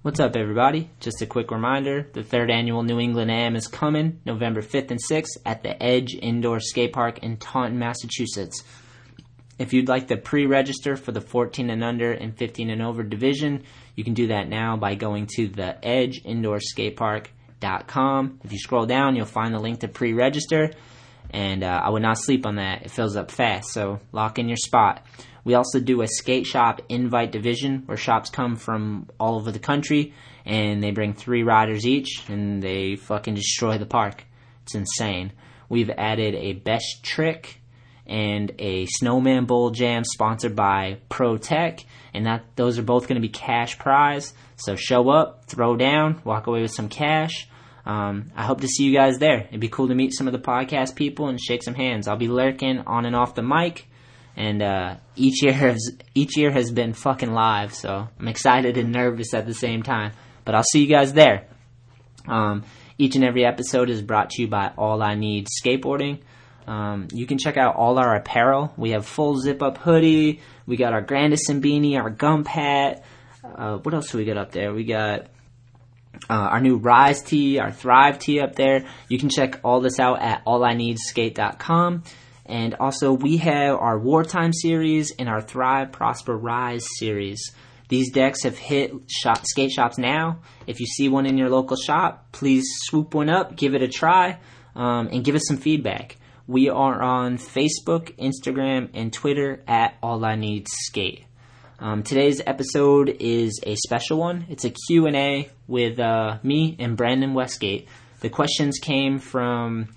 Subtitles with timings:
[0.00, 0.90] What's up, everybody?
[1.00, 5.00] Just a quick reminder the third annual New England AM is coming November 5th and
[5.02, 8.62] 6th at the Edge Indoor Skate Park in Taunton, Massachusetts.
[9.58, 13.02] If you'd like to pre register for the 14 and under and 15 and over
[13.02, 13.64] division,
[13.96, 18.38] you can do that now by going to the Edge Indoor Skate Park.com.
[18.44, 20.70] If you scroll down, you'll find the link to pre register.
[21.30, 22.82] And uh, I would not sleep on that.
[22.82, 25.04] It fills up fast, so lock in your spot.
[25.48, 29.58] We also do a skate shop invite division where shops come from all over the
[29.58, 30.12] country
[30.44, 34.26] and they bring three riders each and they fucking destroy the park.
[34.64, 35.32] It's insane.
[35.70, 37.62] We've added a best trick
[38.06, 43.26] and a snowman bowl jam sponsored by Pro-Tec and that those are both going to
[43.26, 44.34] be cash prize.
[44.56, 47.48] So show up, throw down, walk away with some cash.
[47.86, 49.46] Um, I hope to see you guys there.
[49.48, 52.06] It'd be cool to meet some of the podcast people and shake some hands.
[52.06, 53.86] I'll be lurking on and off the mic
[54.38, 57.74] and uh, each year has each year has been fucking live.
[57.74, 60.12] So I'm excited and nervous at the same time.
[60.44, 61.48] But I'll see you guys there.
[62.26, 62.62] Um,
[62.98, 66.20] each and every episode is brought to you by All I Need Skateboarding.
[66.68, 68.72] Um, you can check out all our apparel.
[68.76, 70.40] We have full zip up hoodie.
[70.66, 73.04] We got our Grandison beanie, our gump hat.
[73.42, 74.72] Uh, what else do we got up there?
[74.72, 75.22] We got
[76.30, 78.86] uh, our new Rise tee, our Thrive tee up there.
[79.08, 82.04] You can check all this out at allineedskate.com.
[82.48, 87.52] And also, we have our Wartime series and our Thrive, Prosper, Rise series.
[87.88, 90.40] These decks have hit shop, skate shops now.
[90.66, 93.88] If you see one in your local shop, please swoop one up, give it a
[93.88, 94.38] try,
[94.74, 96.16] um, and give us some feedback.
[96.46, 101.26] We are on Facebook, Instagram, and Twitter at All I Need Skate.
[101.78, 104.46] Um, today's episode is a special one.
[104.48, 107.88] It's a Q&A with uh, me and Brandon Westgate.
[108.20, 109.88] The questions came from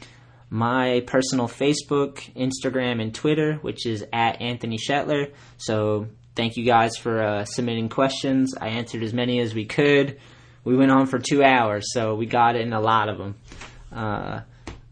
[0.54, 5.32] my personal Facebook, Instagram, and Twitter, which is at Anthony Shetler.
[5.56, 8.54] So thank you guys for uh, submitting questions.
[8.60, 10.20] I answered as many as we could.
[10.66, 13.36] We went on for two hours, so we got in a lot of them.
[13.94, 14.42] Uh,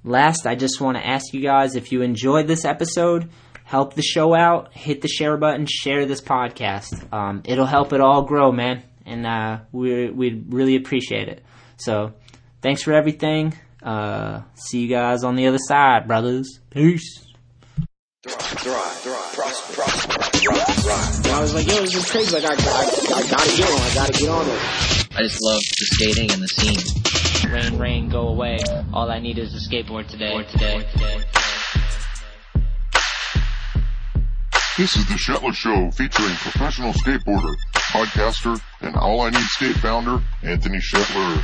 [0.06, 3.30] last, I just want to ask you guys if you enjoyed this episode,
[3.66, 7.14] help the show out, hit the share button, share this podcast.
[7.14, 11.44] Um, it'll help it all grow, man, and uh, we we'd really appreciate it.
[11.76, 12.14] So,
[12.62, 13.54] thanks for everything.
[13.82, 16.60] Uh, see you guys on the other side, brothers.
[16.70, 17.26] Peace.
[18.28, 18.32] I
[21.42, 22.36] was like, yo, this is crazy.
[22.36, 23.80] Like, I, I, I gotta get on.
[23.80, 24.60] I gotta get on it.
[25.16, 27.52] I just love the skating and the scene.
[27.52, 28.58] Rain, rain, go away.
[28.94, 30.44] All I need is a skateboard today.
[30.44, 30.86] today.
[30.92, 31.24] today.
[34.78, 40.22] This is the Shetler Show featuring professional skateboarder, podcaster, and All I Need Skate founder,
[40.42, 41.44] Anthony Shetler.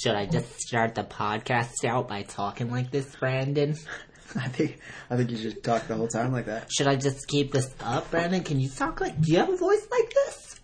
[0.00, 3.76] Should I just start the podcast out by talking like this, Brandon?
[4.34, 4.78] I think
[5.10, 6.72] I think you should talk the whole time like that.
[6.72, 8.42] Should I just keep this up, Brandon?
[8.42, 9.20] Can you talk like?
[9.20, 10.60] Do you have a voice like this?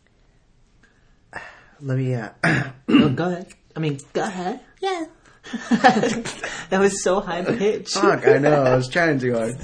[1.83, 2.15] Let me.
[2.15, 2.31] Uh,
[2.89, 3.49] no, go ahead.
[3.77, 4.61] I mean, go ahead.
[4.81, 5.05] Yeah.
[6.71, 7.93] that was so high pitched.
[7.93, 8.63] fuck, I know.
[8.63, 9.57] I was trying too hard.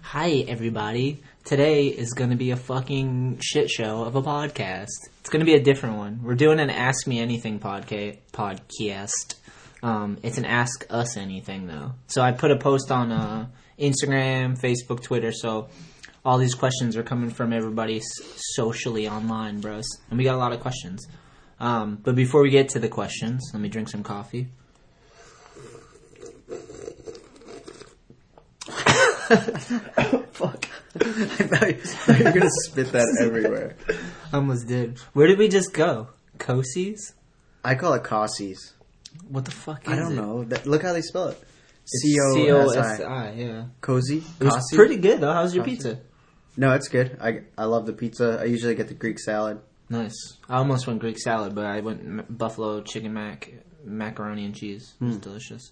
[0.00, 1.22] Hi, everybody.
[1.44, 4.86] Today is going to be a fucking shit show of a podcast.
[5.20, 6.20] It's going to be a different one.
[6.22, 9.34] We're doing an Ask Me Anything podca- podcast.
[9.82, 11.94] Um, it's an Ask Us Anything, though.
[12.06, 15.68] So I put a post on uh, Instagram, Facebook, Twitter, so
[16.24, 18.00] all these questions are coming from everybody
[18.54, 19.88] socially online, bros.
[20.10, 21.04] And we got a lot of questions.
[21.58, 24.46] Um, but before we get to the questions, let me drink some coffee.
[30.32, 30.66] Fuck.
[30.94, 33.76] I thought you, thought you were gonna spit that everywhere.
[34.32, 34.98] Almost did.
[35.12, 36.08] Where did we just go?
[36.38, 37.14] Kosi's?
[37.64, 38.72] I call it Cossies.
[39.28, 40.16] What the fuck is I don't it?
[40.16, 40.44] know.
[40.44, 41.42] That, look how they spell it.
[41.84, 43.32] It's C O S I.
[43.32, 43.64] Yeah.
[43.80, 44.18] Cozy.
[44.40, 44.76] It was Cossi?
[44.76, 45.32] pretty good though.
[45.32, 45.76] How's your Cossi?
[45.76, 46.00] pizza?
[46.56, 47.18] No, it's good.
[47.20, 48.38] I I love the pizza.
[48.40, 49.60] I usually get the Greek salad.
[49.88, 50.14] Nice.
[50.48, 53.52] I almost went Greek salad, but I went m- buffalo chicken mac,
[53.84, 54.94] macaroni and cheese.
[55.00, 55.70] It was delicious.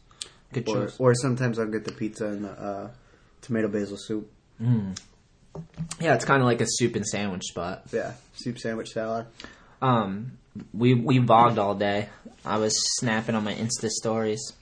[0.53, 0.97] Good Or, choice.
[0.99, 2.91] or sometimes I'll get the pizza and the uh,
[3.40, 4.31] tomato basil soup.
[6.00, 7.84] Yeah, it's kind of like a soup and sandwich spot.
[7.92, 9.26] Yeah, soup sandwich salad.
[9.82, 10.38] Um,
[10.72, 12.08] we we bogged all day.
[12.44, 14.52] I was snapping on my Insta stories.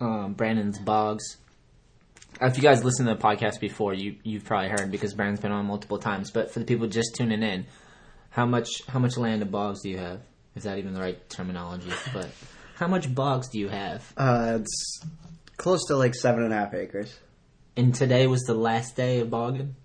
[0.00, 1.36] Um, Brandon's bogs.
[2.40, 5.52] If you guys listened to the podcast before, you you've probably heard because Brandon's been
[5.52, 6.30] on multiple times.
[6.30, 7.66] But for the people just tuning in,
[8.30, 10.20] how much how much land of bogs do you have?
[10.54, 11.90] Is that even the right terminology?
[12.12, 12.30] But
[12.76, 14.12] how much bogs do you have?
[14.16, 15.00] Uh, it's
[15.56, 17.18] close to like seven and a half acres
[17.76, 19.76] And today was the last day of bogging.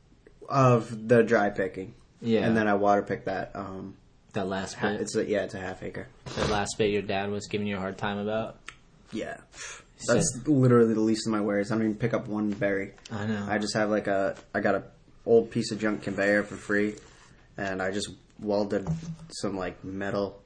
[0.47, 1.93] of the dry picking.
[2.21, 3.51] Yeah, And then I water pick that.
[3.55, 3.95] Um,
[4.33, 6.07] that last ha- bit, it's a, yeah, it's a half acre.
[6.35, 8.57] that last bit your dad was giving you a hard time about.
[9.11, 9.37] Yeah,
[10.07, 11.69] that's literally the least of my worries.
[11.71, 12.93] I don't even pick up one berry.
[13.11, 13.45] I know.
[13.49, 14.83] I just have like a I got a
[15.25, 16.95] old piece of junk conveyor for free,
[17.57, 18.09] and I just
[18.39, 18.87] welded
[19.31, 20.41] some like metal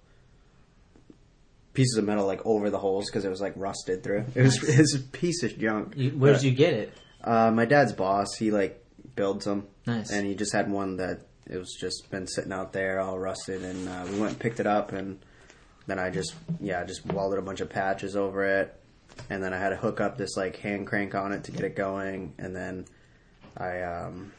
[1.74, 4.26] pieces of metal like over the holes because it was like rusted through.
[4.34, 5.94] It was it was a piece of junk.
[5.96, 6.94] You- Where'd But, you get it?
[7.26, 8.86] Uh, my dad's boss, he like
[9.16, 9.68] builds them.
[9.86, 10.12] Nice.
[10.12, 13.64] And he just had one that it was just been sitting out there all rusted,
[13.64, 15.20] and uh, we went and picked it up, and
[15.88, 18.80] then I just yeah just welded a bunch of patches over it,
[19.30, 21.64] and then I had to hook up this like hand crank on it to get
[21.64, 22.86] it going, and then
[23.58, 24.32] I um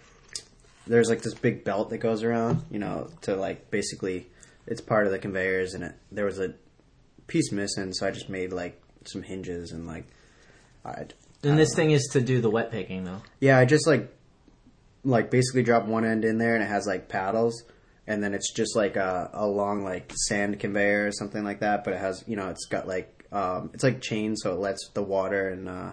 [0.87, 4.27] there's like this big belt that goes around, you know, to like basically
[4.67, 6.55] it's part of the conveyors, and it there was a
[7.27, 10.07] piece missing, so I just made like some hinges and like
[10.85, 11.07] I
[11.43, 13.23] And this thing is to do the wet picking though.
[13.41, 14.13] yeah, I just like
[15.05, 17.63] like basically drop one end in there and it has like paddles
[18.09, 21.85] and then it's just like a, a long like sand conveyor or something like that,
[21.85, 24.89] but it has you know, it's got like um it's like chain so it lets
[24.95, 25.93] the water and uh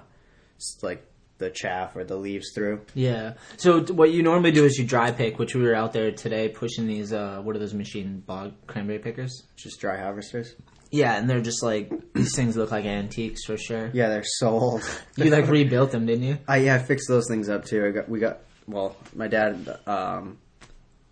[0.82, 1.06] like
[1.40, 2.82] the chaff or the leaves through.
[2.94, 3.34] Yeah.
[3.58, 6.48] So what you normally do is you dry pick, which we were out there today
[6.50, 7.12] pushing these.
[7.12, 9.44] uh What are those machine bog cranberry pickers?
[9.56, 10.56] Just dry harvesters.
[10.94, 13.90] Yeah, and they're just like these things look like antiques for sure.
[13.94, 15.02] Yeah, they're so old.
[15.18, 16.38] You like rebuilt them, didn't you?
[16.48, 17.84] I yeah, I fixed those things up too.
[17.86, 20.38] I got we got well, my dad um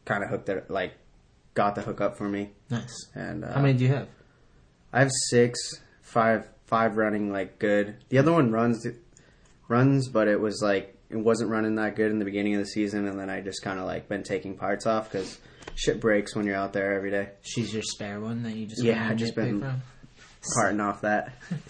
[0.06, 0.94] kind of hooked it like
[1.56, 3.08] got the hook up for me Nice.
[3.16, 4.08] and uh, How many do you have?
[4.94, 5.60] I have six,
[6.02, 7.96] five, five running like good.
[8.10, 8.86] The other one runs,
[9.68, 12.68] runs, but it was like it wasn't running that good in the beginning of the
[12.68, 15.40] season, and then I just kind of like been taking parts off because
[15.76, 17.30] shit breaks when you're out there every day.
[17.42, 19.82] She's your spare one that you just Yeah, I just been- from?
[20.56, 21.34] Parting off that.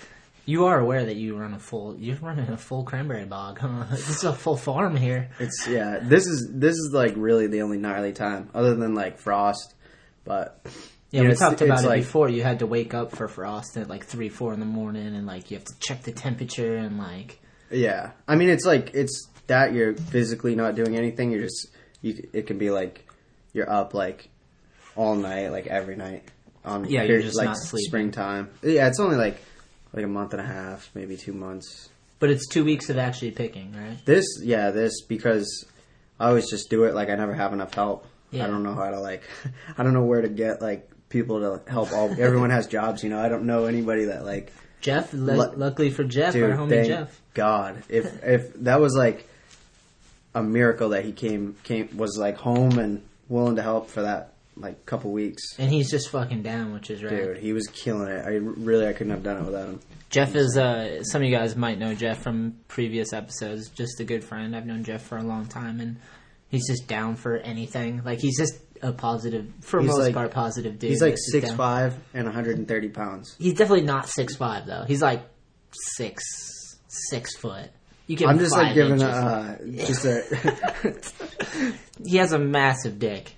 [0.44, 1.96] You are aware that you run a full.
[2.00, 3.86] You're running a full cranberry bog, huh?
[3.92, 5.30] This is a full farm here.
[5.40, 6.00] It's yeah.
[6.02, 9.76] This is this is like really the only gnarly time, other than like frost.
[10.26, 10.60] But
[11.12, 12.28] Yeah, you know, we talked about it like- before.
[12.28, 15.28] You had to wake up for frost at like three, four in the morning, and
[15.28, 17.40] like you have to check the temperature and like
[17.70, 21.32] Yeah, I mean it's like it's that you're physically not doing anything.
[21.32, 21.68] You're just
[22.02, 22.28] you.
[22.34, 23.06] It can be like
[23.54, 24.30] you're up like
[24.96, 26.24] all night, like every night.
[26.64, 27.88] On Yeah, you're just like not sleeping.
[27.88, 28.50] springtime.
[28.62, 29.38] Yeah, it's only like
[29.94, 31.90] like a month and a half, maybe two months.
[32.20, 33.98] But it's two weeks of actually picking, right?
[34.06, 35.66] This, yeah, this because
[36.20, 36.94] I always just do it.
[36.94, 38.06] Like I never have enough help.
[38.30, 38.44] Yeah.
[38.46, 39.24] I don't know how to like.
[39.78, 41.92] I don't know where to get like people to help.
[41.92, 43.20] All everyone has jobs, you know.
[43.20, 44.54] I don't know anybody that like.
[44.82, 47.22] Jeff, Lu- luckily for Jeff, Dude, our homie Jeff.
[47.36, 49.28] God, if if that was like
[50.34, 54.34] a miracle that he came came was like home and willing to help for that
[54.58, 57.10] like couple weeks, And he's just fucking down, which is right.
[57.10, 58.26] dude, he was killing it.
[58.26, 59.80] I really I couldn't have done it without him.
[60.10, 64.04] Jeff is, uh, some of you guys might know Jeff from previous episodes, just a
[64.04, 64.54] good friend.
[64.56, 65.96] I've known Jeff for a long time, and
[66.50, 68.02] he's just down for anything.
[68.04, 70.90] Like, he's just a positive, for He's most like- part, positive dude.
[70.90, 71.58] He's like six down.
[71.58, 73.36] five and 130 pounds.
[73.40, 74.84] He's definitely not six five though.
[74.86, 75.24] He's like
[75.96, 76.24] six,
[77.10, 77.70] six foot.
[78.12, 79.04] You give I'm him just like five giving inches.
[79.08, 81.74] uh, just a.
[82.04, 83.36] He has a massive dick.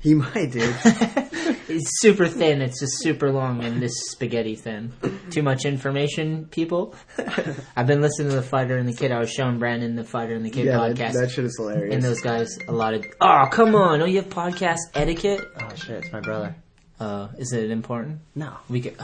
[0.00, 0.74] he might, dude.
[1.68, 2.60] It's super thin.
[2.60, 4.92] It's just super long and this spaghetti thin.
[5.30, 6.94] Too much information, people.
[7.76, 9.10] I've been listening to the fighter and the kid.
[9.12, 11.12] I was showing Brandon the fighter and the kid yeah, that, podcast.
[11.14, 11.94] that shit is hilarious.
[11.94, 13.06] and those guys, a lot of.
[13.20, 14.00] Oh, come on!
[14.00, 15.40] Don't you have podcast etiquette?
[15.62, 16.56] oh shit, it's my brother.
[17.00, 18.18] Uh, is it important?
[18.34, 18.54] No.
[18.68, 18.96] We could.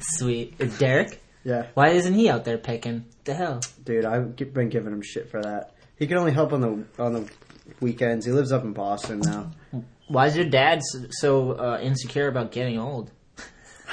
[0.00, 0.54] sweet.
[0.58, 1.20] Is Derek?
[1.44, 3.04] Yeah, Why isn't he out there picking?
[3.24, 3.60] The hell?
[3.84, 5.74] dude, I've been giving him shit for that.
[5.98, 7.30] He can only help on the on the
[7.80, 8.24] weekends.
[8.26, 9.50] He lives up in Boston now.
[10.08, 13.10] Why is your dad so uh, insecure about getting old?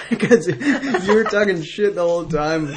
[0.09, 2.75] Because you were talking shit the whole time,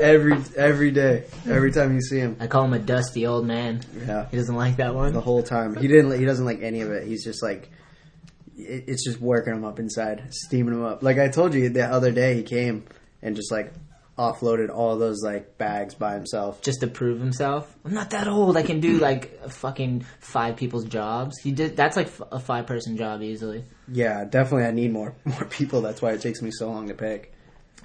[0.00, 2.36] every every day, every time you see him.
[2.40, 3.80] I call him a dusty old man.
[4.06, 5.12] Yeah, He doesn't like that one.
[5.12, 5.76] the whole time.
[5.76, 6.18] He didn't.
[6.18, 7.06] He doesn't like any of it.
[7.06, 7.70] He's just like,
[8.56, 11.02] it, it's just working him up inside, steaming him up.
[11.02, 12.84] Like I told you the other day, he came
[13.22, 13.72] and just like
[14.16, 16.62] offloaded all those like bags by himself.
[16.62, 17.76] just to prove himself.
[17.84, 18.56] I'm not that old.
[18.56, 21.38] I can do like fucking five people's jobs.
[21.42, 21.76] He did.
[21.76, 23.64] That's like a five person job easily.
[23.88, 24.66] Yeah, definitely.
[24.66, 25.80] I need more more people.
[25.82, 27.33] That's why it takes me so long to pick.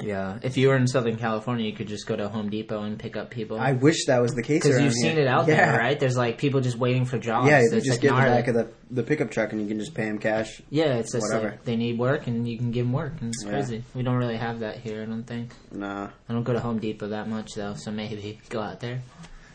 [0.01, 0.39] Yeah.
[0.41, 3.17] If you were in Southern California, you could just go to Home Depot and pick
[3.17, 3.59] up people.
[3.59, 4.63] I wish that was the case.
[4.63, 5.21] Because you've seen here.
[5.23, 5.71] it out Yeah.
[5.71, 5.99] there, right?
[5.99, 7.49] There's like people just waiting for jobs.
[7.49, 9.67] Yeah, you just like, get in the back of the the pickup truck and you
[9.67, 10.61] can just pay them cash.
[10.69, 11.49] Yeah, it's just whatever.
[11.51, 13.13] like they need work and you can give them work.
[13.21, 13.51] And it's Yeah.
[13.51, 13.83] crazy.
[13.93, 15.01] We don't really have that here.
[15.03, 15.51] I don't think.
[15.71, 19.01] Nah, I don't go to Home Depot that much though, so maybe go out there.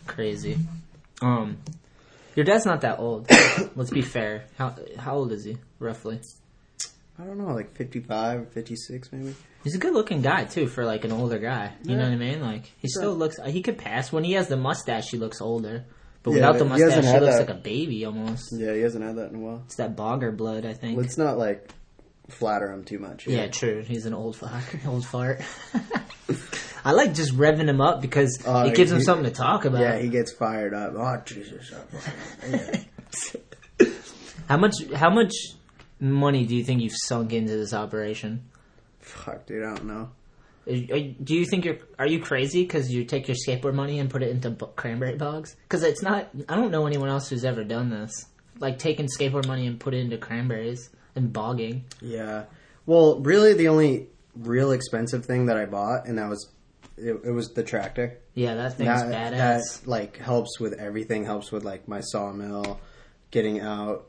[0.06, 0.58] Crazy.
[1.22, 1.56] Um,
[2.36, 3.30] your dad's not that old.
[3.76, 4.44] Let's be fair.
[4.58, 6.20] How how old is he roughly?
[7.18, 9.34] I don't know, like 55, 56 maybe.
[9.64, 11.72] He's a good looking guy too for like an older guy.
[11.84, 12.40] You know what I mean?
[12.42, 13.02] Like he Sure.
[13.02, 13.36] still looks.
[13.46, 15.08] He could pass when he has the mustache.
[15.10, 15.84] He looks older,
[16.22, 17.48] but Yeah, without the mustache, he had looks that.
[17.48, 18.50] like a baby almost.
[18.52, 19.62] Yeah, he hasn't had that in a while.
[19.64, 20.98] It's that bogger blood, I think.
[20.98, 21.70] Let's not like
[22.28, 23.26] flatter him too much.
[23.26, 23.82] yeah, true.
[23.82, 25.40] He's an old fuck, old fart.
[26.86, 29.80] I like just revving him up because Uh, it gives him something to talk about.
[29.80, 30.92] Yeah, he gets fired up.
[30.94, 31.72] Oh Jesus!
[34.48, 34.74] How much?
[34.94, 35.32] How much
[36.00, 38.44] money do you think you've sunk into this operation?
[39.04, 40.10] Fuck, dude, I don't know.
[40.66, 44.22] Do you think you're are you crazy because you take your skateboard money and put
[44.22, 45.56] it into cranberry bogs?
[45.68, 46.30] Because it's not.
[46.48, 48.26] I don't know anyone else who's ever done this.
[48.60, 51.84] Like taking skateboard money and put it into cranberries and bogging.
[52.00, 52.44] Yeah.
[52.86, 56.48] Well, really, the only real expensive thing that I bought, and that was
[56.96, 58.18] it, it was the tractor.
[58.32, 59.82] Yeah, that thing's that, badass.
[59.82, 61.26] that like helps with everything.
[61.26, 62.80] Helps with like my sawmill,
[63.30, 64.06] getting out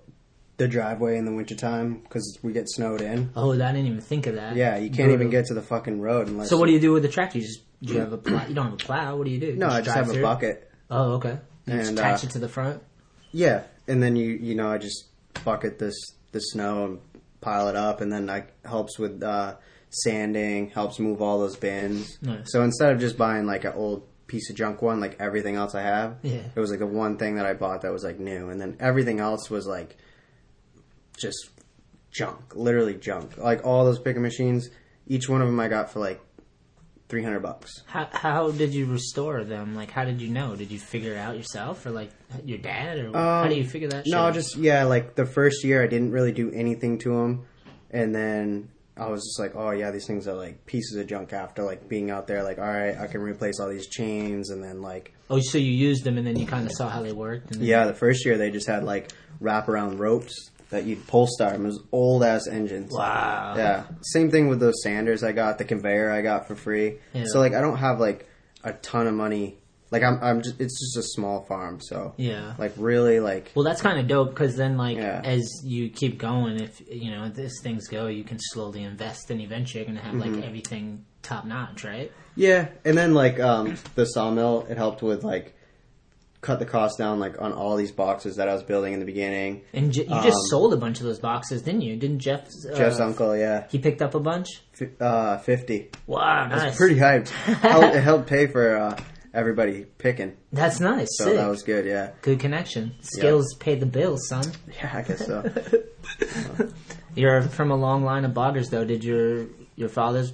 [0.58, 3.30] the driveway in the wintertime because we get snowed in.
[3.36, 4.56] oh, I didn't even think of that.
[4.56, 6.50] Yeah, you can't even get to the fucking road unless.
[6.50, 7.40] So what do you do with the tractor?
[7.40, 8.46] You just do you have a plow?
[8.48, 9.16] You don't have a plow.
[9.18, 9.56] What do you do?
[9.56, 10.72] No, I just have a bucket.
[10.90, 11.38] Oh, okay.
[11.66, 12.82] You just And, attach uh, it to the front.
[13.32, 15.06] Yeah, and then you you know I just
[15.44, 15.96] bucket this
[16.32, 17.00] the snow and
[17.42, 19.56] pile it up, and then that helps with uh,
[19.90, 22.18] sanding, helps move all those bins.
[22.22, 22.52] Nice.
[22.52, 25.76] So instead of just buying like an old piece of junk one, like everything else
[25.76, 26.42] I have, Yeah.
[26.56, 28.78] it was like the one thing that I bought that was like new, and then
[28.80, 29.98] everything else was like
[31.18, 31.50] just
[32.12, 33.38] junk, literally junk.
[33.38, 34.70] Like all those picking machines,
[35.08, 36.22] each one of them I got for like
[37.08, 37.72] three hundred bucks.
[37.86, 39.76] How how did you restore them?
[39.76, 40.56] Like, how did you know?
[40.56, 42.12] Did you figure it out yourself, or like
[42.44, 44.06] your dad, or how Um, do you figure that?
[44.06, 44.34] shit No, out?
[44.34, 47.46] just yeah, like the first year I didn't really do anything to them,
[47.92, 51.34] and then I was just like, oh yeah, these things are like pieces of junk
[51.34, 52.44] after like being out there.
[52.44, 55.72] Like, all right, I can replace all these chains, and then like oh, so you
[55.72, 57.52] used them and then you kind of saw how they worked.
[57.52, 61.28] And then- yeah, the first year they just had like wraparound ropes that you'd pull
[61.28, 61.64] start them.
[61.66, 62.92] It was old ass engines.
[62.92, 63.54] Wow.
[63.58, 66.98] Yeah, same thing with those sanders I got, the conveyor I got for free.
[67.14, 67.26] Yeah.
[67.28, 68.28] So like I don't have like
[68.64, 69.58] a ton of money.
[69.92, 72.56] Like I'm, I'm just, it's just a small farm, so Yeah.
[72.58, 75.22] like really like Well, that's kind of dope because then, like, Yeah.
[75.24, 79.40] as you keep going, if you know as things go, you can slowly invest, and
[79.40, 80.36] eventually you're gonna have Mm-hmm.
[80.38, 82.12] like everything top notch, right?
[82.36, 85.55] Yeah, and then like um, the sawmill, it helped with like
[86.46, 89.06] cut the cost down like on all these boxes that I was building in the
[89.06, 89.64] beginning.
[89.74, 91.96] And J- you just Um, sold a bunch of those boxes, didn't you?
[91.98, 92.48] Didn't Jeff?
[92.72, 94.48] Uh, Jeff's uncle, yeah, He picked up a bunch.
[94.80, 95.90] F- uh, fifty.
[96.08, 96.62] Wow, nice.
[96.62, 97.30] That's pretty hyped.
[97.72, 98.98] Helped- it helped pay for uh,
[99.34, 101.10] everybody picking, That's nice.
[101.18, 101.36] so Sick.
[101.38, 101.86] that was good.
[101.86, 102.94] Yeah, Good connection.
[103.02, 104.46] Skills pay the bills, son.
[104.78, 105.44] yeah, I guess so.
[107.16, 108.84] You're from a long line of boggers, though.
[108.86, 110.34] Did your your father's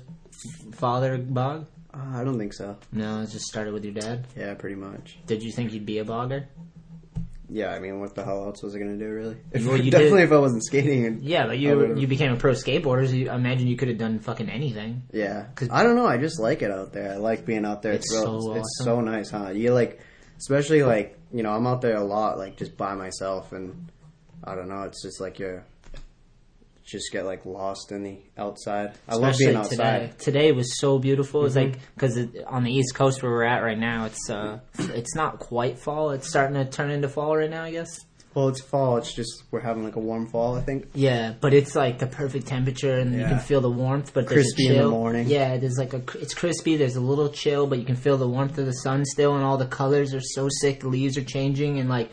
[0.73, 1.67] father bog?
[1.93, 2.77] Uh, I don't think so.
[2.91, 4.27] No, it just started with your dad.
[4.37, 5.17] Yeah, pretty much.
[5.25, 6.45] Did you think you'd be a bogger?
[7.53, 9.35] Yeah, I mean, what the hell else was I gonna do, really?
[9.51, 11.05] If, Well, you definitely did- if I wasn't skating.
[11.05, 13.07] And, Yeah, but you you became a pro skateboarder.
[13.07, 15.03] So you, I imagine you could have done fucking anything.
[15.11, 16.05] Yeah, 'Cause- I don't know.
[16.07, 17.11] I just like it out there.
[17.11, 17.91] I like being out there.
[17.91, 18.85] It's real- so it's awesome.
[18.85, 19.49] so nice, huh?
[19.49, 19.99] You like,
[20.37, 23.89] especially like you know, I'm out there a lot, like just by myself, and
[24.45, 24.83] I don't know.
[24.83, 25.65] It's just like you're
[26.83, 28.93] just get like lost in the outside.
[29.07, 29.77] I love being outside.
[29.77, 30.11] Today.
[30.17, 31.45] today was so beautiful.
[31.45, 31.71] It's Mm-hmm.
[31.73, 35.15] like because it, on the East Coast where we're at right now, it's uh, it's
[35.15, 36.11] not quite fall.
[36.11, 37.99] It's starting to turn into fall right now, I guess.
[38.33, 38.95] Well, it's fall.
[38.95, 40.55] It's just we're having like a warm fall.
[40.55, 40.87] I think.
[40.93, 44.13] Yeah, but it's like the perfect temperature, and you can feel the warmth.
[44.13, 45.27] But there's Crispy in the morning.
[45.27, 46.77] Yeah, there's like a it's crispy.
[46.77, 49.43] There's a little chill, but you can feel the warmth of the sun still, and
[49.43, 50.79] all the colors are so sick.
[50.79, 52.09] The leaves are changing, and like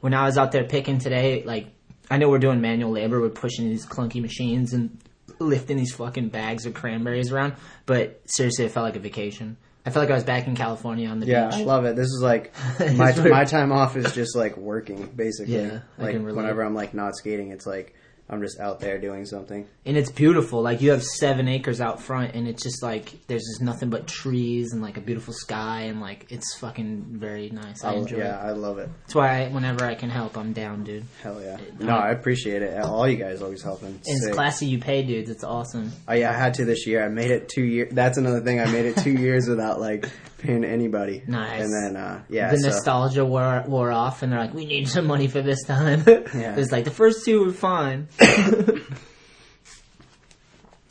[0.00, 1.66] when I was out there picking today, like
[2.10, 4.98] I know we're doing manual labor, we're pushing these clunky machines and
[5.38, 7.54] lifting these fucking bags of cranberries around.
[7.84, 9.56] But seriously, it felt like a vacation.
[9.84, 11.60] I felt like I was back in California on the Yeah, beach.
[11.60, 11.94] I love it.
[11.94, 12.52] This is like
[12.96, 15.54] my my time off is just like working basically.
[15.56, 17.94] Yeah, like whenever I'm like not skating, it's like
[18.28, 19.68] I'm just out there doing something.
[19.84, 20.60] and it's beautiful.
[20.60, 24.08] Like you have seven acres out front, and it's just like there's just nothing but
[24.08, 27.84] trees and like a beautiful sky, and like it's fucking very nice.
[27.84, 28.48] I I- enjoy yeah, it.
[28.48, 28.88] I love it.
[29.02, 31.04] That's why I, whenever I can help, I'm down, dude.
[31.22, 31.56] Hell yeah.
[31.78, 32.76] No, I appreciate it.
[32.82, 33.88] All you guys always helping.
[33.90, 35.30] And it's classy you pay dudes.
[35.30, 35.92] It's awesome.
[36.08, 37.04] Oh, I, I had to this year.
[37.04, 37.92] I made it two years.
[37.92, 38.60] That's another thing.
[38.60, 41.22] I made it two years without like paying anybody.
[41.26, 41.62] Nice.
[41.62, 44.88] And then uh, yeah, the so- nostalgia wore wore off, and they're like, "We need
[44.88, 46.56] some money for this time." Yeah.
[46.58, 48.08] it's like the first two were fine.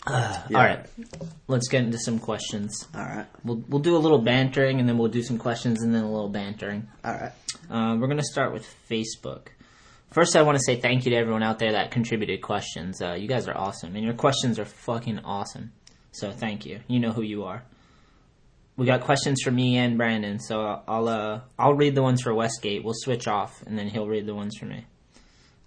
[0.07, 0.57] Uh, Yeah.
[0.59, 0.85] All right,
[1.47, 2.87] let's get into some questions.
[2.93, 5.95] all right, We'll we'll do a little bantering, and then we'll do some questions, and
[5.95, 6.87] then a little bantering.
[7.03, 7.31] all right.
[7.71, 9.47] Uh, we're gonna start with Facebook.
[10.11, 13.01] First, I want to say thank you to everyone out there that contributed questions.
[13.01, 15.71] Uh, you guys are awesome, and your questions are fucking awesome.
[16.11, 16.81] So thank you.
[16.87, 17.63] You know who you are.
[18.77, 22.33] We got questions for me and Brandon, so I'll uh, I'll read the ones for
[22.33, 22.83] Westgate.
[22.83, 24.85] We'll switch off, and then he'll read the ones for me.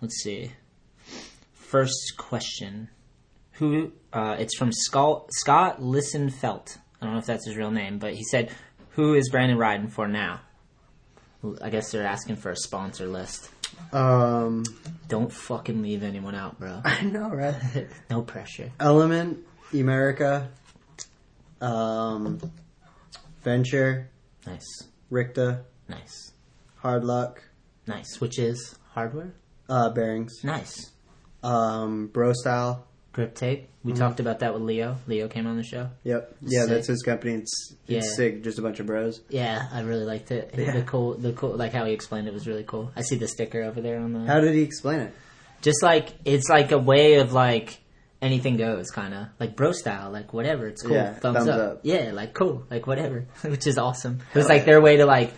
[0.01, 0.53] Let's see.
[1.55, 2.89] First question.
[3.53, 3.93] Who?
[4.13, 6.79] Uh, it's from Scott, Scott Listenfelt.
[7.01, 8.51] I don't know if that's his real name, but he said,
[8.91, 10.41] "Who is Brandon riding for now?"
[11.63, 13.51] I guess they're asking for a sponsor list.
[13.93, 14.65] Um,
[15.07, 16.81] Don't fucking leave anyone out, bro.
[16.85, 17.89] I know, right?
[18.11, 18.71] no pressure.
[18.81, 19.39] Element,
[19.73, 20.49] Emerica,
[21.61, 22.41] um,
[23.53, 24.11] Venture,
[24.47, 24.67] Nice,
[25.11, 26.33] Ricta, nice,
[26.77, 27.43] Hard Luck,
[27.87, 28.21] nice.
[28.21, 29.33] Which is hardware.
[29.71, 30.91] uh, Bearings, Nice.
[31.43, 32.85] um, Bro Style.
[33.13, 33.71] Grip tape.
[33.83, 34.01] We Mm-hmm.
[34.03, 34.99] talked about that with Leo.
[35.07, 35.89] Leo came on the show.
[36.05, 36.37] Yep.
[36.43, 36.69] Yeah, Sick.
[36.69, 37.35] that's his company.
[37.37, 38.15] It's it's Yeah.
[38.17, 38.45] sick.
[38.45, 39.23] Just a bunch of bros.
[39.31, 40.55] Yeah, I really liked it.
[40.57, 40.73] Yeah.
[40.73, 42.93] The cool, the cool, like how he explained it was really cool.
[42.97, 44.27] I see the sticker over there on the.
[44.27, 45.15] How did he explain it?
[45.63, 47.79] just like it's like a way of like
[48.21, 50.67] anything goes, kind of like bro style, like whatever.
[50.67, 50.93] It's cool.
[50.97, 51.61] Yeah, thumbs, thumbs up.
[51.73, 51.81] up.
[51.83, 54.21] Yeah, like cool, like whatever, which is awesome.
[54.35, 55.33] It was like their way to like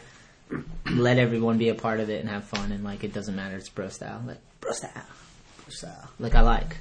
[0.91, 3.57] let everyone be a part of it and have fun, and like it doesn't matter.
[3.57, 4.91] It's bro style, like bro style,
[5.65, 6.11] Bro Style.
[6.19, 6.77] like I like.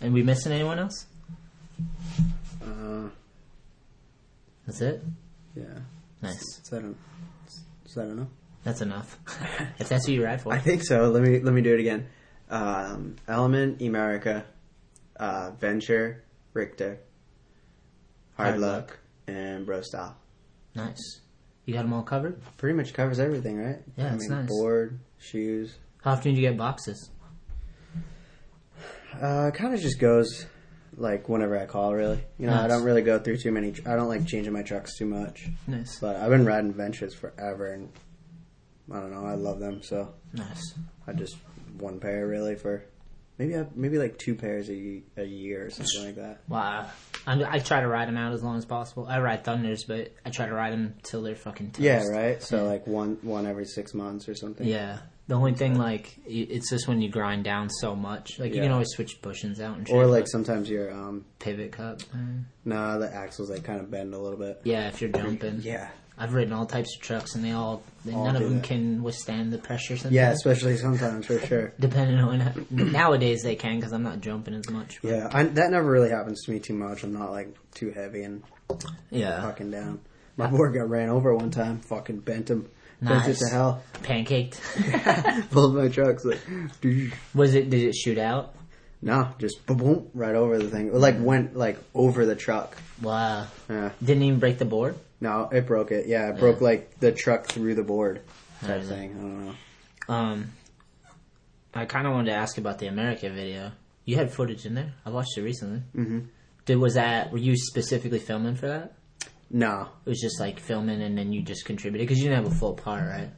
[0.00, 1.06] And we missing anyone else?
[2.62, 3.08] Uh,
[4.66, 5.02] That's it.
[5.56, 5.64] yeah.
[6.22, 6.36] Nice.
[6.40, 6.94] Is that, a,
[7.86, 8.28] is that enough?
[8.64, 9.18] That's enough.
[9.78, 10.52] if that's who you ride for.
[10.52, 11.10] I think so.
[11.10, 12.08] Let me let me do it again.
[12.50, 14.44] Um, Element, Emerica,
[15.18, 16.98] uh, Venture, Ricta,
[18.36, 18.98] Hard, Hard Luck, Luck.
[19.26, 20.16] and Bro Style.
[20.74, 21.20] Nice.
[21.64, 22.40] You got them all covered.
[22.56, 23.78] Pretty much covers everything, right?
[23.96, 24.48] Yeah, I it's mean, nice.
[24.48, 25.74] Board, shoes.
[26.02, 27.10] How often do you get boxes?
[29.20, 30.46] Uh, kind of just goes
[30.96, 31.94] like whenever I call.
[31.94, 33.74] Really, you know, I don't really go through too many.
[33.86, 35.48] I don't like changing my trucks too much.
[35.66, 35.98] Nice.
[36.00, 37.90] But I've been riding Ventures forever, and
[38.92, 39.24] I don't know.
[39.26, 40.74] I love them, so Nice.
[41.06, 41.36] I just
[41.78, 42.84] one pair really for
[43.38, 46.40] maybe I, maybe like two pairs a, a year or something like that.
[46.48, 46.86] Wow.
[47.26, 49.06] I, I try to ride them out as long as possible.
[49.06, 51.80] I ride Thunders, but I try to ride them till they're fucking toast.
[51.80, 52.42] Yeah, right.
[52.42, 52.62] So Yeah.
[52.62, 54.66] like one one every six months or something.
[54.66, 54.98] Yeah.
[55.28, 58.38] The only thing, like, it's just when you grind down so much.
[58.38, 59.94] Like, you can always switch bushings out and shit.
[59.94, 62.00] Or like sometimes your um pivot cup.
[62.14, 62.16] uh,
[62.64, 64.62] no the axles like kind of bend a little bit.
[64.64, 65.60] Yeah, if you're jumping.
[65.62, 65.90] Yeah.
[66.18, 68.58] I've ridden all types of trucks, and they all, they, All none of do them
[68.58, 68.64] that.
[68.64, 69.96] can withstand the pressure.
[69.96, 70.14] Sometimes.
[70.14, 71.72] Yeah, especially sometimes for sure.
[71.80, 74.98] Depending on nowadays they can because I'm not jumping as much.
[75.02, 77.04] Yeah, I, that never really happens to me too much.
[77.04, 78.42] I'm not like too heavy and
[79.10, 79.42] yeah.
[79.42, 80.00] fucking down.
[80.36, 81.80] My board got ran over one time.
[81.80, 82.68] Fucking bent him.
[83.00, 83.38] Bent it Nice.
[83.40, 83.82] to hell.
[84.02, 85.50] Pancaked.
[85.50, 86.40] Pulled my trucks like,
[86.80, 87.12] doosh.
[87.34, 87.70] Was it?
[87.70, 88.54] Did it shoot out?
[89.00, 90.88] no, just boom, boom, right over the thing.
[90.88, 92.76] It like went like over the truck.
[93.00, 93.46] Wow.
[93.70, 93.90] Yeah.
[94.02, 94.96] Didn't even break the board.
[95.20, 96.06] No, it broke it.
[96.06, 98.22] Yeah, it broke like the truck through the board
[98.64, 99.10] type thing.
[99.16, 99.54] I don't know.
[100.14, 100.52] Um,
[101.74, 103.72] I kind of wanted to ask about the Emerica video.
[104.04, 104.94] You had footage in there.
[105.04, 105.82] I watched it recently.
[105.94, 106.28] Mhm.
[106.64, 107.30] Did was that?
[107.32, 108.94] Were you specifically filming for that?
[109.50, 112.52] No, It was just like filming, and then you just contributed because you didn't have
[112.52, 113.30] a full part, right?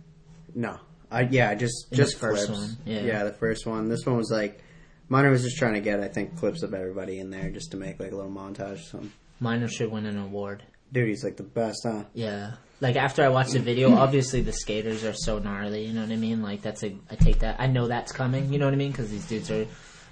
[0.55, 0.79] no.
[1.13, 2.61] I yeah, just In just the first clips.
[2.61, 3.25] one, yeah.
[3.25, 3.89] the first one.
[3.89, 4.63] This one was like,
[5.09, 7.77] mine was just trying to get I think clips of everybody in there just to
[7.77, 9.13] make like a little montage or something.
[9.41, 10.63] Mine should win an award.
[10.93, 12.05] Dude, he's like the best, huh?
[12.15, 12.53] Yeah.
[12.81, 15.85] Like after I watched the video, obviously the skaters are so gnarly.
[15.85, 16.43] You know what I mean?
[16.43, 17.57] Like that's a I take that.
[17.61, 18.53] I know that's coming.
[18.53, 18.91] You know what I mean?
[18.91, 19.67] Because these dudes are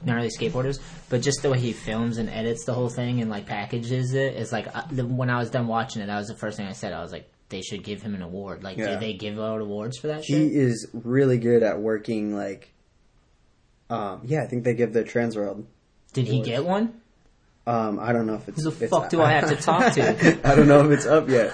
[0.05, 0.79] gnarly skateboarders.
[1.09, 4.35] But just the way he films and edits the whole thing and like packages it
[4.37, 6.67] is like uh, the, when I was done watching it, that was the first thing
[6.67, 6.93] I said.
[6.93, 8.63] I was like, they should give him an award.
[8.63, 8.95] Like, Yeah.
[8.95, 10.53] do they give out awards for that He shit?
[10.53, 12.71] is really good at working like.
[13.91, 15.65] Um, yeah, I think they give the Transworld.
[16.13, 17.01] Did he get one?
[17.69, 18.65] Um, I don't know if it's.
[18.65, 20.41] Who the it's- fuck do I have to talk to?
[20.45, 21.53] I don't know if it's up yet.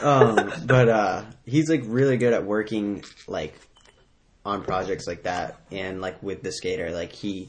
[0.00, 3.52] Um, but uh, he's like really good at working like
[4.44, 7.48] on projects like that, and like with the skater, like he,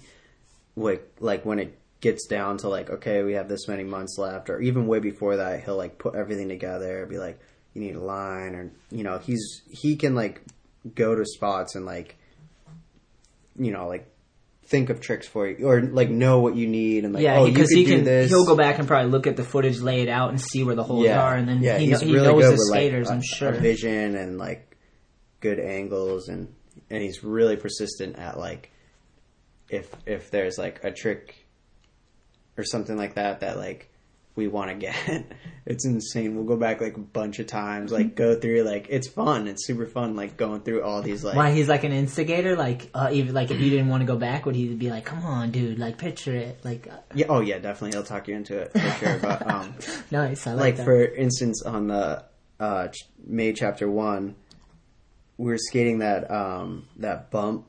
[0.75, 4.49] like like when it gets down to like okay, we have this many months left,
[4.49, 7.39] or even way before that, he'll like put everything together, be like,
[7.75, 10.41] you need a line, or you know, he's he can like
[10.95, 12.17] go to spots and like,
[13.59, 14.11] you know, like
[14.67, 17.45] think of tricks for you or like know what you need and like yeah, oh
[17.45, 18.03] you could he do can.
[18.03, 18.29] this.
[18.29, 20.75] He'll go back and probably look at the footage, lay it out, and see where
[20.75, 22.69] the holes yeah, are, and then yeah, he, he's he really knows good the with,
[22.71, 23.09] like, skaters.
[23.09, 23.49] a- I'm sure.
[23.49, 24.77] a vision and like
[25.39, 26.53] good angles and
[26.89, 28.71] and he's really persistent at like
[29.69, 31.45] if if there's like a trick
[32.57, 33.91] or something like that that like
[34.37, 34.95] we want to get
[35.65, 39.07] it's insane we'll go back like a bunch of times like go through like it's
[39.07, 42.55] fun it's super fun like going through all these like Why he's like an instigator?
[42.55, 45.05] Like, uh, even like if you didn't want to go back, would he be like,
[45.05, 45.79] "Come on, dude!
[45.79, 49.05] Like, picture it." Like, uh, yeah oh yeah definitely he'll talk you into it for
[49.05, 49.73] sure but um
[50.11, 50.47] nice.
[50.47, 50.85] I like, like that.
[50.85, 52.23] for instance on the
[52.59, 54.35] uh ch- Made chapter 1
[55.37, 57.65] we were skating that um that bump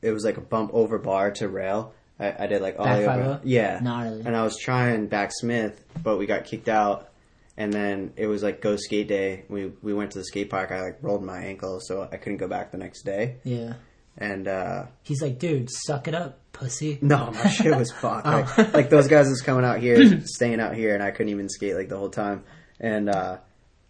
[0.00, 3.08] it was like a bump over bar to rail I, I did like all Back
[3.08, 4.20] over yeah Gnarly.
[4.24, 7.08] and I was trying back Smith but we got kicked out
[7.56, 10.70] and then it was like go skate day we we went to the skate park
[10.70, 13.74] I like rolled my ankle so I couldn't go back the next day yeah,
[14.16, 18.26] and uh he's like, "Dude, suck it up, pussy." no, my shit was fucked.
[18.26, 18.54] Oh.
[18.58, 21.48] Like, like those guys was coming out here, staying out here, and I couldn't even
[21.48, 22.44] skate like the whole time.
[22.78, 23.38] And uh,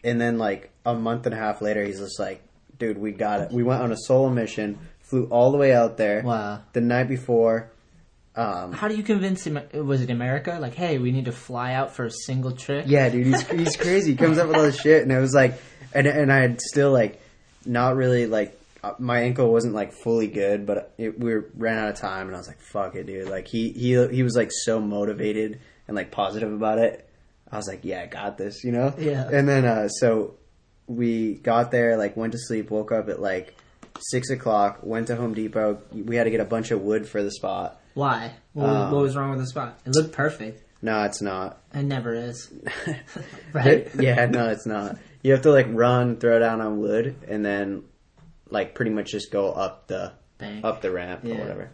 [0.05, 2.41] and then like a month and a half later, he's just like,
[2.79, 3.53] "Dude, we got it.
[3.53, 6.23] We went on a solo mission, flew all the way out there.
[6.23, 6.63] Wow.
[6.73, 7.72] The night before,
[8.35, 9.61] um, How do you convince him?
[9.75, 10.59] Was it Emerica?
[10.61, 12.85] Like, hey, we need to fly out for a single trick.
[12.89, 14.13] yeah, dude, he's he's crazy.
[14.13, 15.55] He comes up with all this shit, and it was like,
[15.95, 17.21] and and I had still like,
[17.67, 18.59] not really like.
[18.83, 22.35] uh, My ankle wasn't like fully good, but it, we ran out of time, and
[22.35, 25.95] I was like, "Fuck it, dude!" Like he he he was like so motivated and
[25.97, 27.07] like positive about it.
[27.51, 28.95] I was like, "Yeah, I got this," you know.
[28.99, 29.29] Yeah.
[29.31, 30.35] And then uh, so
[30.87, 33.55] we got there, like went to sleep, woke up at like
[34.11, 35.83] six o'clock, went to Home Depot.
[35.93, 37.79] We had to get a bunch of wood for the spot.
[37.95, 38.33] Why?
[38.53, 39.79] What, Um, what was wrong with the spot?
[39.85, 40.63] It looked perfect.
[40.83, 41.61] No, it's not.
[41.75, 42.53] It never is.
[43.53, 43.89] right?
[43.99, 44.99] yeah, no, it's not.
[45.23, 47.85] You have to like run, throw down on wood, and then
[48.51, 50.65] like pretty much just go up the Bank.
[50.65, 51.37] up the ramp Yeah.
[51.37, 51.71] or whatever.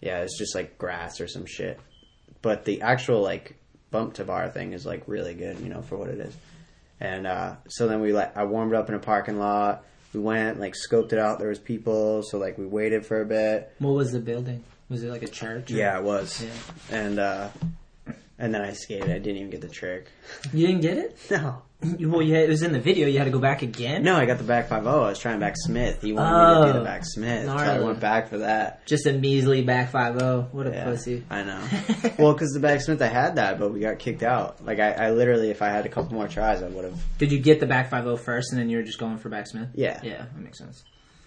[0.00, 1.80] Yeah, it's just like grass or some shit.
[2.42, 3.56] But the actual like
[3.90, 6.36] bump to bar thing is like really good, you know, for what it is.
[7.00, 9.84] And uh, so then we like I warmed up in a parking lot.
[10.12, 11.40] We went like scoped it out.
[11.40, 13.72] There was people, so like we waited for a bit.
[13.80, 14.62] What was the building?
[14.88, 15.70] Was it like a church?
[15.70, 16.42] or- Yeah, it was.
[16.42, 16.96] Yeah.
[16.96, 17.48] And uh,
[18.38, 19.10] and then I skated.
[19.10, 20.08] I didn't even get the trick.
[20.52, 21.18] You didn't get it?
[21.30, 21.62] No.
[21.98, 23.06] You- Well, yeah, it was in the video.
[23.08, 24.02] You had to go back again.
[24.04, 25.02] No, I got the back five zero.
[25.04, 26.00] I was trying back Smith.
[26.00, 27.84] He wanted me to do Oh, the back Smith, so I gnarly.
[27.84, 28.86] went back for that.
[28.86, 30.48] Just a measly back five zero.
[30.52, 31.24] What a Yeah, pussy.
[31.28, 31.60] I know.
[32.18, 34.64] well, because the back Smith, I had that, but we got kicked out.
[34.64, 36.98] Like I, I literally, if I had a couple more tries, I would have.
[37.18, 39.28] Did you get the back five zero first, and then you were just going for
[39.28, 39.68] back Smith?
[39.74, 40.00] Yeah.
[40.02, 40.84] Yeah, that makes sense.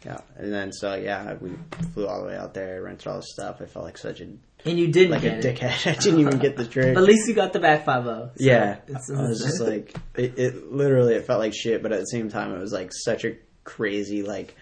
[0.07, 1.51] Yeah, and then so yeah, we
[1.93, 3.57] flew all the way out there, rented all the stuff.
[3.61, 4.39] I felt like such a And
[4.79, 5.85] you didn't like a dickhead.
[5.85, 6.63] I didn't even get the.
[6.93, 8.31] But at least you got the back five oh.
[8.37, 8.57] zero.
[8.57, 11.99] yeah, it's- I was just like, it, it literally, it felt like shit, but at
[11.99, 14.55] the same time, it was like such a crazy, like,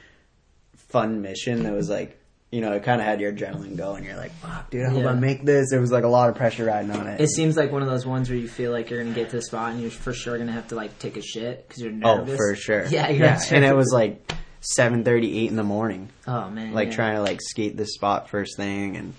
[0.90, 2.20] fun mission that was like,
[2.52, 4.04] you know, it kind of had your adrenaline going.
[4.04, 5.10] You're like, fuck, dude, I hope Yeah.
[5.10, 5.70] I make this.
[5.70, 7.22] There was like a lot of pressure riding on it.
[7.22, 9.36] It seems like one of those ones where you feel like you're gonna get to
[9.36, 11.92] the spot and you're for sure gonna have to like take a shit because you're
[11.92, 12.34] nervous.
[12.34, 12.86] oh, for sure.
[12.88, 13.40] Yeah, you're yeah.
[13.52, 14.32] And it was like
[14.74, 16.96] seven thirty, eight in the morning, Oh man, like yeah.
[16.96, 19.14] trying to like skate this spot first thing, and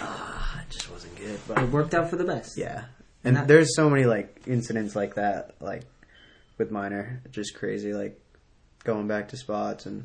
[0.00, 1.38] ah, it just wasn't good.
[1.48, 2.56] But It worked out for the best.
[2.56, 2.84] Yeah.
[3.24, 5.82] And Not- there's so many like incidents like that, like
[6.58, 8.18] with Miner, just crazy, like
[8.84, 10.04] going back to spots and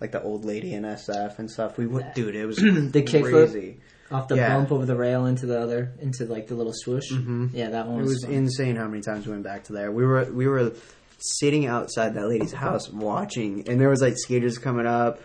[0.00, 1.78] like the old lady in SF and stuff.
[1.78, 3.30] We would, dude, it was The kickflip?
[3.30, 3.80] crazy.
[4.10, 4.56] Off the Yeah.
[4.56, 7.12] bump over the rail into the other into like the little swoosh.
[7.12, 7.46] Mm-hmm.
[7.52, 8.32] Yeah, that one It was, was fun.
[8.34, 9.92] insane how many times we went back to there.
[9.92, 10.72] We were we were
[11.20, 15.20] sitting outside that lady's house watching, and there was like skaters coming up.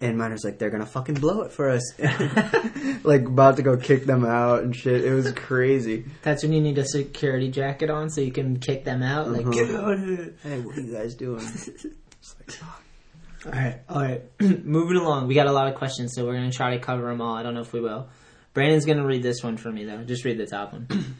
[0.00, 1.82] And Miner's like, they're gonna fucking blow it for us,
[3.04, 5.04] like about to go kick them out and shit.
[5.04, 6.04] It was crazy.
[6.22, 9.30] That's when you need a security jacket on so you can kick them out.
[9.30, 9.50] Like, Uh-huh.
[9.52, 10.40] get out of.
[10.42, 11.46] Hey, what are you guys doing?
[12.46, 12.58] Like.
[13.46, 14.22] All right, all right.
[14.64, 17.20] Moving along, we got a lot of questions, so we're gonna try to cover them
[17.22, 17.36] all.
[17.36, 18.08] I don't know if we will.
[18.54, 20.02] Brandon's gonna read this one for me though.
[20.02, 20.88] Just read the top one.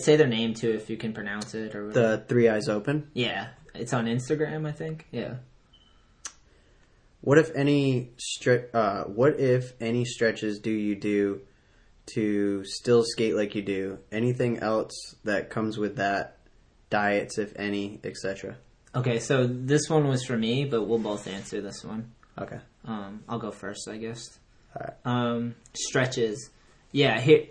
[0.00, 2.16] Say their name too if you can pronounce it or whatever.
[2.16, 3.10] the three eyes open.
[3.14, 5.06] yeah, it's on Instagram, I think.
[5.12, 5.34] Yeah.
[7.20, 11.40] What if any stre- uh, What if any stretches do you do
[12.14, 13.98] to still skate like you do?
[14.12, 14.92] Anything else
[15.24, 16.36] that comes with that?
[16.90, 18.56] Diets, if any, etc.
[18.94, 22.12] Okay, so this one was for me, but we'll both answer this one.
[22.38, 22.58] Okay.
[22.86, 24.38] Um, I'll go first, I guess.
[24.74, 24.96] Alright.
[25.04, 26.48] Um, stretches.
[26.90, 27.44] Yeah, here.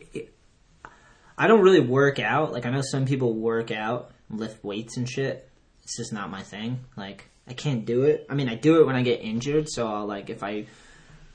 [1.38, 2.52] I don't really work out.
[2.52, 5.50] Like I know some people work out, lift weights and shit.
[5.84, 6.80] It's just not my thing.
[6.96, 8.26] Like I can't do it.
[8.30, 9.70] I mean, I do it when I get injured.
[9.70, 10.66] So I'll like if I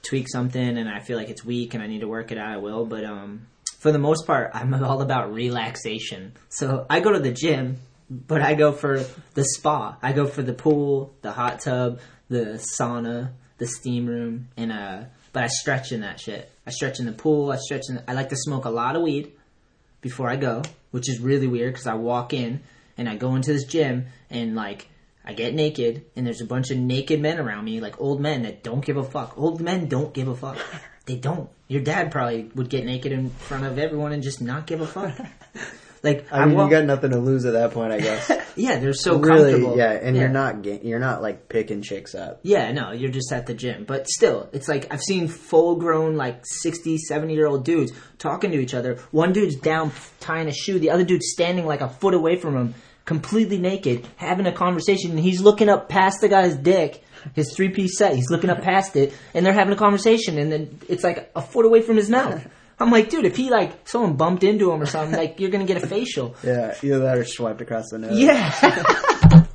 [0.02, 2.48] tweak something and I feel like it's weak and I need to work it out,
[2.48, 2.84] I will.
[2.84, 3.46] But um,
[3.78, 6.32] for the most part, I'm all about relaxation.
[6.48, 7.78] So I go to the gym,
[8.10, 9.96] but I go for the spa.
[10.02, 15.04] I go for the pool, the hot tub, the sauna, the steam room, and uh,
[15.32, 16.50] but I stretch in that shit.
[16.66, 17.52] I stretch in the pool.
[17.52, 17.96] I stretch in.
[17.96, 19.32] The, I like to smoke a lot of weed
[20.02, 22.60] before I go, which is really weird because I walk in
[22.98, 24.88] and I go into this gym and like
[25.24, 28.42] I get naked and there's a bunch of naked men around me, like old men
[28.42, 29.38] that don't give a fuck.
[29.38, 30.58] Old men don't give a fuck.
[31.04, 31.50] They don't.
[31.66, 34.86] Your dad probably would get naked in front of everyone and just not give a
[34.86, 35.18] fuck.
[36.02, 38.30] Like I mean, walk- you got nothing to lose at that point, I guess.
[38.56, 39.78] yeah, they're so really, comfortable.
[39.78, 42.40] yeah, and you're not ga- you're not like picking chicks up.
[42.42, 43.84] Yeah, no, you're just at the gym.
[43.84, 48.50] But still, it's like I've seen full grown, like 60, 70 year old dudes talking
[48.50, 48.98] to each other.
[49.12, 52.56] One dude's down tying a shoe, the other dude's standing like a foot away from
[52.56, 57.54] him, completely naked, having a conversation, and he's looking up past the guy's dick, his
[57.54, 58.16] three piece set.
[58.16, 61.42] He's looking up past it, and they're having a conversation, and then it's like a
[61.42, 62.44] foot away from his mouth.
[62.82, 65.64] I'm like, dude, if he like someone bumped into him or something, like you're gonna
[65.64, 66.34] get a facial.
[66.42, 68.18] Yeah, either that or swiped across the nose.
[68.18, 69.46] Yeah.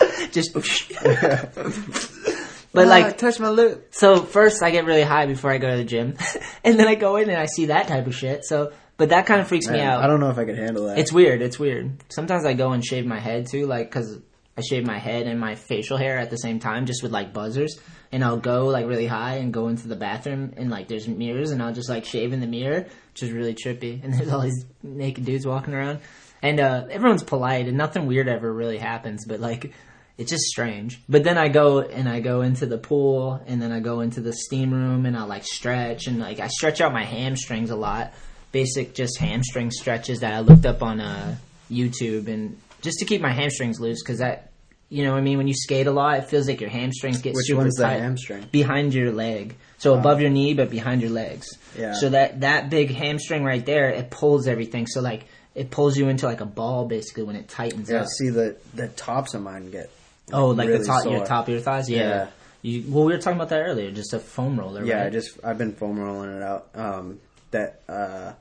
[0.32, 0.54] Just.
[2.72, 3.88] but like, uh, touch my lip.
[3.92, 6.16] so first I get really high before I go to the gym,
[6.64, 8.44] and then I go in and I see that type of shit.
[8.44, 10.02] So, but that kind of freaks me out.
[10.02, 10.98] I don't know if I could handle that.
[10.98, 11.42] It's weird.
[11.42, 12.02] It's weird.
[12.08, 14.18] Sometimes I go and shave my head too, like because
[14.56, 17.32] I shave my head and my facial hair at the same time, just with like
[17.32, 17.78] buzzers.
[18.12, 21.50] And I'll go like really high and go into the bathroom and like there's mirrors
[21.50, 24.00] and I'll just like shave in the mirror, which is really trippy.
[24.04, 26.00] And there's all these naked dudes walking around,
[26.42, 29.24] and uh, everyone's polite and nothing weird ever really happens.
[29.26, 29.72] But like
[30.18, 31.00] it's just strange.
[31.08, 34.20] But then I go and I go into the pool and then I go into
[34.20, 37.76] the steam room and I like stretch and like I stretch out my hamstrings a
[37.76, 38.12] lot.
[38.52, 41.36] Basic just hamstring stretches that I looked up on uh,
[41.70, 44.51] YouTube and just to keep my hamstrings loose because that
[44.92, 47.22] you know what I mean when you skate a lot it feels like your hamstrings
[47.22, 48.46] get Which super one's the tight hamstring?
[48.52, 49.56] behind your leg.
[49.78, 51.48] So above your knee but behind your legs.
[51.76, 51.94] Yeah.
[51.94, 54.86] So that that big hamstring right there it pulls everything.
[54.86, 55.24] So like
[55.54, 58.06] it pulls you into like a ball basically when it tightens yeah, up.
[58.08, 59.90] see the the tops of mine get.
[60.32, 61.90] Oh, like really the top, your top of your thighs.
[61.90, 61.98] Yeah.
[61.98, 62.26] Yeah.
[62.62, 63.90] You, well, we were talking about that earlier.
[63.90, 64.84] Just a foam roller.
[64.84, 65.06] Yeah, right?
[65.06, 66.68] I just I've been foam rolling it out.
[66.74, 67.18] Um,
[67.50, 68.32] that uh,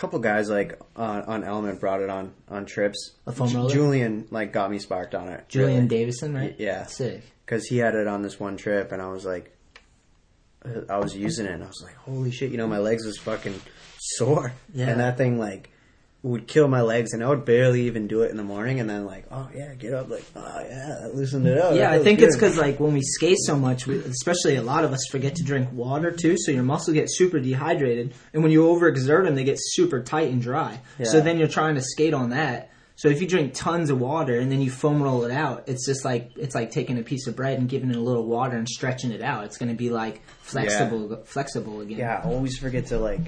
[0.00, 3.12] couple guys like on, on Element brought it on on trips.
[3.26, 3.70] A foam roller?
[3.70, 5.48] Julian like got me sparked on it.
[5.48, 6.56] Julian Davidson, right?
[6.58, 6.86] Yeah.
[6.86, 7.22] Sick.
[7.44, 9.54] because he had it on this one trip, and I was like,
[10.64, 13.04] uh, I was using it, and I was like, holy shit, you know, my legs
[13.04, 13.60] was fucking
[13.98, 14.88] sore, Yeah.
[14.88, 15.70] and that thing like
[16.22, 18.90] would kill my legs, and I would barely even do it in the morning, and
[18.90, 21.74] then like, oh yeah, get up, like, oh yeah, that loosened it up.
[21.74, 24.84] Yeah, I think it's because like when we skate so much, we, especially a lot
[24.84, 28.52] of us forget to drink water too, so your muscles get super dehydrated, and when
[28.52, 30.80] you overexert them, they get super tight and dry.
[30.98, 31.06] yeah.
[31.06, 32.70] So then you're trying to skate on that.
[32.96, 35.86] So if you drink tons of water and then you foam roll it out, it's
[35.86, 38.58] just like it's like taking a piece of bread and giving it a little water
[38.58, 39.44] and stretching it out.
[39.44, 41.96] It's going to be like flexible, flexible again.
[41.96, 43.22] yeah, I always forget to like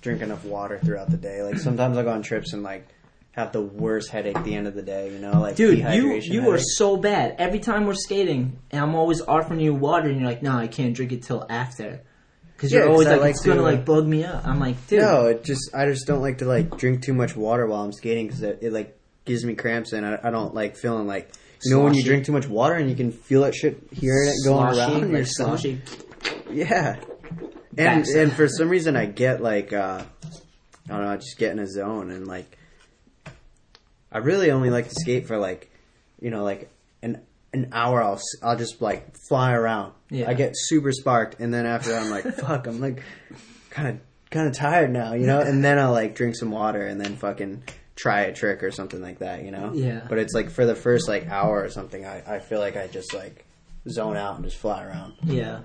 [0.00, 1.42] drink enough water throughout the day.
[1.42, 2.86] Like sometimes I go on trips and like
[3.32, 5.12] have the worst headache at the end of the day.
[5.12, 6.62] You know, like Dude, you you are headache.
[6.76, 7.36] so bad.
[7.38, 10.66] Every time we're skating, and I'm always offering you water, and you're like, "No, I
[10.66, 12.00] can't drink it till after,"
[12.56, 14.84] because you're Yeah, always like, like "It's gonna uh, like bug me up." I'm like,
[14.88, 17.82] "Dude, No, it just I just don't like to like drink too much water while
[17.84, 21.06] I'm skating because it, it like gives me cramps and I, I don't like feeling
[21.06, 21.30] like
[21.64, 24.28] you know when you drink too much water and you can feel that shit hearing
[24.28, 25.60] it going sloshy, around like your stomach.
[26.50, 26.98] Yeah,
[27.78, 31.52] and and for some reason I get like uh, I don't know, I just get
[31.52, 32.58] in a zone and like
[34.10, 35.70] I really only like to skate for like
[36.20, 36.70] you know like
[37.02, 38.02] an an hour.
[38.02, 39.92] I'll I'll just like fly around.
[40.10, 40.28] Yeah.
[40.28, 42.66] I get super sparked, and then after that I'm like fuck.
[42.66, 43.02] I'm like
[43.70, 45.40] kind of kind of tired now, you know.
[45.40, 47.62] And then I'll like drink some water and then fucking
[47.96, 49.72] try a trick or something like that, you know.
[49.74, 50.06] Yeah.
[50.08, 52.86] But it's like for the first like hour or something, I I feel like I
[52.86, 53.44] just like
[53.88, 55.14] zone out and just fly around.
[55.24, 55.60] Yeah,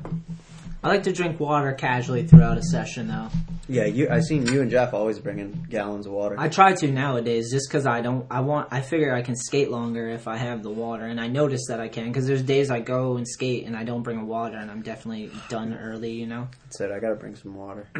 [0.84, 3.30] I like to drink water casually throughout a session, though.
[3.70, 4.10] Yeah, you.
[4.10, 6.36] I seen you and Jeff always bringing gallons of water.
[6.38, 8.28] I try to nowadays, just because I don't.
[8.30, 8.68] I want.
[8.72, 11.80] I figure I can skate longer if I have the water, and I notice that
[11.80, 12.08] I can.
[12.08, 14.82] Because there's days I go and skate and I don't bring a water, and I'm
[14.82, 16.12] definitely done early.
[16.12, 16.50] You know.
[16.70, 17.88] said I gotta bring some water.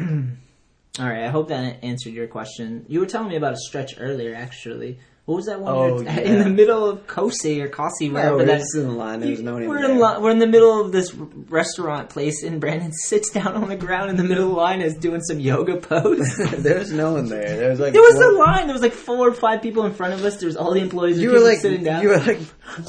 [1.00, 2.84] All right, I hope that answered your question.
[2.86, 5.00] You were telling me about a stretch earlier, actually.
[5.26, 5.72] What was that one?
[5.74, 6.18] Oh, yeah.
[6.20, 8.58] In the middle of Kose or Kasi, wherever we're that.
[8.58, 9.20] just in the line.
[9.20, 12.42] There was no one we're in li- we're in the middle of this restaurant place,
[12.42, 15.22] and Brandon sits down on the ground in the middle of the line, is doing
[15.22, 16.36] some yoga pose.
[16.58, 17.56] there's no one there.
[17.56, 18.66] There was like there was one- a line.
[18.66, 20.36] There was like four or five people in front of us.
[20.36, 21.18] There was all the employees.
[21.18, 22.02] You were like, sitting down.
[22.02, 22.40] you were like,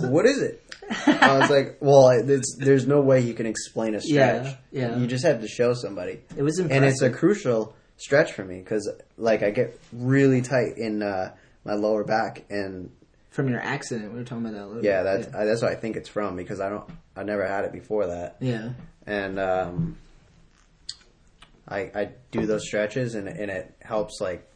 [0.02, 0.62] what is it?
[1.08, 4.56] I was like, well, it's, there's no way you can explain a stretch.
[4.72, 4.98] Yeah, yeah.
[4.98, 6.20] You just have to show somebody.
[6.36, 6.84] it was impressive.
[6.84, 11.34] and it's a crucial stretch for me because like I get really tight in uh,
[11.66, 12.92] my lower back, and
[13.32, 14.14] from your accident.
[14.14, 15.24] We were talking about that a little yeah, bit.
[15.24, 17.74] that's I, that's what I think it's from because I don't I never had it
[17.74, 18.70] before that, yeah.
[19.06, 19.98] and um,
[21.68, 24.50] I I do those stretches and and it helps like.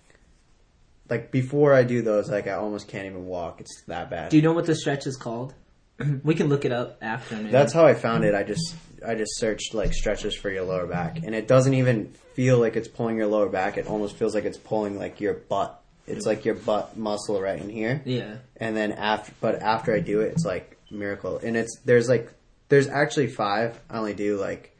[1.09, 3.61] Like before I do those, like I almost can't even walk.
[3.61, 4.29] It's that bad.
[4.29, 5.55] Do you know what the stretch is called?
[6.23, 7.35] we can look it up after.
[7.35, 7.49] Maybe.
[7.49, 8.35] That's how I found it.
[8.35, 12.13] I just I just searched like stretches for your lower back, and it doesn't even
[12.33, 13.77] feel like it's pulling your lower back.
[13.77, 15.78] It almost feels like it's pulling like your butt.
[16.09, 18.01] It's like your butt muscle right in here.
[18.05, 18.35] yeah.
[18.57, 21.37] And then after, but after I do it, it's like miracle.
[21.37, 22.31] And it's there's like
[22.69, 23.79] there's actually five.
[23.89, 24.75] I only do like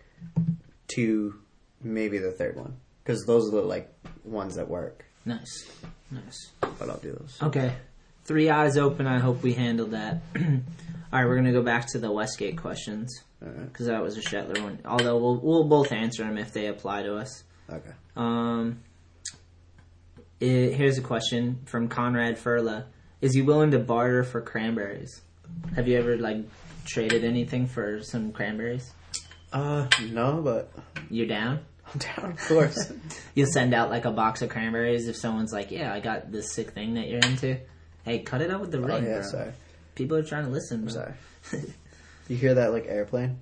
[0.88, 1.36] two,
[1.84, 3.92] maybe the third one, because those are the like
[4.24, 5.06] ones that work.
[5.26, 5.70] Nice,
[6.12, 6.52] nice.
[6.62, 7.38] But I'll do those.
[7.42, 7.74] Okay,
[8.26, 9.08] three eyes open.
[9.08, 10.22] I hope we handled that.
[10.36, 14.62] All right, we're gonna go back to the Westgate questions because that was a Shetler
[14.62, 14.80] one.
[14.86, 17.44] Although we'll we'll both answer them if they apply to us.
[17.72, 17.92] Okay.
[18.15, 18.80] Um,
[20.41, 22.86] i here's a question from Conrad Furla:
[23.21, 25.21] Is he willing to barter for cranberries?
[25.75, 26.38] Have you ever like
[26.86, 28.91] traded anything for some cranberries?
[29.52, 30.71] Uh, no, but
[31.10, 31.60] you're down?
[31.91, 32.91] I'm down, of course.
[33.36, 36.54] You'll send out like a box of cranberries if someone's like, "Yeah, I got this
[36.54, 37.58] sick thing that you're into."
[38.04, 39.30] Hey, cut it out with the ring, oh ring, yeah, bro.
[39.30, 39.52] sorry.
[39.95, 40.84] People are trying to listen.
[40.84, 40.93] Bro.
[40.93, 41.13] Sorry.
[42.28, 43.39] you hear that like airplane?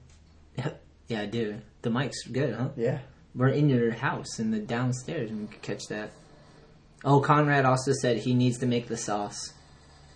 [0.57, 0.81] Yep.
[1.09, 1.59] Yeah, I do.
[1.81, 2.69] The mic's good, huh?
[2.75, 2.99] Yeah.
[3.35, 6.11] We're in your house in the downstairs, and we could catch that.
[7.05, 9.53] Oh, Conrad also said he needs to make the sauce,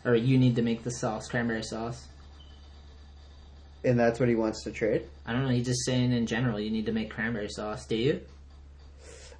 [0.03, 2.07] or you need to make the sauce, cranberry sauce.
[3.83, 5.05] And that's what he wants to trade.
[5.25, 5.49] I don't know.
[5.49, 7.85] He's just saying in general, you need to make cranberry sauce.
[7.87, 8.21] Do you?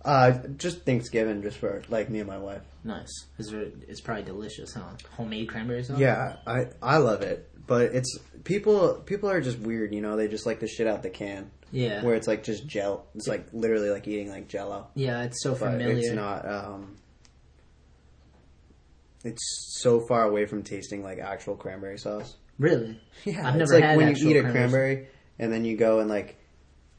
[0.04, 2.63] Uh, just Thanksgiving, just for like me and my wife.
[2.84, 3.12] Nice.
[3.38, 4.82] It's, it's probably delicious, huh?
[5.15, 5.99] Homemade cranberry sauce.
[5.99, 10.15] Yeah, I I love it, but it's people people are just weird, you know.
[10.17, 12.04] They just like the shit out the can, Yeah.
[12.04, 13.06] where it's like just gel.
[13.13, 15.97] It's like literally like eating like Jello, yeah, it's so but familiar.
[15.97, 16.49] it's not.
[16.49, 16.95] um
[19.24, 22.36] It's so far away from tasting like actual cranberry sauce.
[22.58, 23.00] Really?
[23.26, 23.62] Yeah, I've never.
[23.64, 25.08] it's never like had when actual you eat a cranberry cranberry
[25.40, 26.38] and then you go and like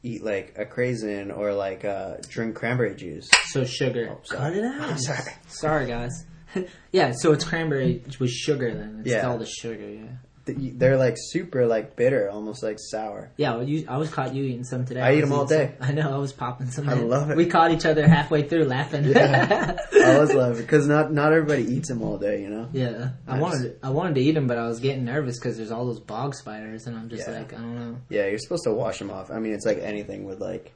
[0.03, 3.29] eat like a craisin or like uh, drink cranberry juice.
[3.47, 4.09] So sugar.
[4.11, 4.35] Oh.
[4.35, 4.99] Cut it out.
[4.99, 5.31] Sorry.
[5.47, 6.25] Sorry, guys.
[6.91, 9.01] yeah, so it's cranberry with sugar then.
[9.05, 9.27] It's Yeah.
[9.29, 10.07] all the sugar, yeah.
[10.45, 13.31] Th- They're like super like bitter, almost like sour.
[13.37, 14.99] Yeah, well, you, I was caught you eating some today.
[14.99, 15.73] I eat them all day.
[15.79, 16.89] some- I know, I was popping some.
[16.89, 17.07] I in.
[17.07, 17.37] love it.
[17.37, 19.05] We caught each other halfway through laughing.
[19.05, 19.77] Yeah.
[19.93, 22.67] I always love it because not not everybody eats them all day, you know.
[22.73, 23.41] Yeah, I Nice.
[23.41, 26.01] wanted I wanted to eat them, but I was getting nervous because there's all those
[26.01, 27.37] bog spiders, and I'm just Yeah.
[27.37, 27.97] like, I don't know.
[28.09, 29.31] Yeah, you're supposed to wash them off.
[29.31, 30.73] I mean, it's like anything with like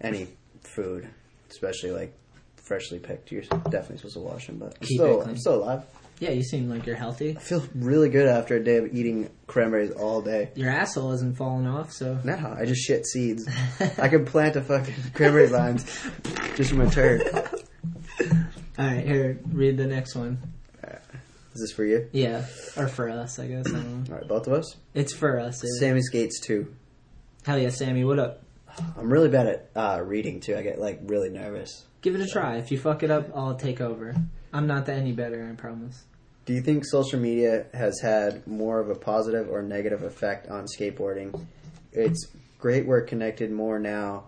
[0.00, 0.26] any
[0.62, 1.08] food,
[1.48, 2.12] especially like
[2.56, 3.30] freshly picked.
[3.30, 4.58] You're definitely supposed to wash them.
[4.58, 5.20] But I'm Keep still.
[5.22, 5.82] I'm still alive.
[6.18, 7.36] Yeah, you seem like you're healthy.
[7.36, 10.50] I feel really good after a day of eating cranberries all day.
[10.54, 13.46] Your asshole isn't falling off, so Nah, I just shit seeds.
[13.98, 15.84] I could plant a fucking cranberry vines
[16.56, 17.22] just from a turd.
[18.78, 20.38] all right, here, read the next one.
[21.54, 22.08] Is this for you?
[22.12, 22.44] Yeah,
[22.76, 23.66] or for us, I guess.
[23.68, 24.12] I don't know.
[24.14, 24.76] All right, both of us.
[24.92, 25.62] It's for us.
[25.64, 25.70] yeah.
[25.80, 26.74] Sammy skates too.
[27.46, 28.42] Hell yeah, Sammy, what up?
[28.98, 30.54] I'm really bad at uh, reading too.
[30.54, 31.86] I get like really nervous.
[32.02, 32.56] Give it a try.
[32.56, 34.14] If you fuck it up, I'll take over.
[34.52, 36.04] I'm not that any better, I promise.
[36.44, 40.66] Do you think social media has had more of a positive or negative effect on
[40.66, 41.46] skateboarding?
[41.92, 42.28] It's
[42.58, 44.24] great we're connected more now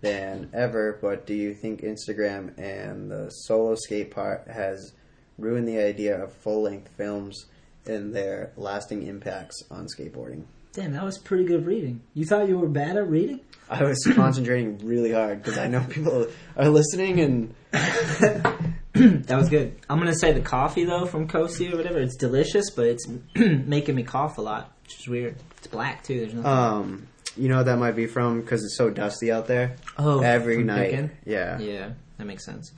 [0.00, 4.92] than ever, but do you think Instagram and the solo skate part has
[5.38, 7.46] ruined the idea of full length films
[7.86, 10.44] and their lasting impacts on skateboarding?
[10.72, 12.00] Damn, that was pretty good reading.
[12.14, 13.40] You thought you were bad at reading?
[13.68, 17.54] I was concentrating really hard because I know people are listening and
[18.92, 19.76] That was good.
[19.88, 22.00] I'm gonna say the coffee though from Kosi or whatever.
[22.00, 23.06] It's delicious, but it's
[23.36, 25.36] making me cough a lot, which is weird.
[25.58, 26.18] It's black too.
[26.20, 26.50] There's nothing.
[26.50, 27.06] um,
[27.36, 29.76] you know what that might be from because it's so dusty out there.
[29.96, 31.10] oh, Every night, picking?
[31.24, 31.58] yeah.
[31.60, 32.72] Yeah, that makes sense.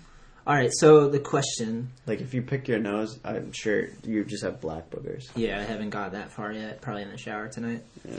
[0.47, 1.91] All right, so the question.
[2.07, 5.29] Like if you pick your nose, I'm sure you just have black boogers.
[5.35, 6.83] Yeah, I haven't got that far yet.
[6.83, 7.83] Probably in the shower tonight.
[8.07, 8.15] Yeah.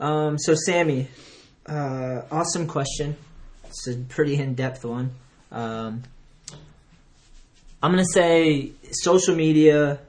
[0.00, 1.08] Um, so Sammy,
[1.66, 3.16] uh, awesome question.
[3.68, 5.12] It's a pretty in depth one.
[5.50, 6.02] Um,
[7.82, 10.00] I'm gonna say social media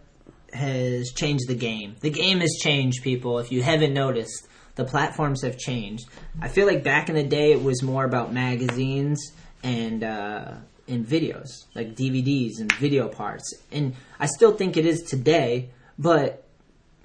[0.54, 1.96] has changed the game.
[2.00, 3.40] The game has changed, people.
[3.40, 6.06] If you haven't noticed, the platforms have changed.
[6.42, 9.32] I feel like back in the day, it was more about magazines
[9.64, 10.56] and uh,
[10.88, 13.54] and videos, like DVDs and video parts.
[13.72, 16.49] And I still think it is today, but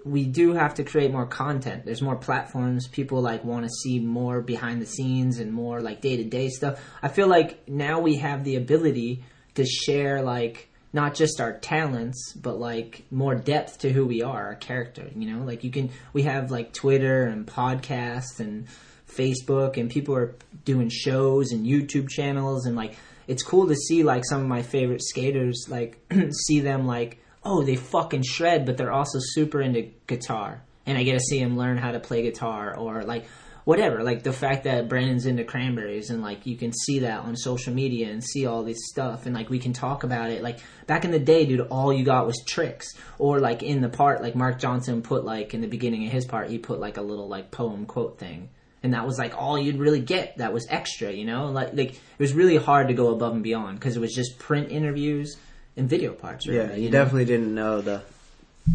[0.04, 1.84] we do have to create more content.
[1.84, 2.86] There's more platforms.
[2.88, 6.50] People like want to see more behind the scenes and more like day to day
[6.50, 6.78] stuff.
[7.02, 12.34] I feel like now we have the ability to share like not just our talents,
[12.34, 15.10] but like more depth to who we are, our character.
[15.14, 18.66] You know, like you can we have like Twitter and podcasts and
[19.08, 24.02] Facebook, and people are doing shows and YouTube channels, and like it's cool to see
[24.02, 25.98] like some of my favorite skaters like
[26.46, 31.02] see them like oh they fucking shred, but they're also super into guitar, and I
[31.02, 33.26] get to see him learn how to play guitar or like
[33.64, 34.02] whatever.
[34.02, 37.74] Like the fact that Brandon's into cranberries and like you can see that on social
[37.74, 40.42] media and see all this stuff and like we can talk about it.
[40.42, 42.94] Like back in the day, dude, all you got was tricks.
[43.18, 46.26] Or like in the part, like Mark Johnson put like in the beginning of his
[46.26, 48.50] part, he put like a little like poem quote thing.
[48.82, 50.36] And that was like all you'd really get.
[50.36, 51.46] That was extra, you know.
[51.46, 54.38] Like, like it was really hard to go above and beyond because it was just
[54.38, 55.38] print interviews
[55.76, 56.46] and video parts.
[56.46, 56.98] Yeah, you know?
[56.98, 58.02] definitely didn't know the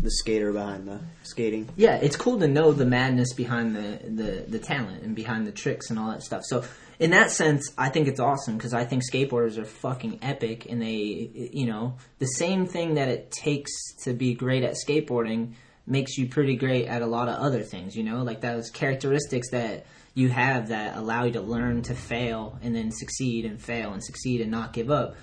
[0.01, 1.67] the skater behind the skating.
[1.75, 5.51] yeah, it's cool to know the madness behind the, the, the talent and behind the
[5.51, 6.43] tricks and all that stuff.
[6.45, 6.63] So
[6.99, 10.81] in that sense, I think it's awesome because I think skateboarders are fucking epic and
[10.81, 13.71] they, you know, the same thing that it takes
[14.03, 15.53] to be great at skateboarding
[15.87, 19.49] makes you pretty great at a lot of other things, you know, like those characteristics
[19.49, 23.93] that you have that allow you to learn to fail and then succeed and fail
[23.93, 25.15] and succeed and not give up.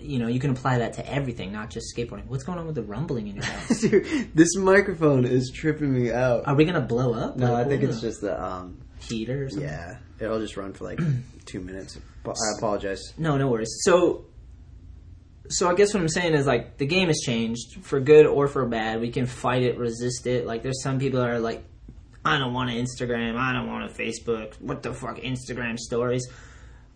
[0.00, 2.26] You know, you can apply that to everything, not just skateboarding.
[2.26, 3.80] What's going on with the rumbling in your house?
[3.80, 6.46] Dude, this microphone is tripping me out.
[6.46, 7.36] Are we gonna blow up?
[7.36, 9.68] No, Like, I think it's the- just the um heater or something.
[9.68, 9.96] yeah.
[10.20, 11.00] It'll just run for like
[11.44, 11.98] two minutes.
[12.26, 13.02] I apologize.
[13.18, 13.74] No, no worries.
[13.80, 14.26] So,
[15.48, 18.48] so I guess what I'm saying is like the game has changed for good or
[18.48, 19.00] for bad.
[19.00, 20.46] We can fight it, resist it.
[20.46, 21.64] Like there's some people that are like,
[22.24, 23.36] I don't want an Instagram.
[23.36, 24.54] I don't want a Facebook.
[24.60, 26.26] What the fuck, Instagram stories?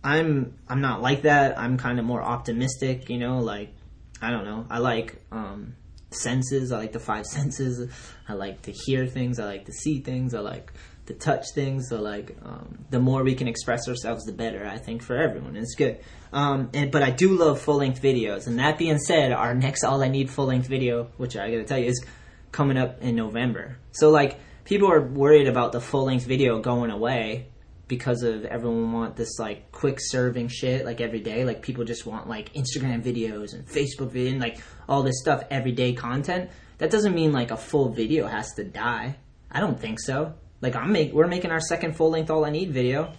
[0.03, 1.59] I'm I'm not like that.
[1.59, 3.11] I'm kind of more optimistic.
[3.11, 3.75] You know, like
[4.21, 4.67] I don't know.
[4.71, 5.75] I like um,
[6.11, 6.73] senses.
[6.73, 7.91] I like the five senses.
[8.29, 9.39] I like to hear things.
[9.39, 10.35] I like to see things.
[10.35, 10.73] I like
[11.07, 11.89] to touch things.
[11.89, 14.67] So like, um, the more we can express ourselves, the better.
[14.67, 16.01] I think for everyone, it's good.
[16.33, 18.47] Um, and but I do love full length videos.
[18.47, 21.65] And that being said, our next All I Need full length video, which I gotta
[21.65, 22.05] tell you, is
[22.53, 23.79] coming up in November.
[23.93, 27.49] So like, people are worried about the full length video going away
[27.89, 31.45] because of everyone want this like quick serving shit like every day.
[31.45, 35.43] Like people just want like Instagram videos and Facebook video and like all this stuff
[35.51, 36.51] everyday content.
[36.77, 39.17] That doesn't mean like a full video has to die.
[39.51, 40.35] I don't think so.
[40.61, 43.13] Like I'm make we're making our second full length all I need video.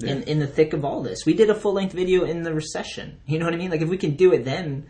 [0.00, 2.54] In, in the thick of all this, we did a full length video in the
[2.54, 3.18] recession.
[3.26, 3.70] You know what I mean?
[3.70, 4.86] Like if we can do it then,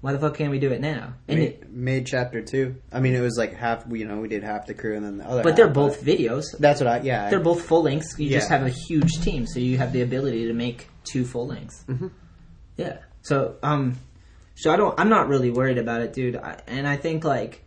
[0.00, 1.14] why the fuck can't we do it now?
[1.28, 2.76] And Made, it, made chapter two.
[2.92, 3.84] I mean, it was like half.
[3.90, 5.42] You know, we did half the crew and then the other.
[5.42, 6.44] but they're half, both videos.
[6.58, 7.00] That's what I.
[7.00, 7.28] Yeah.
[7.28, 8.18] They're both full lengths.
[8.18, 11.46] You just have a huge team, so you have the ability to make two full
[11.46, 11.84] lengths.
[11.88, 12.08] Mm-hmm.
[12.76, 12.98] Yeah.
[13.22, 13.96] So um,
[14.56, 14.98] so I don't.
[14.98, 16.36] I'm not really worried about it, dude.
[16.36, 17.64] I, and I think like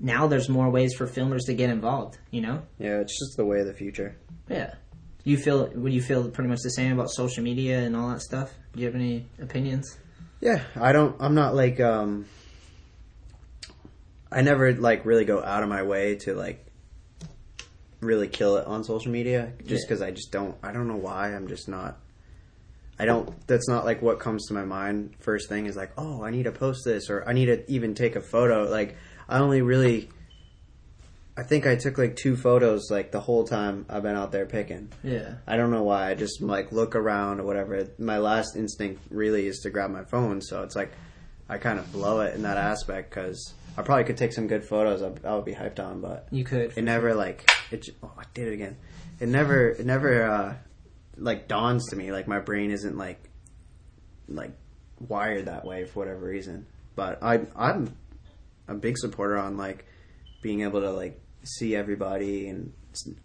[0.00, 2.18] now there's more ways for filmers to get involved.
[2.32, 2.62] You know.
[2.78, 4.16] yeah, it's just the way of the future.
[4.48, 4.74] Yeah.
[5.22, 5.70] You feel?
[5.72, 8.52] Would you feel pretty much the same about social media and all that stuff?
[8.72, 9.96] Do you have any opinions?
[10.42, 11.14] Yeah, I don't.
[11.20, 11.78] I'm not like.
[11.80, 12.26] um
[14.30, 16.66] I never like really go out of my way to like
[18.00, 19.88] really kill it on social media, just Yeah.
[19.88, 20.56] because I just don't.
[20.62, 21.28] I don't know why.
[21.32, 21.98] I'm just not.
[22.98, 23.46] I don't.
[23.46, 25.14] That's not like what comes to my mind.
[25.20, 27.94] First thing is like, oh, I need to post this, or I need to even
[27.94, 28.68] take a photo.
[28.68, 28.96] Like,
[29.28, 30.10] I only really.
[31.36, 34.44] I think I took like two photos like the whole time I've been out there
[34.44, 34.90] picking.
[35.02, 35.36] Yeah.
[35.46, 36.10] I don't know why.
[36.10, 37.88] I just like look around or whatever.
[37.98, 40.92] My last instinct really is to grab my phone, so it's like
[41.48, 44.62] I kind of blow it in that aspect because I probably could take some good
[44.64, 45.02] photos.
[45.02, 46.76] I, I would be hyped on, but You could.
[46.76, 47.88] it never like it.
[48.02, 48.76] Oh, I did it again.
[49.18, 49.70] It never.
[49.70, 50.54] It never uh,
[51.16, 52.12] like dawns to me.
[52.12, 53.30] Like my brain isn't like
[54.28, 54.52] like
[55.00, 56.66] wired that way for whatever reason.
[56.94, 57.96] But I I'm
[58.68, 59.86] a big supporter on like
[60.42, 62.72] being able to like see everybody and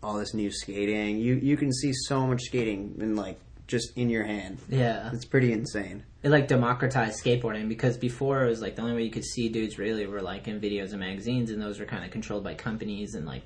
[0.01, 1.17] all this new skating.
[1.19, 4.59] You you can see so much skating in like just in your hand.
[4.69, 5.09] Yeah.
[5.13, 6.03] It's pretty insane.
[6.27, 9.49] It like democratized skateboarding because before it was like the only way you could see
[9.49, 12.53] dudes really were like in videos and magazines and those were kind of controlled by
[12.53, 13.43] companies and like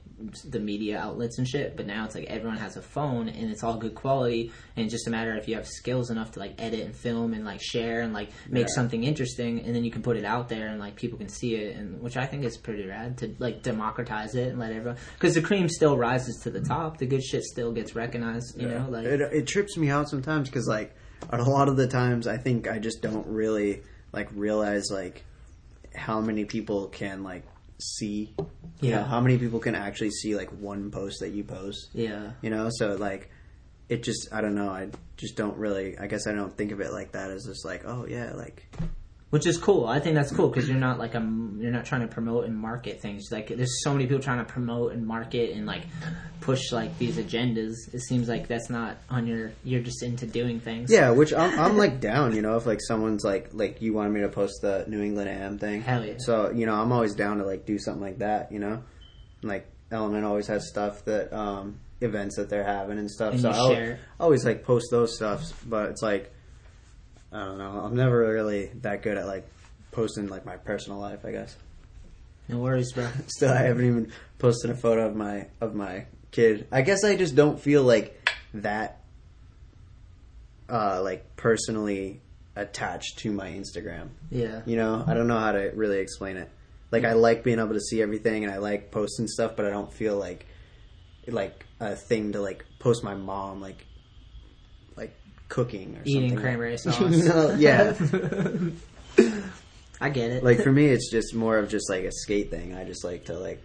[0.49, 1.75] the media outlets and shit.
[1.77, 4.93] But now it's like everyone has a phone and it's all good quality and it's
[4.93, 7.61] just a matter if you have skills enough to like edit and film and like
[7.61, 8.73] share and like make Yeah.
[8.75, 11.55] something interesting and then you can put it out there and like people can see
[11.55, 14.97] it and which I think is pretty rad to like democratize it and let everyone
[15.13, 16.97] because the cream still rises to the top.
[16.97, 20.49] The good shit still gets recognized you know like it, it trips me out sometimes
[20.49, 20.95] because like
[21.29, 25.23] a lot of the times I think I just don't really like realize like
[25.95, 27.43] how many people can like
[27.79, 28.97] see you Yeah.
[28.97, 32.49] know, how many people can actually see like one post that you post yeah you
[32.49, 33.29] know so like
[33.89, 36.79] it just i don't know i just don't really i guess i don't think of
[36.79, 38.71] it like that as just like oh yeah like
[39.31, 39.87] which is cool.
[39.87, 41.19] I think that's cool because you're not like a
[41.57, 43.29] you're not trying to promote and market things.
[43.31, 45.83] Like there's so many people trying to promote and market and like
[46.41, 47.73] push like these agendas.
[47.93, 49.51] It seems like that's not on your.
[49.63, 50.91] You're just into doing things.
[50.91, 54.09] yeah which i'm, I'm like down you know if like someone's like like you wanted
[54.11, 56.15] me to post the new england am thing Hell yeah.
[56.19, 58.83] so you know i'm always down to like do something like that you know
[59.43, 63.51] like element always has stuff that um events that they're having and stuff And so
[63.51, 66.33] I'll always like post those stuffs but it's like
[67.31, 69.47] i don't know i'm never really that good at like
[69.91, 71.55] posting like my personal life i guess
[72.47, 73.07] No worries, bro.
[73.27, 76.67] Still, I haven't even posted a photo of my of my kid.
[76.71, 78.99] I guess I just don't feel like that,
[80.67, 82.19] uh, like personally
[82.55, 84.09] attached to my Instagram.
[84.29, 84.61] Yeah.
[84.65, 86.49] You know, I don't know how to really explain it.
[86.91, 89.69] Like I like being able to see everything, and I like posting stuff, but I
[89.69, 90.45] don't feel like
[91.27, 93.85] like a thing to like post my mom like like
[95.51, 96.41] cooking or Eating something.
[96.41, 96.99] cranberry sauce.
[96.99, 97.93] no, yeah.
[100.01, 100.43] I get it.
[100.43, 102.73] like for me, it's just more of just like a skate thing.
[102.73, 103.61] I just like to like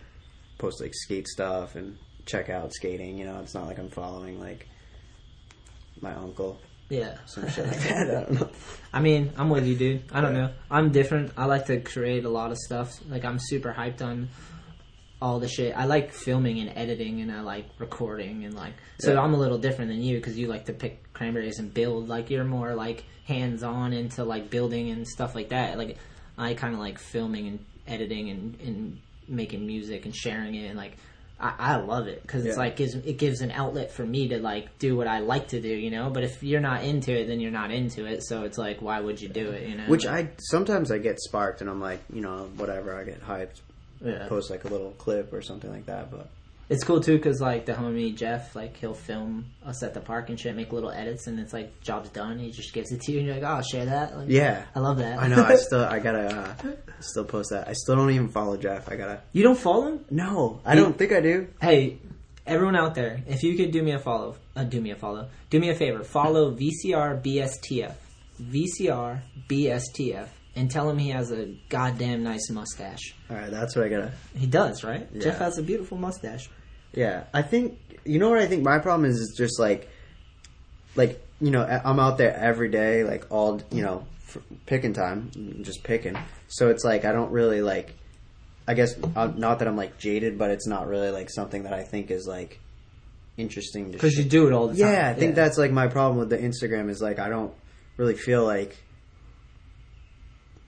[0.59, 3.16] post like skate stuff and check out skating.
[3.16, 4.68] You know, it's not like I'm following like
[6.03, 7.16] my uncle yeah.
[7.26, 7.97] some shit like that.
[8.01, 8.49] I don't know.
[8.93, 10.03] I mean, I'm with you, dude.
[10.12, 10.53] I don't know.
[10.70, 11.32] I'm different.
[11.37, 12.93] I like to create a lot of stuff.
[13.09, 14.28] Like I'm super hyped on
[15.20, 15.74] all the shit.
[15.76, 19.20] I like filming and editing, and I like recording, and like so Yeah.
[19.20, 22.08] I'm a little different than you because you like to pick cranberries and build.
[22.08, 25.78] Like you're more like hands on into like building and stuff like that.
[25.78, 25.96] Like
[26.38, 30.76] I kind of like filming and editing and, and making music and sharing it, and
[30.76, 30.96] like.
[31.38, 32.62] I, I love it because it's Yeah.
[32.62, 35.60] like gives it gives an outlet for me to like do what I like to
[35.60, 36.08] do, you know.
[36.08, 38.22] But if you're not into it, then you're not into it.
[38.24, 39.84] So it's like, why would you do it, you know?
[39.84, 42.98] Which I sometimes I get sparked and I'm like, you know, whatever.
[42.98, 43.60] I get hyped,
[44.01, 44.26] yeah.
[44.28, 46.11] post like a little clip or something like that.
[46.11, 46.28] But
[46.68, 50.28] It's cool too because like the homie Jeff, like he'll film us at the park
[50.28, 52.38] and shit, make little edits, and it's like job's done.
[52.38, 54.16] He just gives it to you, and you're like, oh, I'll share that.
[54.16, 55.18] Like, yeah, I love that.
[55.20, 55.44] I know.
[55.44, 57.68] I still I gotta uh, still post that.
[57.68, 58.90] I still don't even follow Jeff.
[58.90, 59.22] I gotta.
[59.32, 60.05] you don't follow him?
[60.11, 61.49] No, I don't think I do.
[61.61, 61.99] Hey,
[62.47, 65.28] everyone out there, if you could do me a follow, uh, do me a follow,
[65.51, 67.94] do me a favor, follow VCR BSTF,
[68.40, 73.14] VCR BSTF, and tell him he has a goddamn nice mustache.
[73.30, 74.12] All right, that's what I gotta.
[74.34, 75.07] He does, right?
[75.12, 75.22] Yeah.
[75.22, 76.48] Jeff has a beautiful mustache.
[76.94, 78.64] Yeah, I think you know what I think.
[78.64, 79.88] My problem is, is just like,
[80.96, 84.07] like you know, I'm out there every day, like all you know,
[84.64, 86.16] picking time, just picking.
[86.48, 87.94] So it's like I don't really like.
[88.68, 91.72] I guess uh, not that I'm like jaded, but it's not really like something that
[91.72, 92.59] I think is like
[93.36, 93.92] interesting to.
[93.92, 94.92] Because you do it all the time.
[94.92, 97.52] yeah, I think that's like my problem with the Instagram is like I don't
[97.98, 98.76] really feel like.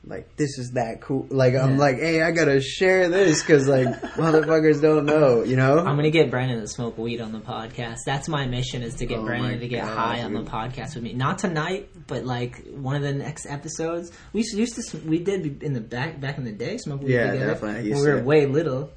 [0.09, 1.27] Like this is that cool.
[1.31, 1.79] Like I'm Yeah.
[1.79, 5.79] like, hey, I gotta share this because like motherfuckers don't know, you know.
[5.79, 7.99] I'm gonna get Brandon to smoke weed on the podcast.
[8.07, 10.95] That's my mission is to get Oh Brandon to get God, high on the podcast
[10.95, 11.13] with me.
[11.13, 14.11] Not tonight, but like one of the next episodes.
[14.33, 16.79] We used to, used to sm- we did in the back back in the day
[16.79, 17.93] smoke weed Yeah, together definitely.
[17.93, 18.91] When we were way little.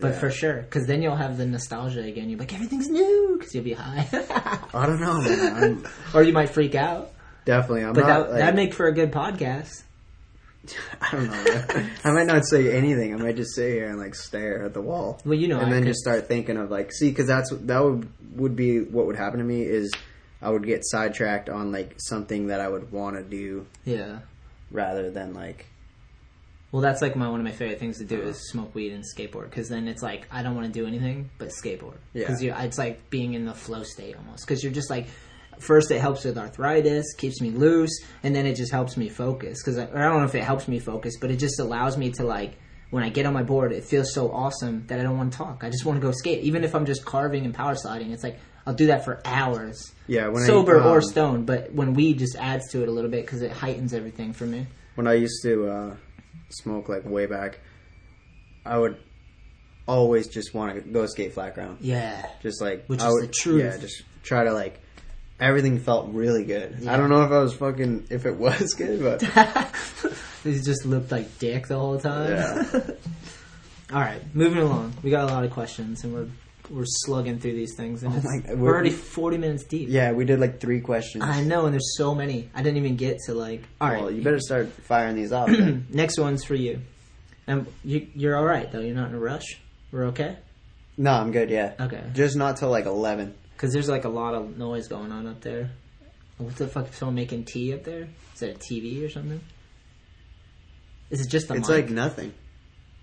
[0.00, 0.18] But Yeah.
[0.18, 2.28] for sure, because then you'll have the nostalgia again.
[2.28, 4.08] You're like everything's new because you'll be high,
[4.74, 5.84] I don't know, man.
[6.14, 7.12] Or you might freak out.
[7.44, 7.84] definitely.
[7.84, 8.08] I'm But not.
[8.08, 9.82] that like, that'd make for a good podcast.
[11.00, 11.86] I don't know.
[12.04, 13.12] I might not say anything.
[13.14, 15.20] I might just sit here and like stare at the wall.
[15.24, 17.50] Well, you know, and I then could- just start thinking of like, see, because that's
[17.50, 19.92] that would would be what would happen to me is
[20.40, 24.20] I would get sidetracked on like something that I would want to do Yeah.
[24.70, 25.66] rather than like
[26.70, 28.28] Well, that's like my one of my favorite things to do uh-huh.
[28.30, 31.30] is smoke weed and skateboard because then it's like I don't want to do anything
[31.38, 32.22] but skateboard Yeah.
[32.28, 35.08] because it's like being in the flow state almost because you're just like
[35.58, 39.62] first it helps with arthritis keeps me loose and then it just helps me focus.
[39.62, 42.10] Because I, I don't know if it helps me focus but it just allows me
[42.12, 42.58] to like
[42.90, 45.38] when I get on my board it feels so awesome that I don't want to
[45.38, 45.62] talk.
[45.64, 46.42] I just want to go skate.
[46.44, 49.92] Even if I'm just carving and power sliding it's like I'll do that for hours.
[50.06, 52.92] Yeah when sober I, um, or stoned but when weed just adds to it a
[52.92, 54.66] little bit because it heightens everything for me.
[54.94, 55.96] When I used to uh,
[56.50, 57.60] smoke like way back,
[58.64, 58.98] I would
[59.88, 61.78] always just want to go skate flat ground.
[61.80, 62.26] yeah.
[62.42, 63.62] Just like Which I is would, the truth.
[63.62, 64.80] Yeah, just try to like
[65.42, 66.86] everything felt really good.
[66.88, 69.22] I don't know if I was fucking if it was good, but
[70.44, 72.30] He just looked like dick the whole time.
[72.30, 72.80] yeah.
[73.92, 74.94] All right, moving along.
[75.02, 76.26] We got a lot of questions, and we're
[76.70, 79.88] we're slugging through these things, and Oh it's- my we're, we're- already forty minutes deep.
[79.90, 81.22] Yeah, we did like three questions.
[81.24, 82.48] I know, and there's so many.
[82.54, 83.62] I didn't even get to like.
[83.80, 85.48] All right, Well, you better start firing these off.
[85.90, 86.80] next one's for you.
[87.46, 88.80] And you, you're all right though.
[88.80, 89.58] You're not in a rush.
[89.92, 90.36] We're okay.
[90.96, 91.50] no, I'm good.
[91.50, 92.02] Yeah, Okay.
[92.14, 93.34] just not till like eleven.
[93.62, 95.70] Because there's like a lot of noise going on up there.
[96.38, 96.88] What the fuck?
[96.88, 98.08] Is someone making tea up there?
[98.34, 99.40] Is it a TV or something?
[101.10, 101.84] Is it just a It's mic?
[101.84, 102.34] like nothing.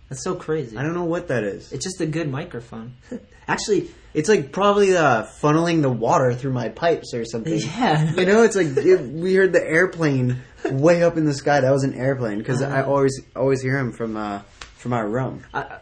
[0.09, 0.75] That's so crazy.
[0.75, 1.71] I don't know what that is.
[1.71, 2.95] It's just a good microphone.
[3.47, 7.53] Actually, It's like probably uh, funneling the water through my pipes or something.
[7.57, 8.11] yeah.
[8.11, 11.61] You know, it's like it, we heard the airplane way up in the sky.
[11.61, 12.91] That was an airplane because I Uh-huh.
[12.91, 14.39] always always hear him from uh,
[14.75, 15.45] from our room.
[15.53, 15.77] uh,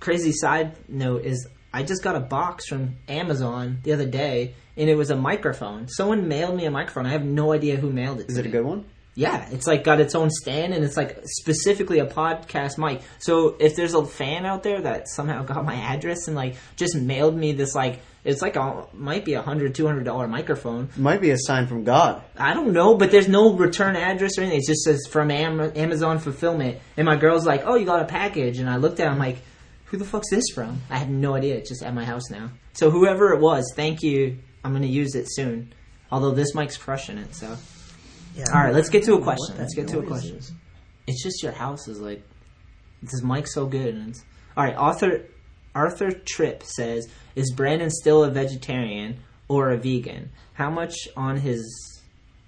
[0.00, 4.90] crazy side note is I just got a box from Amazon the other day, and
[4.90, 5.88] it was a microphone.
[5.88, 7.06] Someone mailed me a microphone.
[7.06, 8.28] I have no idea who mailed it.
[8.28, 8.84] Is it a good one?
[9.14, 13.02] Yeah, it's like got its own stand, and it's like specifically a podcast mic.
[13.18, 16.94] So if there's a fan out there that somehow got my address and like just
[16.96, 20.88] mailed me this like it's like a might be a hundred two hundred dollar microphone.
[20.96, 22.22] Might be a sign from God.
[22.38, 24.60] I don't know, but there's no return address or anything.
[24.60, 26.78] It just says from Am- Amazon fulfillment.
[26.96, 29.18] And my girl's like, "Oh, you got a package," and I looked at, it, I'm
[29.18, 29.42] like,
[29.92, 30.80] who the fuck's this from?
[30.88, 31.54] I had no idea.
[31.54, 32.50] It's just at my house now.
[32.72, 34.38] So whoever it was, thank you.
[34.64, 35.74] I'm gonna use it soon.
[36.10, 37.58] Although this mic's crushing it, so.
[38.34, 39.54] Yeah, All right, let's get to a question.
[39.58, 40.36] Let's get to a question.
[40.36, 40.50] is.
[41.06, 42.22] It's just your house is like
[43.02, 43.94] this mic's so good.
[43.94, 44.24] And it's,
[44.56, 45.26] all right, Arthur
[45.74, 50.30] Arthur Tripp says, "Is Brandon still a vegetarian or a vegan?
[50.54, 52.00] How much on his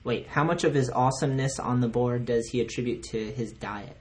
[0.02, 0.28] wait?
[0.28, 3.98] How much of his awesomeness on the board does he attribute to his diet?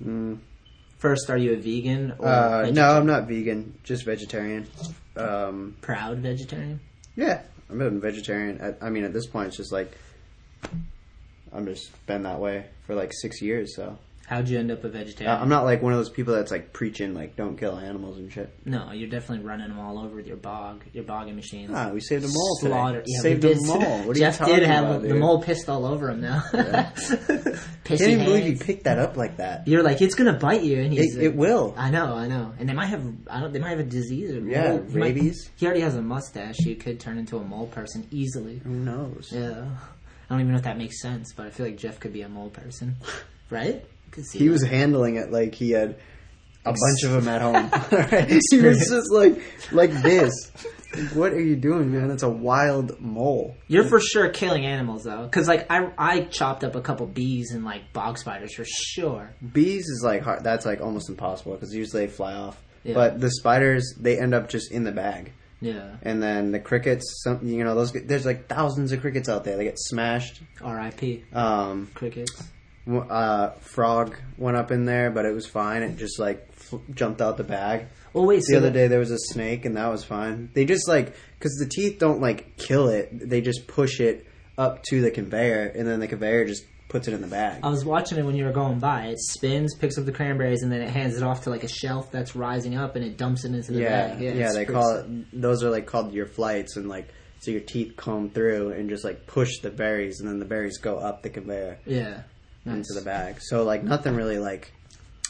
[0.00, 0.38] Mm.
[1.02, 3.76] First, are you a vegan or Uh, no, I'm not vegan.
[3.82, 4.68] Just vegetarian.
[5.16, 6.78] Um, proud vegetarian?
[7.16, 8.60] yeah, I'm a vegetarian.
[8.62, 9.90] I, I mean, at this point, it's just like
[11.52, 13.74] I'm just been that way for like six years.
[13.74, 13.98] So
[14.32, 15.42] How'd you end up a uh, vegetarian?
[15.42, 18.32] I'm not like one of those people that's like preaching like don't kill animals and
[18.32, 18.48] shit.
[18.64, 21.70] No, you're definitely running them all over with your bog, your bogging machines.
[21.74, 22.70] Ah, we saved them all today.
[22.72, 23.02] Slaughter.
[23.06, 23.98] Yeah, saved them all.
[24.04, 26.40] What Jeff did have about, the mole pissed all over him now.
[26.50, 29.68] Pissy Can't even believe you picked that up like that.
[29.68, 31.14] You're like, it's gonna bite you, and he's.
[31.14, 31.74] It, it will.
[31.76, 33.04] I know, I know, and they might have.
[33.28, 33.52] I don't.
[33.52, 34.30] They might have a disease.
[34.32, 35.50] Or Yeah, mole- he might- rabies.
[35.56, 36.56] he already has a mustache.
[36.56, 38.62] He could turn into a mole person easily.
[38.64, 39.28] Who knows?
[39.30, 39.66] Yeah.
[40.30, 42.22] I don't even know if that makes sense, but I feel like Jeff could be
[42.22, 42.96] a mole person,
[43.50, 43.84] right?
[44.32, 45.96] He was handling it like he had
[46.64, 47.70] a bunch of them at home.
[48.50, 49.42] He was just like
[49.72, 50.32] like this.
[50.94, 52.10] Like, what are you doing, man?
[52.10, 53.56] It's a wild mole.
[53.66, 57.52] You're for sure killing animals though, because like I I chopped up a couple bees
[57.52, 59.34] and like bog spiders for sure.
[59.52, 60.44] Bees is like hard.
[60.44, 62.62] That's like almost impossible because usually they fly off.
[62.84, 62.94] Yeah.
[62.94, 65.32] But the spiders, they end up just in the bag.
[65.60, 65.96] Yeah.
[66.02, 67.92] And then the crickets, some you know those.
[67.92, 69.56] There's like thousands of crickets out there.
[69.56, 70.42] They get smashed.
[70.60, 71.24] R.I.P.
[71.32, 72.42] Um, Crickets.
[72.88, 75.82] Uh, frog went up in there, but it was fine.
[75.82, 77.86] It just like f- jumped out the bag.
[78.14, 80.50] Oh wait, The so other the- day there was a snake, and that was fine.
[80.54, 84.26] They just like because the teeth don't like kill it; they just push it
[84.58, 87.60] up to the conveyor, and then the conveyor just puts it in the bag.
[87.62, 89.06] I was watching it when you were going by.
[89.06, 91.68] It spins, picks up the cranberries, and then it hands it off to like a
[91.68, 94.20] shelf that's rising up, and it dumps it into the yeah, bag.
[94.20, 95.06] yeah, it's they call it.
[95.40, 97.08] Those are like called your flights, and like
[97.40, 100.76] so your teeth comb through and just like push the berries, and then the berries
[100.78, 102.22] go up the conveyor Yeah,
[102.64, 102.76] nice.
[102.76, 103.36] into the bag.
[103.40, 104.72] So like nothing really like,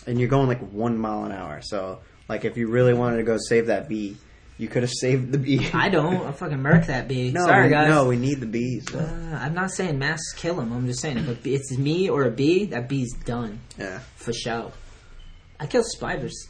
[0.07, 1.61] and you're going like one mile an hour.
[1.63, 4.17] So like if you really wanted to go save that bee,
[4.59, 5.69] you could have saved the bee.
[5.73, 6.27] I don't.
[6.27, 7.33] I fucking murk that bee.
[7.33, 7.89] no, Sorry, we, guys.
[7.89, 8.85] no, we need the bees.
[8.87, 9.01] though.
[9.01, 10.73] Uh, I'm not saying mass kill them.
[10.73, 14.01] I'm just saying if a it's me or a bee, that bee's done yeah.
[14.17, 14.73] for show.
[15.59, 16.49] I kill spiders.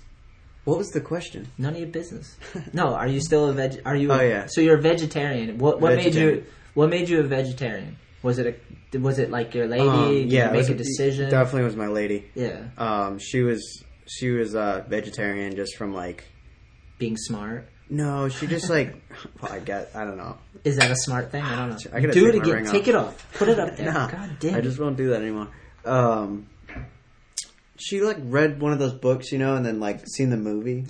[0.64, 1.48] What was the question?
[1.58, 2.36] None of your business.
[2.72, 3.82] No, are you still a veg?
[3.84, 4.12] Are you?
[4.12, 4.46] Oh, yeah.
[4.48, 5.58] So you're a vegetarian.
[5.58, 6.44] What what made you?
[6.74, 7.96] What made you a vegetarian?
[8.22, 8.60] Was it
[8.92, 8.98] a?
[8.98, 9.88] Was it like your lady?
[9.88, 11.30] Um, Did yeah, you make was- a decision.
[11.30, 12.26] Definitely was my lady.
[12.34, 16.24] Yeah, Um, she was she was uh, vegetarian just from like
[16.98, 17.68] being smart.
[17.90, 18.94] no, she just like
[19.42, 20.36] well, I get I don't know.
[20.64, 21.42] Is that a smart thing?
[21.42, 21.90] I don't know.
[21.92, 22.64] I Do it again.
[22.66, 22.88] Take off.
[22.88, 23.32] it off.
[23.34, 23.92] Put it up there.
[23.92, 24.54] Nah, God damn.
[24.56, 25.48] I just won't do that anymore.
[25.84, 26.46] Um,
[27.82, 30.86] she like read one of those books, you know, and then like seen the movie.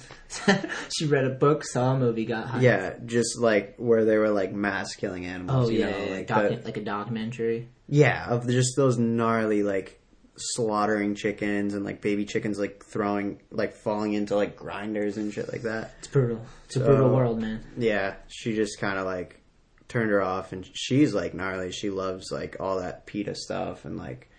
[0.97, 2.61] she read a book, saw a movie, got high.
[2.61, 5.69] Yeah, just like where they were like mass killing animals.
[5.69, 7.69] Oh you yeah, know, yeah, like docu- like a documentary.
[7.89, 10.01] yeah, of just those gnarly like
[10.37, 15.51] slaughtering chickens and like baby chickens like throwing like falling into like grinders and shit
[15.53, 15.95] like that.
[15.99, 16.41] It's brutal.
[16.67, 17.65] It's a brutal world, man.
[17.77, 19.41] Yeah, she just kind of like
[19.89, 21.71] turned her off, and she's like gnarly.
[21.73, 24.31] She loves like all that PETA stuff, and like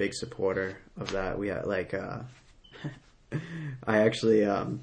[0.00, 1.38] big supporter of that.
[1.38, 2.20] We had like, uh,
[3.86, 4.80] I actually, um,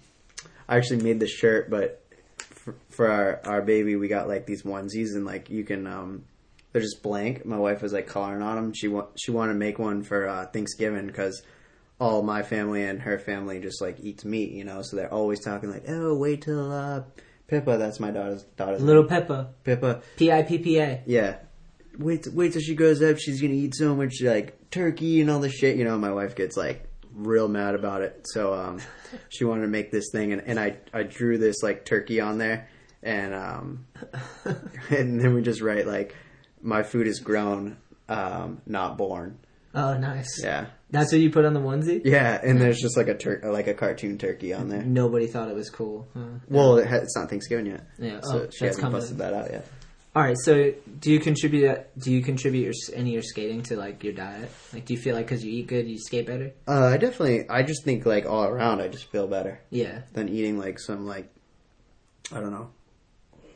[0.69, 2.03] I actually made the shirt, but
[2.37, 6.23] for, for our our baby, we got like these onesies, and like you can, um,
[6.71, 7.45] they're just blank.
[7.45, 8.73] My wife was like coloring on them.
[8.75, 11.41] She wa- she wanted to make one for uh, Thanksgiving because
[11.99, 14.83] all my family and her family just like eats meat, you know.
[14.83, 17.01] So they're always talking like, "Oh, wait till uh,
[17.47, 19.21] Pippa." That's my daughter's daughter's Little name.
[19.21, 20.01] Pippa, Pippa.
[20.15, 21.01] P I P P A.
[21.07, 21.37] Yeah.
[21.97, 23.17] Wait, wait till she grows up.
[23.17, 25.77] She's gonna eat so much like turkey and all this shit.
[25.77, 28.25] You know, my wife gets like real mad about it.
[28.25, 28.79] So um,
[29.29, 32.37] she wanted to make this thing, and, and I I drew this like turkey on
[32.37, 32.69] there,
[33.03, 33.87] and um,
[34.89, 36.15] and then we just write like,
[36.61, 37.77] my food is grown,
[38.09, 39.39] um, not born.
[39.73, 40.41] Oh, nice.
[40.43, 40.67] Yeah.
[40.89, 42.01] That's what you put on the onesie.
[42.05, 44.81] Yeah, and there's just like a tur- like a cartoon turkey on there.
[44.81, 46.07] Nobody thought it was cool.
[46.13, 46.39] Huh?
[46.47, 47.85] Well, it ha- it's not Thanksgiving yet.
[47.99, 48.99] Yeah, so oh, she hasn't coming.
[48.99, 49.67] busted that out yet.
[50.17, 50.35] All right.
[50.35, 51.95] So, do you contribute?
[51.99, 54.51] Do you contribute your, any of your skating to like your diet?
[54.73, 56.53] Like, do you feel like because you eat good, you skate better?
[56.67, 59.61] Uh, I definitely, I just think like all around, I just feel better.
[59.69, 60.01] Yeah.
[60.13, 61.31] than eating like some like
[62.31, 62.71] I don't know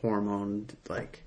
[0.02, 1.24] hormone like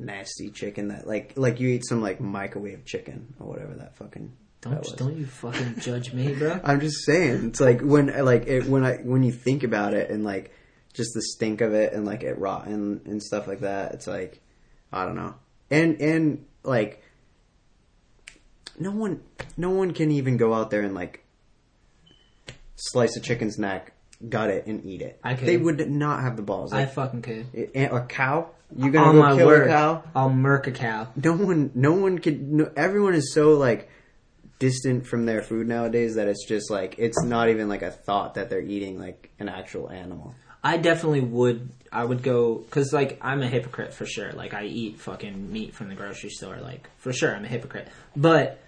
[0.00, 4.32] nasty chicken that like like you eat some like microwave chicken or whatever that fucking
[4.60, 6.58] Don't don't you fucking judge me, bro.
[6.64, 10.10] I'm just saying it's like when like it, when I when you think about it
[10.10, 10.50] and like
[10.94, 14.40] just the stink of it and like it rotten and stuff like that it's like
[14.94, 15.34] I don't know
[15.70, 17.02] and and like
[18.78, 19.22] no one
[19.56, 21.24] no one can even go out there and like
[22.76, 23.92] slice a chicken's neck,
[24.28, 25.20] gut it, and eat it.
[25.22, 25.46] I could.
[25.46, 26.72] They would not have the balls.
[26.72, 27.46] I fucking could.
[27.54, 28.50] a eh, eh, a cow?
[28.76, 30.02] You gonna On go kill word, a cow?
[30.14, 31.08] I'll murk a cow.
[31.16, 32.42] No one, no one could.
[32.42, 33.88] No, everyone is so like
[34.58, 38.34] distant from their food nowadays that it's just like it's not even like a thought
[38.34, 40.34] that they're eating like an actual animal.
[40.64, 41.68] I definitely would.
[41.92, 44.32] I would go because like I'm a hypocrite for sure.
[44.32, 46.56] Like I eat fucking meat from the grocery store.
[46.60, 47.86] Like for sure, I'm a hypocrite.
[48.16, 48.58] But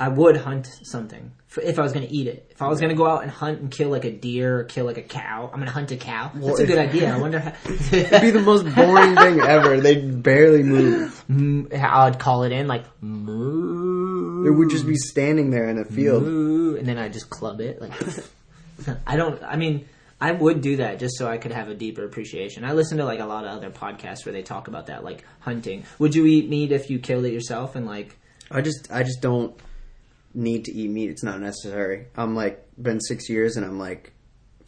[0.00, 2.48] I would hunt something f- if I was going to eat it.
[2.50, 4.64] If I was going to go out and hunt and kill like a deer or
[4.64, 6.32] kill like a cow, I'm going to hunt a cow.
[6.34, 7.14] That's a good idea.
[7.14, 7.52] I wonder how.
[7.92, 9.80] It'd be the most boring thing ever.
[9.80, 11.24] They'd barely move.
[11.30, 14.46] Mm, I'd call it in like moo.
[14.46, 16.24] It would just be standing there in a field.
[16.24, 17.80] Moo, and then I'd just club it.
[17.80, 17.92] Like
[19.06, 19.40] I don't.
[19.44, 19.86] I mean,
[20.22, 22.64] I would do that just so I could have a deeper appreciation.
[22.64, 25.24] I listen to like a lot of other podcasts where they talk about that, like
[25.40, 25.82] hunting.
[25.98, 27.74] Would you eat meat if you killed it yourself?
[27.74, 28.16] And like,
[28.48, 29.52] I just, I just don't
[30.32, 31.10] need to eat meat.
[31.10, 32.06] It's not necessary.
[32.16, 34.12] I'm like been six years and I'm like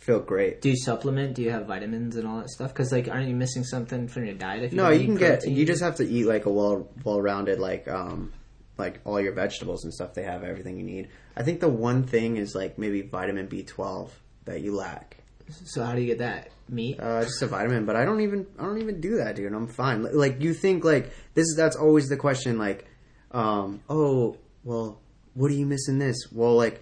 [0.01, 0.61] feel great.
[0.61, 1.37] do you supplement?
[1.37, 2.73] Do you have vitamins and all that stuff?
[2.73, 4.65] Because like, aren't you missing something from your diet?
[4.65, 5.49] If you No, you can get.
[5.49, 8.33] You just have to eat like a well, well-rounded like, um,
[8.77, 10.15] like all your vegetables and stuff.
[10.15, 11.11] They have everything you need.
[11.37, 14.11] I think the one thing is like maybe vitamin B12
[14.47, 15.19] that you lack.
[15.51, 16.99] So how do you get that meat?
[17.01, 19.53] Uh, just a vitamin, but I don't even I don't even do that, dude.
[19.53, 20.03] I'm fine.
[20.03, 22.59] Like you think like this is that's always the question.
[22.59, 22.87] Like,
[23.31, 25.01] um, oh well,
[25.35, 25.99] what are you missing?
[25.99, 26.81] This well, like,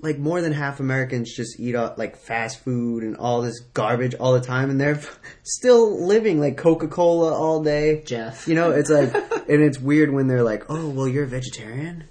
[0.00, 4.14] like more than half Americans just eat uh, like fast food and all this garbage
[4.14, 5.00] all the time, and they're
[5.44, 8.02] still living like Coca Cola all day.
[8.04, 8.48] Jeff.
[8.48, 9.14] you know, it's like,
[9.48, 12.04] and it's weird when they're like, oh well, you're a vegetarian.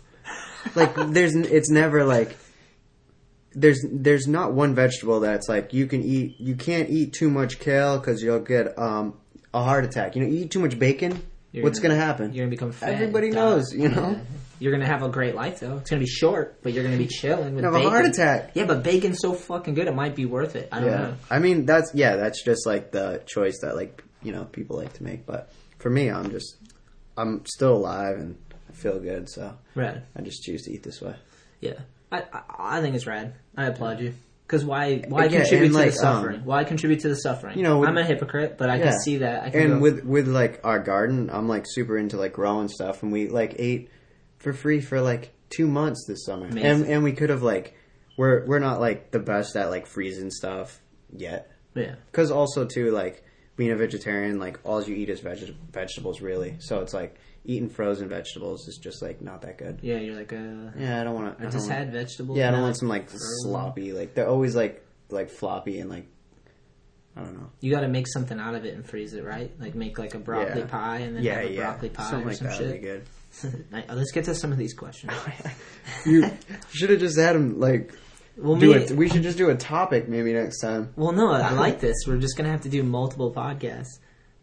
[0.76, 2.38] Like, there's it's never like
[3.62, 7.60] there's there's not one vegetable that's like you can eat you can't eat too much
[7.60, 9.14] kale because you'll get um
[9.54, 12.34] a heart attack you know you eat too much bacon You're what's gonna- gonna happen
[12.34, 12.90] You're gonna become fat.
[12.90, 14.20] everybody knows you know Yeah.
[14.62, 15.78] You're gonna have a great life though.
[15.78, 17.92] It's gonna be short, but you're gonna be chilling with have a bacon.
[17.92, 18.52] heart attack.
[18.56, 20.68] Yeah, but bacon's so fucking good, it might be worth it.
[20.70, 21.14] I don't yeah know.
[21.32, 24.92] i mean that's yeah that's just like the choice that like you know people like
[25.00, 26.58] to make but for me i'm just
[27.16, 28.36] i'm still alive and
[28.70, 30.00] i feel good so Right.
[30.18, 31.16] i just choose to eat this way
[31.62, 31.80] Yeah,
[32.12, 32.24] I,
[32.58, 33.36] I think it's rad.
[33.56, 34.14] I applaud you.
[34.48, 36.38] Because why why contribute to like, the suffering?
[36.38, 37.56] um, why contribute to the suffering?
[37.56, 38.84] you know, with- I'm a hypocrite, but I Yeah.
[38.92, 39.44] can see that.
[39.44, 42.68] I can and go, with with like our garden i'm like super into like growing
[42.68, 43.92] stuff and we like ate
[44.40, 47.76] for free for like two months this summer and and we could have like
[48.18, 50.82] we're we're not like the best at like freezing stuff
[51.16, 53.24] yet yeah, because also too like
[53.56, 57.70] being a vegetarian like all you eat is veg- vegetables really so it's like eating
[57.70, 59.98] frozen vegetables is just like not that good yeah.
[59.98, 62.38] You're like, uh, yeah i don't want to I just had vegetables.
[62.38, 63.28] yeah i don't want some like frozen.
[63.44, 66.06] sloppy like they're always like like floppy and like
[67.16, 69.52] i don't know You got to make something out of it and freeze it, right?
[69.60, 70.68] Like make like a broccoli Yeah.
[70.68, 72.68] pie and then yeah have a yeah broccoli pie something or like some that would
[72.68, 72.82] be shit.
[72.82, 75.14] good Let's get to some of these questions.
[76.06, 76.30] You
[76.72, 77.94] should have just had him like
[78.38, 78.92] Well, do me, it.
[78.92, 80.94] We should just do a topic maybe next time.
[80.96, 81.96] well, no, I like this.
[82.08, 84.00] We're just gonna have to do multiple podcasts.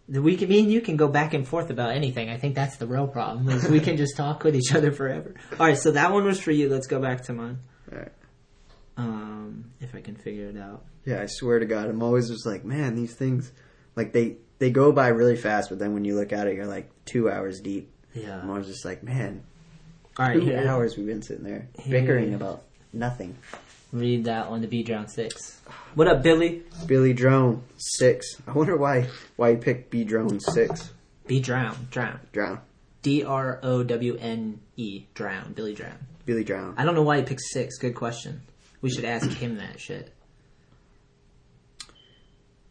[0.09, 2.28] The- We can, me and you can go back and forth about anything.
[2.30, 3.48] I think that's the real problem.
[3.48, 5.34] Is we can just talk with each other forever.
[5.59, 6.68] All right, so that one was for you.
[6.68, 7.59] Let's go back to mine.
[7.92, 8.12] Alright.
[8.96, 10.84] Um, if I can figure it out.
[11.04, 13.52] Yeah, I swear to God, I'm always just like, man, these things,
[13.94, 16.66] like they they go by really fast, but then when you look at it, you're
[16.66, 17.92] like two hours deep.
[18.14, 18.40] Yeah.
[18.40, 19.42] I'm always just like, man,
[20.18, 20.66] All right, two here.
[20.66, 22.00] hours we've been sitting there Here.
[22.00, 23.36] bickering about nothing.
[23.97, 25.62] Read that one to B Drown Six.
[25.94, 26.64] What up, Billy?
[26.84, 28.26] Billy Drone six.
[28.47, 30.92] I wonder why why he picked B Drone six.
[31.26, 31.88] B Drown.
[31.90, 32.20] Drown.
[32.30, 32.61] Drown.
[33.01, 35.07] D R O W N E.
[35.14, 35.55] Drown.
[35.55, 36.07] Billy Drowne.
[36.26, 36.74] Billy Drowne.
[36.76, 37.78] I don't know why he picked six.
[37.78, 38.42] Good question.
[38.82, 40.12] We should ask him that shit.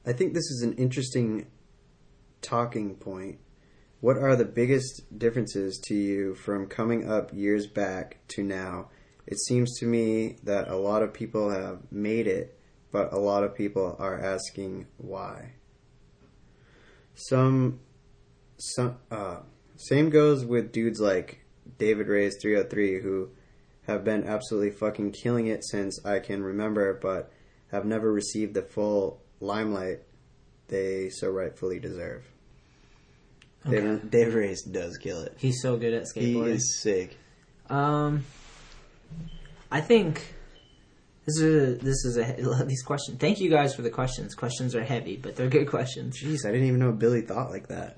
[0.05, 1.47] I think this is an interesting
[2.43, 3.39] talking point.
[3.99, 8.89] What are the biggest differences to you from coming up years back to now?
[9.28, 12.57] It seems to me that a lot of people have made it,
[12.91, 15.53] but a lot of people are asking why.
[17.15, 17.80] Some,
[18.57, 19.39] some, uh,
[19.78, 21.45] same goes with dudes like
[21.78, 23.30] David Reyes 303 who
[23.88, 27.32] have been absolutely fucking killing it since I can remember, but
[27.71, 30.01] have never received the full limelight
[30.67, 32.26] they so rightfully deserve.
[33.67, 35.34] David, David Reyes does kill it.
[35.38, 36.45] He's so good at skateboarding.
[36.45, 37.17] He is sick.
[37.69, 38.23] Um,
[39.76, 40.21] I think
[41.26, 43.17] this is a, this is a these questions.
[43.19, 44.36] Thank you guys for the questions.
[44.36, 46.17] Questions are heavy, but they're good questions.
[46.21, 47.95] Jeez, I didn't even know Billy thought like that.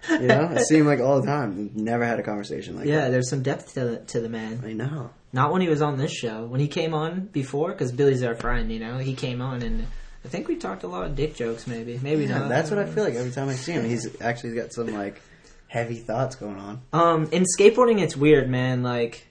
[0.10, 1.70] you know, I see him like all the time.
[1.74, 3.02] Never had a conversation like Yeah, that.
[3.04, 4.62] Yeah, there's some depth to the, to the man.
[4.66, 5.10] I know.
[5.32, 6.44] Not when he was on this show.
[6.44, 8.70] When he came on before, because Billy's our friend.
[8.70, 9.86] You know, he came on and
[10.24, 11.66] I think we talked a lot of dick jokes.
[11.66, 12.48] Maybe, maybe Yeah, not.
[12.50, 13.84] that's what I feel like every time I see him.
[13.88, 15.22] He's actually got some like
[15.68, 16.82] heavy thoughts going on.
[16.92, 18.82] Um, in skateboarding, it's weird, man.
[18.82, 19.26] Like,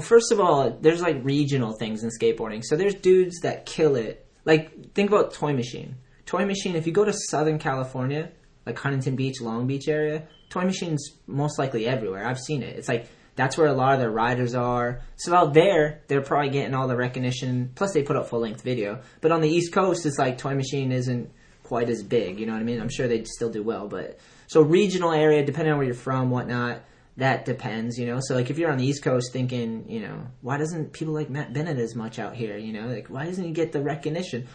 [0.00, 2.62] first of all, there's like regional things in skateboarding.
[2.64, 4.26] So there's dudes that kill it.
[4.44, 5.96] Like think about Toy Machine.
[6.26, 6.76] Toy Machine.
[6.76, 8.30] If you go to Southern California,
[8.66, 12.26] like Huntington Beach, Long Beach area, Toy Machine's most likely everywhere.
[12.26, 12.76] I've seen it.
[12.76, 15.00] It's like that's where a lot of their riders are.
[15.16, 17.72] So out there, they're probably getting all the recognition.
[17.74, 19.00] Plus, they put up full length video.
[19.20, 21.30] But on the East Coast, it's like Toy Machine isn't
[21.64, 22.38] quite as big.
[22.38, 22.80] You know what I mean?
[22.80, 26.30] I'm sure they'd still do well, but so regional area, depending on where you're from,
[26.30, 26.82] whatnot.
[27.16, 28.18] That depends, you know.
[28.20, 31.30] So like, if you're on the East Coast, thinking, you know, why doesn't people like
[31.30, 32.56] Matt Bennett as much out here?
[32.56, 34.48] You know, like why doesn't he get the recognition?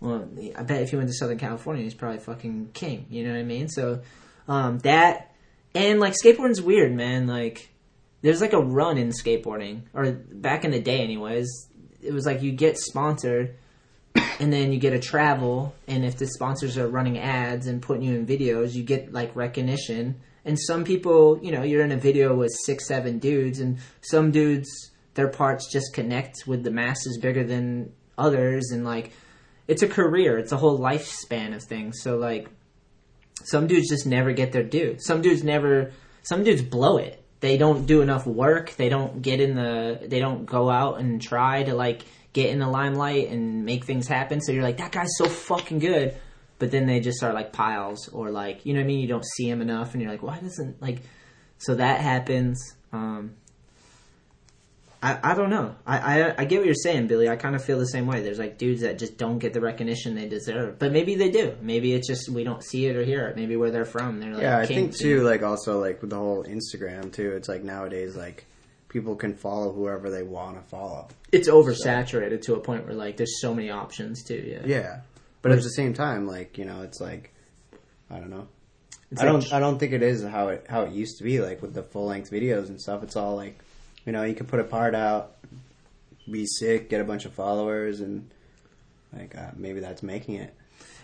[0.00, 3.06] Well, I bet if he went to Southern California, he's probably fucking king.
[3.10, 3.68] You know what I mean?
[3.68, 4.00] So
[4.48, 5.34] um, that
[5.74, 7.26] and like skateboarding's weird, man.
[7.26, 7.70] Like
[8.22, 11.68] there's like a run in skateboarding, or back in the day, anyways.
[12.02, 13.56] It was like you get sponsored,
[14.38, 18.02] and then you get a travel, and if the sponsors are running ads and putting
[18.02, 20.20] you in videos, you get like recognition.
[20.46, 24.30] And some people, you know, you're in a video with six, seven dudes, and some
[24.30, 24.70] dudes,
[25.14, 29.12] their parts just connect with the masses bigger than others, and like
[29.68, 32.00] it's a career, it's a whole lifespan of things.
[32.00, 32.48] So like
[33.44, 34.96] some dudes just never get their due.
[34.98, 35.92] Some dudes never.
[36.22, 37.22] Some dudes blow it.
[37.40, 38.74] They don't do enough work.
[38.76, 40.00] They don't get in the.
[40.06, 44.06] They don't go out and try to like get in the limelight and make things
[44.06, 44.40] happen.
[44.40, 46.16] So you're like, that guy's so fucking good.
[46.58, 49.00] But then they just are like piles or like you know what I mean.
[49.00, 51.02] You don't see them enough, and you're like, why doesn't like?
[51.58, 52.74] So that happens.
[52.92, 53.34] Um,
[55.02, 55.74] I, I don't know.
[55.86, 57.28] I, I I get what you're saying, Billy.
[57.28, 58.22] I kind of feel the same way.
[58.22, 61.54] There's like dudes that just don't get the recognition they deserve, but maybe they do.
[61.60, 63.36] Maybe it's just we don't see it or hear it.
[63.36, 65.22] Maybe where they're from, they're like yeah, I think too.
[65.22, 67.32] Like also like with the whole Instagram too.
[67.32, 68.46] It's like nowadays like
[68.88, 71.08] people can follow whoever they want to follow.
[71.30, 74.42] it's oversaturated to a point where like there's so many options too.
[74.46, 75.00] Yeah, Yeah,
[75.50, 77.32] but at the same time, like you know, it's like
[78.10, 78.48] I don't know.
[79.10, 79.52] It's I like- don't.
[79.52, 81.40] I don't think it is how it how it used to be.
[81.40, 83.58] Like with the full length videos and stuff, it's all like,
[84.04, 85.36] you know, you can put a part out,
[86.30, 88.28] be sick, get a bunch of followers, and
[89.16, 90.54] like uh, maybe that's making it.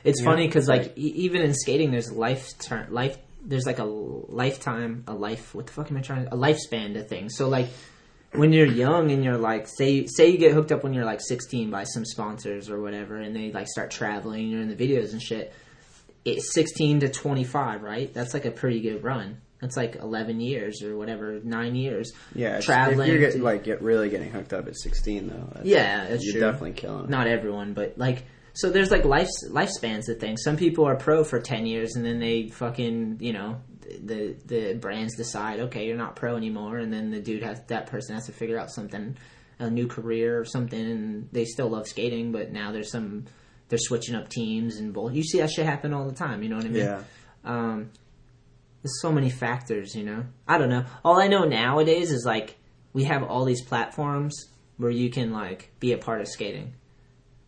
[0.04, 3.16] It's Yeah, funny because like like- e- even in skating, there's life turn life.
[3.44, 5.54] There's like a lifetime, a life.
[5.54, 6.24] What the fuck am I trying?
[6.26, 7.36] To, A lifespan to things.
[7.36, 7.68] So like
[8.32, 11.20] when you're young and you're like, say say you get hooked up when you're like
[11.20, 15.12] 16 by some sponsors or whatever, and they like start traveling, you're in the videos
[15.12, 15.52] and shit.
[16.24, 18.12] It's 16 to 25, right?
[18.14, 19.40] That's like a pretty good run.
[19.60, 22.12] That's like 11 years or whatever, nine years.
[22.34, 23.08] Yeah, traveling.
[23.08, 25.50] If you're getting like get really getting hooked up at 16 though.
[25.54, 26.40] That's, Yeah, that's you're true.
[26.40, 27.10] definitely killing.
[27.10, 28.24] Not everyone, but like
[28.54, 30.42] so there's like life lifespans to things.
[30.42, 34.74] Some people are pro for ten years and then they fucking you know the the
[34.74, 38.26] brands decide okay you're not pro anymore and then the dude has that person has
[38.26, 39.16] to figure out something
[39.58, 43.24] a new career or something and they still love skating but now there's some
[43.72, 45.10] they're switching up teams and bull.
[45.10, 46.42] You see that shit happen all the time.
[46.42, 46.84] You know what I mean?
[46.84, 47.02] Yeah.
[47.42, 47.90] Um,
[48.82, 50.26] there's so many factors, you know.
[50.46, 50.84] I don't know.
[51.02, 52.58] All I know nowadays is like
[52.92, 54.36] we have all these platforms
[54.76, 56.74] where you can like be a part of skating.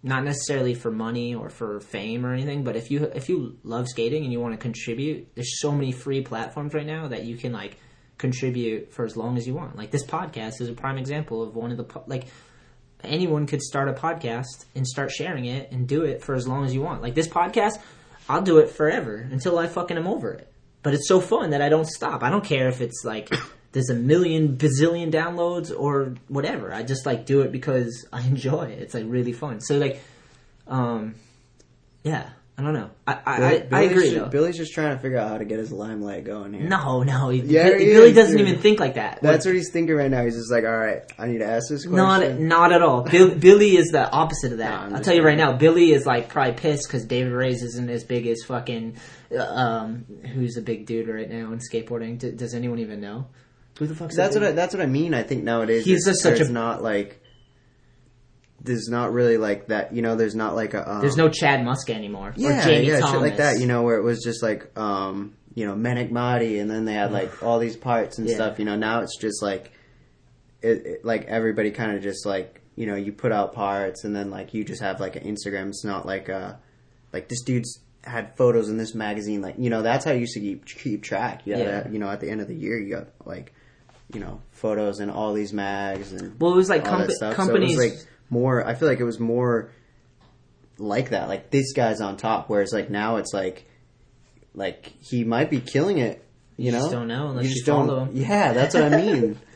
[0.04, 3.88] Not necessarily for money or for fame or anything, but if you if you love
[3.88, 7.38] skating and you want to contribute, there's so many free platforms right now that you
[7.38, 7.78] can like
[8.18, 9.76] contribute for as long as you want.
[9.76, 12.26] Like this podcast is a prime example of one of the like
[13.02, 16.66] anyone could start a podcast and start sharing it and do it for as long
[16.66, 17.00] as you want.
[17.00, 17.78] Like this podcast,
[18.28, 20.52] I'll do it forever until I fucking am over it.
[20.82, 22.22] But it's so fun that I don't stop.
[22.22, 23.30] I don't care if it's like
[23.74, 26.72] there's a million bazillion downloads or whatever.
[26.72, 28.78] I just like do it because I enjoy it.
[28.78, 29.60] It's like really fun.
[29.60, 30.00] So like,
[30.66, 31.14] um,
[32.02, 32.90] yeah, I don't know.
[33.06, 34.26] I I, Billy- I, I agree ju- though.
[34.26, 36.68] Billy's just trying to figure out how to get his limelight going here.
[36.68, 39.18] no, no, he, Yeah, Billy, Billy doesn't even think like that.
[39.22, 40.22] That's what he's thinking right now.
[40.24, 41.96] He's just like, all right, I need to ask this question.
[41.96, 43.02] Not not at all.
[43.02, 44.90] Bill, Billy is the opposite of that.
[44.90, 45.52] No, I'll tell you right now.
[45.54, 48.96] Billy is like probably pissed because David Reyes isn't as big as fucking.
[49.36, 52.18] uh, Um, who's a big dude right now in skateboarding?
[52.20, 53.26] D- does anyone even know?
[53.78, 55.14] Who the fuck's That's that what I, that's what I mean.
[55.14, 57.20] I think nowadays He's just such a- not like
[58.60, 59.92] there's not really like that.
[59.94, 62.32] You know, there's not like a um, There's no Chad Muska anymore.
[62.36, 63.12] yeah or Jamie yeah Thomas.
[63.12, 63.58] shit like that.
[63.60, 66.94] You know, where it was just like um you know Manic Marty, and then they
[66.94, 68.36] had like all these parts and Yeah.
[68.36, 68.58] stuff.
[68.58, 69.72] You know, now it's just like
[70.62, 74.14] it, it like everybody kind of just like you know you put out parts, and
[74.16, 75.68] then like you just have like an Instagram.
[75.68, 76.54] It's not like uh
[77.12, 79.42] like this dude's had photos in this magazine.
[79.42, 81.42] Like you know, that's how you used to keep keep track.
[81.44, 81.62] You Yeah.
[81.64, 83.52] yeah, you know, at the end of the year, you got like
[84.12, 87.12] you know photos in all these mags and Well, it was like all that compa-
[87.12, 87.34] stuff.
[87.34, 88.66] companies- So was like more.
[88.66, 89.70] I feel like it was more
[90.78, 91.28] like that.
[91.28, 93.66] Like this guy's on top, whereas like now it's like
[94.54, 96.24] like he might be killing it.
[96.56, 98.08] You, You know, just don't know unless you follow don't.
[98.14, 98.22] him.
[98.22, 99.38] Yeah, that's what I mean.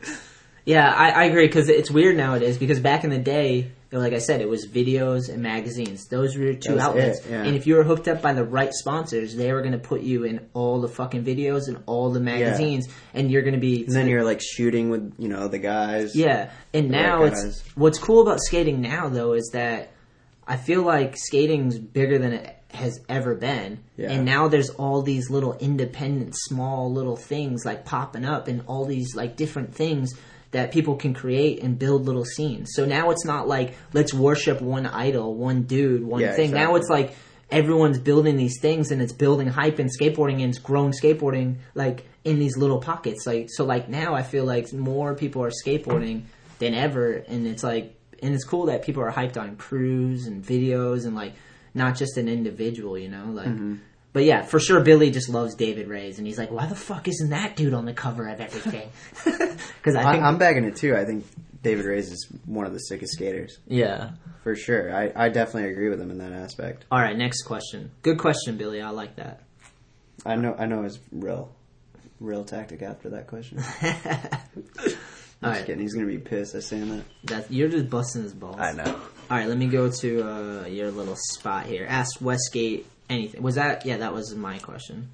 [0.69, 2.59] Yeah, I, I agree because it's weird nowadays.
[2.59, 6.09] Because back in the day, like I said, it was videos and magazines.
[6.09, 7.25] Those were your two outlets.
[7.25, 7.43] it, yeah.
[7.43, 10.03] And if you were hooked up by the right sponsors, they were going to put
[10.03, 13.87] you in all the fucking videos and all the magazines, and you're going to be.
[13.87, 16.15] And then you're like shooting with you know the guys.
[16.15, 17.65] Yeah, and now it's guys.
[17.75, 19.93] what's cool about skating now though is that
[20.47, 23.79] I feel like skating's bigger than it has ever been.
[23.97, 24.11] Yeah.
[24.11, 28.85] And now there's all these little independent small little things like popping up and all
[28.85, 30.13] these like different things
[30.51, 32.71] that people can create and build little scenes.
[32.73, 36.53] So now it's not like let's worship one idol, one dude, one Yeah, thing.
[36.53, 37.15] Now it's like
[37.51, 42.07] everyone's building these things and it's building hype in skateboarding and it's growing skateboarding like
[42.25, 43.27] in these little pockets.
[43.27, 46.23] Like so like now I feel like more people are skateboarding
[46.59, 50.43] than ever and it's like and it's cool that people are hyped on crews and
[50.43, 51.35] videos and like
[51.75, 53.27] not just an individual, you know?
[53.27, 53.77] Like mm-hmm.
[54.13, 57.09] But yeah, for sure, Billy just loves David Reyes, and he's like, "Why the fuck
[57.09, 58.91] isn't that dude on the cover of everything?"
[59.79, 60.97] Because I think, I'm bagging it too.
[60.97, 61.25] I think
[61.63, 64.11] David Reyes is one of the sickest skaters yeah.
[64.43, 64.95] for sure.
[64.95, 66.85] I, I definitely agree with him in that aspect.
[66.91, 67.91] All right, next question.
[68.03, 68.81] Good question, Billy.
[68.81, 69.43] I like that.
[70.27, 71.55] I know I know his real
[72.21, 73.63] real tactic after that question.
[75.41, 75.81] I'm right, kidding.
[75.81, 76.57] He's gonna be pissed.
[76.57, 77.05] I saying that.
[77.25, 78.59] that you're just busting his balls.
[78.59, 78.85] I know.
[79.31, 81.87] All right, let me go to uh, your little spot here.
[81.89, 83.43] Ask Westgate anything.
[83.43, 83.87] Was that?
[83.87, 85.11] Yeah, that was my question.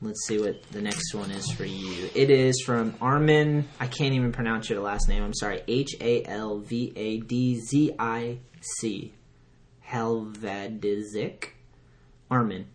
[0.00, 2.08] Let's see what the next one is for you.
[2.14, 3.66] It is from Armin.
[3.80, 5.24] I can't even pronounce your last name.
[5.24, 5.62] I'm sorry.
[5.66, 9.12] H A L V A D Z I C.
[9.84, 11.48] Helvedizik.
[12.30, 12.66] Armin.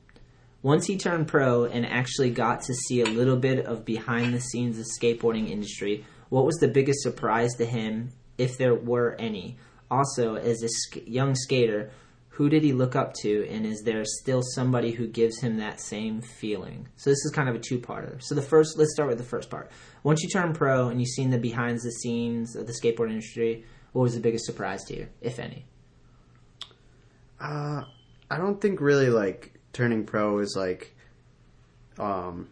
[0.61, 4.39] Once he turned pro and actually got to see a little bit of behind the
[4.39, 9.57] scenes of skateboarding industry, what was the biggest surprise to him, if there were any?
[9.91, 11.91] Also, as a sk- young skater,
[12.34, 15.79] who did he look up to, and is there still somebody who gives him that
[15.79, 16.88] same feeling?
[16.95, 18.19] So this is kind of a two-parter.
[18.23, 19.69] So the first, let's start with the first part.
[20.01, 23.65] Once you turn pro and you've seen the behind the scenes of the skateboard industry,
[23.91, 25.67] what was the biggest surprise to you, if any?
[27.39, 27.84] Uh,
[28.31, 30.95] I don't think really like turning pro is like,
[31.99, 32.49] um,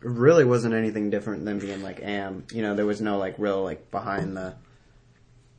[0.00, 2.46] really wasn't anything different than being like am.
[2.52, 4.54] You know, there was no like real like behind the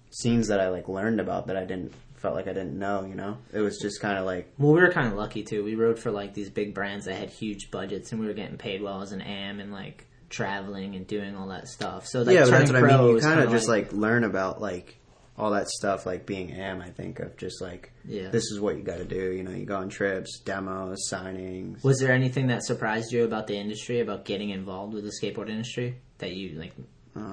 [0.10, 3.04] scenes that I like learned about that I didn't felt like I didn't know.
[3.06, 5.64] You know, it was just kind of like Well, we were kind of lucky too.
[5.64, 8.58] We rode for like these big brands that had huge budgets, and we were getting
[8.58, 12.06] paid well as an AM and like traveling and doing all that stuff.
[12.08, 13.16] So like, yeah, that's what I mean.
[13.16, 14.98] You kind of just like, learn about like
[15.38, 16.82] all that stuff, like being am.
[16.82, 18.30] I think of just like Yeah.
[18.30, 19.32] this is what you got to do.
[19.32, 21.84] You know, you go on trips, demos, signings.
[21.84, 25.50] Was there anything that surprised you about the industry, about getting involved with the skateboard
[25.50, 26.74] industry, that you like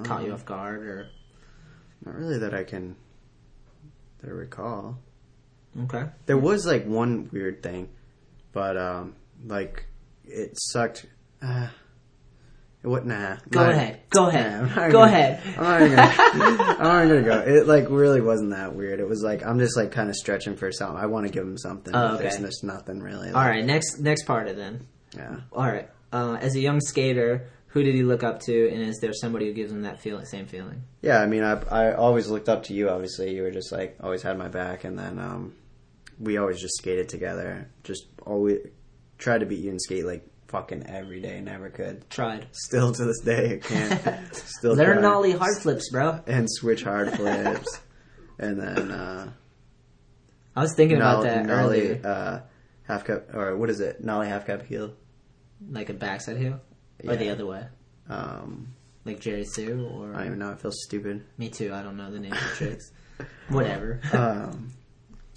[0.04, 1.08] caught Um, you off guard, or
[2.04, 2.96] Not really that I can
[4.20, 4.98] that I recall.
[5.84, 6.04] okay?
[6.26, 7.88] There was like one weird thing,
[8.52, 9.14] but um,
[9.46, 9.86] like
[10.24, 11.06] it sucked.
[11.40, 11.68] Uh,
[12.82, 13.04] what?
[13.06, 13.36] Nah.
[13.50, 14.00] Go Not- ahead.
[14.10, 14.62] Go ahead.
[14.76, 15.42] Nah, Go gonna- ahead.
[15.58, 17.38] I'm not gonna, I'm not gonna go.
[17.40, 19.00] It like really wasn't that weird.
[19.00, 20.96] It was like I'm just like kind of stretching for something.
[20.96, 21.94] I want to give him something.
[21.94, 22.42] Oh, There's, okay.
[22.42, 23.30] there's nothing really.
[23.30, 24.86] All right, next next part of then.
[25.16, 25.36] Yeah.
[25.52, 28.98] All right, uh, as a young skater, who did he look up to, and is
[29.00, 30.82] there somebody who gives him that feeling, same feeling?
[31.02, 32.88] Yeah, I mean, I I always looked up to you.
[32.88, 35.54] Obviously, you were just like always had my back, and then um,
[36.18, 37.70] we always just skated together.
[37.84, 38.58] Just always
[39.18, 41.40] tried to beat you in skate like fucking every day.
[41.40, 42.08] Never could.
[42.10, 42.46] Tried.
[42.52, 44.26] Still to this day, can't.
[44.34, 46.20] Still Learn nollie hard flips, bro.
[46.26, 47.80] and switch hard flips,
[48.38, 49.30] and then uh,
[50.56, 52.40] I was thinking about that nollie earlier, uh,
[52.84, 54.02] half cab or what is it?
[54.02, 54.94] Nollie half cab heel.
[55.70, 56.60] like a backside heel,
[57.06, 57.64] or the other way,
[58.08, 58.74] Um,
[59.04, 60.50] like Jerry Hsu, or I don't even know.
[60.52, 61.24] It feels stupid.
[61.36, 61.72] me too.
[61.72, 62.90] I don't know the name of the tricks.
[63.48, 64.00] Whatever.
[64.12, 64.70] um,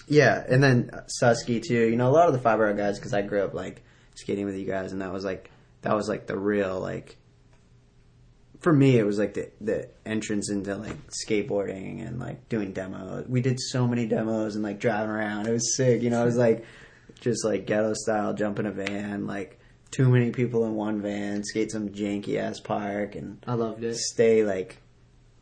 [0.07, 0.89] yeah, and then
[1.22, 1.88] Suski too.
[1.89, 3.84] You know, a lot of the 5boro guys because I grew up like
[4.16, 5.49] skating with you guys, and that was like
[5.82, 7.18] that was like the real like.
[8.59, 13.28] For me, it was like the the entrance into like skateboarding and like doing demos.
[13.28, 15.47] We did so many demos and like driving around.
[15.47, 16.03] It was sick.
[16.03, 16.64] You know, it was like
[17.22, 19.59] just like ghetto style, jump in a van, like
[19.92, 23.96] too many people in one van, skate some janky ass park, and I loved it.
[23.98, 24.78] stay like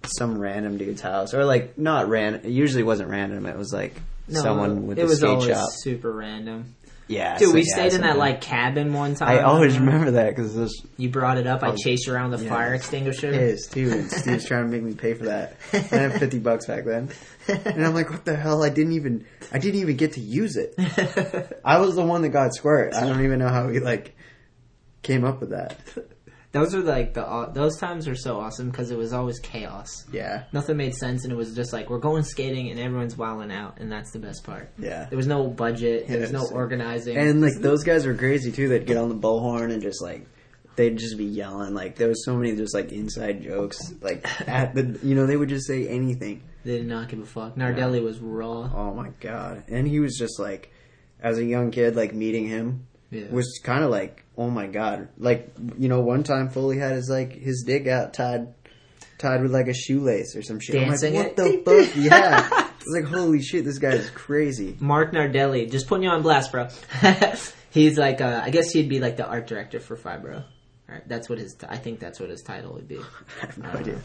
[0.06, 2.42] some random dude's house or like not random.
[2.44, 3.46] It usually wasn't random.
[3.46, 3.94] It was like
[4.28, 5.70] No, someone with it a was skate always shop.
[5.72, 6.76] super random.
[7.08, 9.30] Yeah, Dude, so- we yeah, stayed in that like cabin one time.
[9.30, 11.64] I always remember that because it was You brought it up.
[11.64, 12.50] I Oh, chased you around the yeah.
[12.50, 13.32] fire extinguisher.
[13.58, 13.90] too.
[13.92, 15.58] And Steve's trying to make me pay for that.
[15.74, 17.10] I had fifty bucks back then,
[17.48, 18.64] and I'm like, what the hell?
[18.64, 20.76] I didn't even I didn't even get to use it.
[21.66, 22.94] I was the one that got squirt.
[22.94, 24.16] I don't even know how we like
[25.02, 25.78] came up with that.
[26.52, 29.88] Those are like the those times are so awesome because it was always chaos.
[30.12, 33.52] Yeah, Nothing made sense, and it was just like we're going skating and everyone's wilding
[33.52, 34.72] out, and that's the best part.
[34.80, 35.06] yeah.
[35.06, 36.08] There was no budget.
[36.08, 37.18] There was no organizing.
[37.18, 38.68] And like those guys were crazy too.
[38.68, 40.26] They'd get on the bullhorn and just like
[40.76, 41.76] they'd just be yelling.
[41.76, 43.94] Like there was so many just like inside jokes.
[44.02, 46.42] Like at the you know they would just say anything.
[46.66, 47.58] They did not give a fuck.
[47.58, 48.68] Nardelli was raw.
[48.74, 49.66] Oh my god!
[49.68, 50.72] And he was just like,
[51.22, 53.28] as a young kid, like meeting him Yeah.
[53.30, 55.10] was kind of like, oh my god!
[55.18, 58.54] Like you know, one time Foley had his like his dick out tied,
[59.20, 60.76] tied with like a shoelace or some shit.
[60.76, 61.66] Dancing I'm like, what it?
[61.66, 61.96] the fuck?
[61.96, 64.78] Yeah, like, holy shit, this guy is crazy.
[64.80, 66.70] Mark Nardelli, just putting you on blast, bro.
[67.72, 70.44] He's like, uh, I guess he'd be like the art director for 5boro.
[70.88, 71.56] Right, that's what his.
[71.68, 72.98] I think that's what his title would be.
[73.44, 74.00] I have no idea.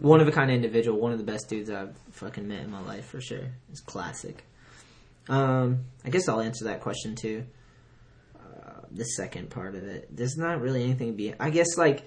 [0.00, 0.98] One of a kind of individual.
[0.98, 3.52] One of the best dudes I've fucking met in my life for sure.
[3.70, 4.42] It's classic.
[5.28, 7.44] Um, I guess I'll answer that question too.
[8.94, 11.34] The second part of it, there's not really anything be.
[11.38, 12.04] I guess like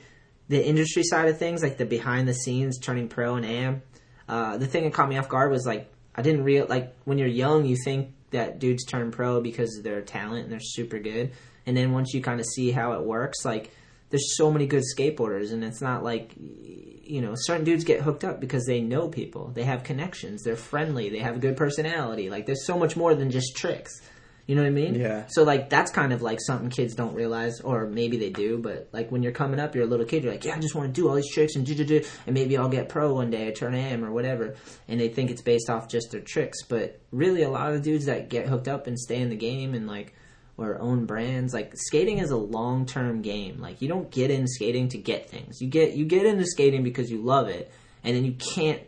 [0.48, 3.82] the industry side of things, like the behind the scenes, turning pro and am.
[4.28, 7.18] Uh, the thing that caught me off guard was like I didn't real like when
[7.18, 11.00] you're young, you think that dudes turn pro because of their talent and they're super
[11.00, 11.32] good,
[11.66, 13.72] and then once you kind of see how it works, like
[14.10, 18.24] there's so many good skateboarders, and it's not like you know certain dudes get hooked
[18.24, 22.30] up because they know people, they have connections, they're friendly, they have a good personality.
[22.30, 24.02] Like there's so much more than just tricks.
[24.48, 24.94] You know what I mean?
[24.94, 25.26] Yeah.
[25.28, 28.90] So like that's kind of like something kids don't realize, or maybe they do, but
[28.92, 30.94] like when you're coming up, you're a little kid, you're like, yeah, I just want
[30.94, 33.32] to do all these tricks and do do do, and maybe I'll get pro one
[33.32, 34.56] day, or turn AM or whatever,
[34.88, 38.06] and they think it's based off just their tricks, but really a lot of dudes
[38.06, 40.14] that get hooked up and stay in the game and like
[40.58, 43.60] or own brands, like skating is a long term game.
[43.60, 45.60] Like you don't get in skating to get things.
[45.60, 47.72] You get you get into skating because you love it,
[48.06, 48.82] and then you can't.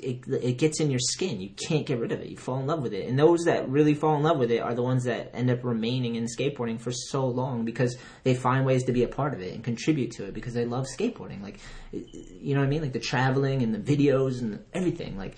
[0.00, 1.40] It, it gets in your skin.
[1.40, 2.28] You can't get rid of it.
[2.28, 4.60] You fall in love with it, and those that really fall in love with it
[4.60, 8.64] are the ones that end up remaining in skateboarding for so long because they find
[8.64, 11.42] ways to be a part of it and contribute to it because they love skateboarding.
[11.42, 11.58] Like,
[11.90, 12.82] you know what I mean?
[12.82, 15.18] Like the traveling and the videos and everything.
[15.18, 15.36] Like,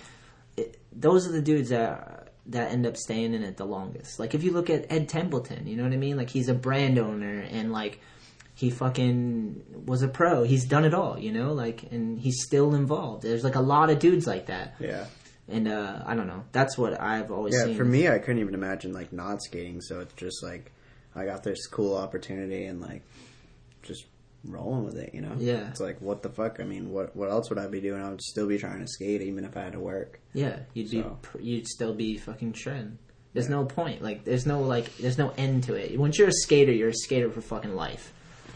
[0.59, 4.18] it, those are the dudes that that end up staying in it the longest.
[4.18, 6.16] Like if you look at Ed Templeton, you know what I mean?
[6.16, 8.01] Like he's a brand owner and like
[8.62, 10.44] he fucking was a pro.
[10.44, 13.22] He's done it all, you know, like and he's still involved.
[13.24, 14.74] There's like a lot of dudes like that.
[14.80, 15.06] Yeah.
[15.48, 16.44] And uh I don't know.
[16.52, 17.76] That's what I've always Yeah, seen.
[17.76, 19.80] for me, I couldn't even imagine like not skating.
[19.80, 20.70] So it's just like
[21.14, 23.02] I got this cool opportunity and like
[23.82, 24.06] just
[24.44, 25.14] rolling with it.
[25.14, 25.34] You know?
[25.38, 25.68] Yeah.
[25.68, 26.60] It's like what the fuck?
[26.60, 28.00] I mean, what what else would I be doing?
[28.00, 30.20] I would still be trying to skate even if I had to work.
[30.32, 31.18] Yeah, you'd be So.
[31.22, 32.98] pr- you'd still be fucking shredding.
[33.34, 34.02] There's no point.
[34.02, 35.98] Like there's no like there's no end to it.
[35.98, 38.12] Once you're a skater, you're a skater for fucking life.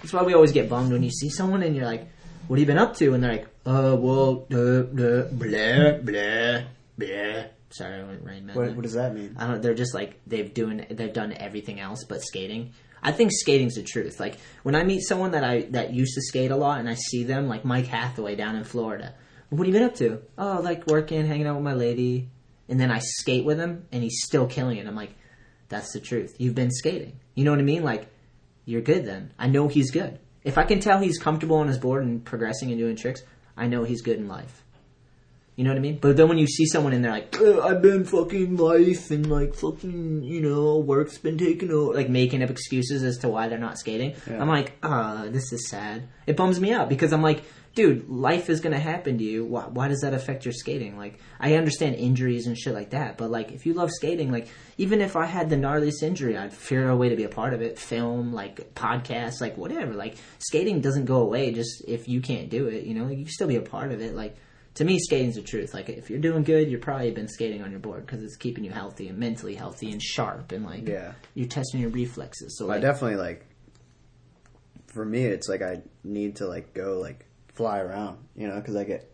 [0.06, 2.06] That's why we always get bummed when you see someone and you're like,
[2.46, 6.60] "What have you been up to?" And they're like, "Uh, well, uh, uh, blah, blah,
[6.96, 8.54] blah." Sorry, I went Rain Man.
[8.54, 9.34] What, what does that mean?
[9.36, 9.60] I don't.
[9.60, 10.86] They're just like they've doing.
[10.88, 12.72] They've done everything else but skating.
[13.02, 14.20] I think skating's the truth.
[14.20, 16.94] Like when I meet someone that I that used to skate a lot, and I
[16.94, 19.12] see them, like Mike Hathaway down in Florida.
[19.50, 20.22] What have you been up to?
[20.38, 22.30] Oh, like working, hanging out with my lady,
[22.68, 24.86] and then I skate with him, and he's still killing it.
[24.86, 25.16] I'm like,
[25.68, 26.36] that's the truth.
[26.38, 27.18] You've been skating.
[27.34, 27.82] You know what I mean?
[27.82, 28.08] Like,
[28.66, 29.06] you're good.
[29.06, 30.18] Then I know he's good.
[30.44, 33.22] If I can tell he's comfortable on his board and progressing and doing tricks,
[33.56, 34.62] I know he's good in life.
[35.56, 35.98] You know what I mean?
[35.98, 39.30] But then when you see someone in they're like, "Uh, I've been fucking life and
[39.30, 43.48] like fucking, you know, work's been taken over, like making up excuses as to why
[43.48, 44.14] they're not skating.
[44.28, 44.38] Yeah.
[44.38, 46.08] I'm like, ah, this is sad.
[46.26, 47.42] It bums me out because I'm like,
[47.76, 49.44] dude, life is gonna happen to you.
[49.44, 50.96] Why, why does that affect your skating?
[50.96, 54.48] Like, I understand injuries and shit like that, but like, if you love skating, like,
[54.78, 57.28] even if I had the gnarliest injury, I'd figure out a way to be a
[57.28, 57.78] part of it.
[57.78, 59.92] Film, like, podcasts, like, whatever.
[59.92, 63.08] Like, skating doesn't go away just if you can't do it, you know?
[63.08, 64.14] You can still be a part of it.
[64.14, 64.36] Like,
[64.74, 65.72] to me, skating's the truth.
[65.74, 68.64] Like, if you're doing good, you're probably been skating on your board because it's keeping
[68.64, 71.12] you healthy and mentally healthy and sharp and like, Yeah.
[71.34, 72.56] you're testing your reflexes.
[72.58, 73.44] So, I like, definitely like.
[74.86, 78.76] For me, it's like I need to like go like fly around, you know, because
[78.76, 79.10] I get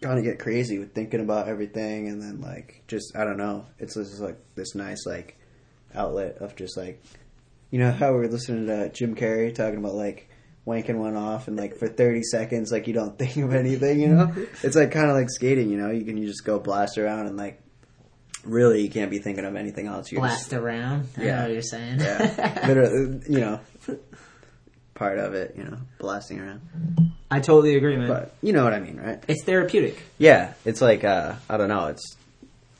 [0.00, 3.66] kind of get crazy with thinking about everything, and then like just I don't know.
[3.78, 5.36] It's just like this nice like
[5.94, 7.02] outlet of just like
[7.70, 10.28] you know how we were listening to Jim Carrey talking about like
[10.66, 14.06] wanking one off and like for 30 seconds like you don't think of anything you
[14.08, 14.32] know
[14.62, 17.26] it's like kind of like skating you know you can you just go blast around
[17.26, 17.60] and like
[18.44, 21.08] really you can't be thinking of anything else you're just blast around.
[21.16, 21.36] I Yeah.
[21.36, 22.00] know what you're saying.
[22.00, 23.60] yeah, literally, you know,
[25.00, 26.60] part of it, you know, blasting around.
[27.30, 28.06] I totally agree, man.
[28.06, 29.24] But you know what I mean, right?
[29.26, 30.02] it's therapeutic.
[30.18, 32.16] Yeah, it's like uh, I don't know, it's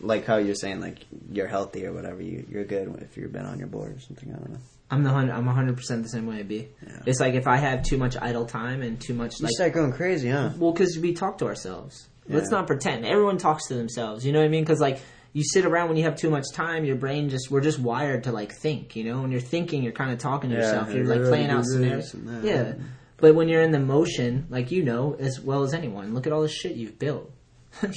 [0.01, 0.99] like how you're saying, like
[1.33, 2.21] you're healthy or whatever.
[2.23, 4.29] You you're good if you've been on your board or something.
[4.33, 4.59] I don't know.
[4.91, 6.69] I'm the hun- I'm 100 percent the same way I be.
[6.87, 7.03] Yeah.
[7.07, 9.93] It's like if I have too much idle time and too much You start going
[9.93, 10.51] crazy, huh?
[10.59, 12.07] well, because we talk to ourselves.
[12.29, 13.05] Let's not pretend.
[13.07, 14.25] Everyone talks to themselves.
[14.25, 14.63] You know what I mean?
[14.63, 15.01] Because like
[15.33, 18.25] you sit around when you have too much time, your brain just we're just wired
[18.25, 18.97] to like think.
[18.97, 20.93] You know, when you're thinking, you're kind of talking to Yeah, yourself.
[20.95, 22.15] You're like playing out scenarios.
[22.43, 22.75] Yeah,
[23.17, 26.33] but when you're in the motion, like you know as well as anyone, look at
[26.33, 27.31] all the shit you've built.
[27.83, 27.93] look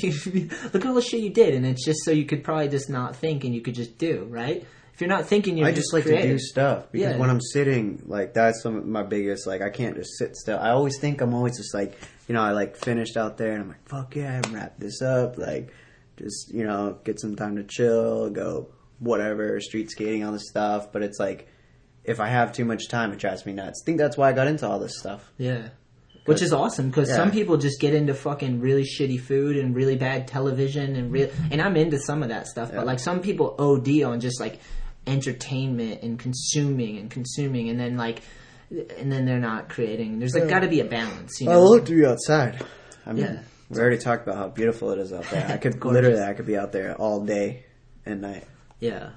[0.75, 3.15] at all the shit you did, and it's just so you could probably just not
[3.15, 4.65] think and you could just do right.
[4.93, 6.25] if you're not thinking, you're I just like creative.
[6.25, 7.17] to do stuff because Yeah.
[7.17, 9.47] when I'm sitting, like that's some of my biggest.
[9.47, 10.59] Like I can't just sit still.
[10.59, 11.97] I always think I'm always just like,
[12.27, 15.01] you know, I like finished out there and I'm like, fuck yeah, I wrapped this
[15.01, 15.39] up.
[15.39, 15.73] Like,
[16.17, 18.69] just you know, get some time to chill, go
[18.99, 20.91] whatever, street skating, all this stuff.
[20.91, 21.47] But it's like,
[22.03, 23.81] if I have too much time, it drives me nuts.
[23.83, 25.31] I think that's why I got into all this stuff.
[25.37, 25.69] Yeah.
[26.25, 27.15] Which is awesome because Yeah.
[27.17, 31.29] some people just get into fucking really shitty food and really bad television and real
[31.51, 32.69] and I'm into some of that stuff.
[32.71, 32.77] Yeah.
[32.77, 34.59] But like some people OD on just like
[35.05, 38.21] entertainment and consuming and consuming and then like
[38.71, 40.19] and then they're not creating.
[40.19, 41.39] There's like got to be a balance.
[41.41, 41.53] You know?
[41.53, 42.63] I love to be outside.
[43.05, 43.39] I mean, Yeah.
[43.69, 45.47] We already talked about how beautiful it is out there.
[45.49, 47.65] I could literally, I could be out there all day
[48.05, 48.45] and night.
[48.79, 49.11] Yeah.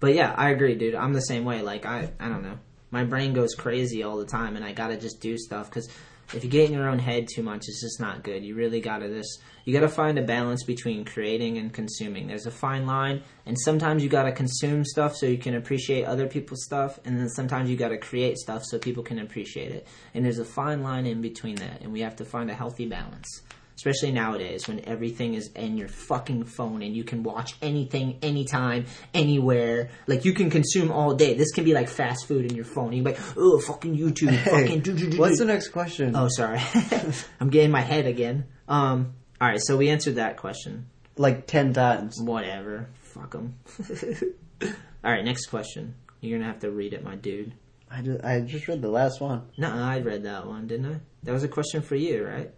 [0.00, 0.94] But yeah, I agree, dude.
[0.94, 1.62] I'm the same way.
[1.62, 2.58] Like I, I don't know.
[2.90, 5.88] My brain goes crazy all the time, and I gotta just do stuff because
[6.32, 8.44] if you get in your own head too much, it's just not good.
[8.44, 12.26] You really gotta just, you gotta find a balance between creating and consuming.
[12.26, 16.26] There's a fine line, and sometimes you gotta consume stuff so you can appreciate other
[16.26, 19.86] people's stuff, and then sometimes you gotta create stuff so people can appreciate it.
[20.14, 22.86] And there's a fine line in between that, and we have to find a healthy
[22.86, 23.42] balance.
[23.80, 28.84] Especially nowadays when everything is in your fucking phone and you can watch anything, anytime,
[29.14, 29.88] anywhere.
[30.06, 31.32] Like you can consume all day.
[31.32, 32.92] This can be like fast food in your phone.
[32.92, 35.16] You're like, oh, fucking YouTube, fucking do do.
[35.16, 36.14] What's the next question?
[36.14, 36.60] Oh, sorry.
[37.40, 38.48] I'm getting my head again.
[38.68, 39.14] Um.
[39.40, 40.90] All right, so we answered that question.
[41.16, 42.20] Like ten times.
[42.20, 42.90] Whatever.
[43.00, 43.54] Fuck them.
[44.62, 45.94] all right, next question.
[46.20, 47.54] You're gonna have to read it, my dude.
[47.90, 49.48] I just, I just read the last one.
[49.56, 51.00] No, I read that one, didn't I?
[51.22, 52.52] That was a question for you, right?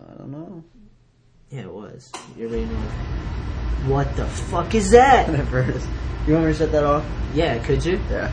[0.00, 0.64] I don't know.
[1.50, 2.12] Yeah, it was.
[2.36, 2.68] You're reading.
[3.86, 5.28] What the fuck is that?
[5.30, 5.86] Whatever it is.
[6.26, 7.04] You want me to shut that off?
[7.34, 8.00] Yeah, could you?
[8.10, 8.28] Yeah.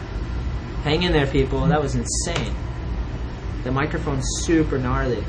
[0.83, 1.65] Hang in there, people.
[1.67, 2.55] That was insane.
[3.63, 5.23] The microphone's super gnarly.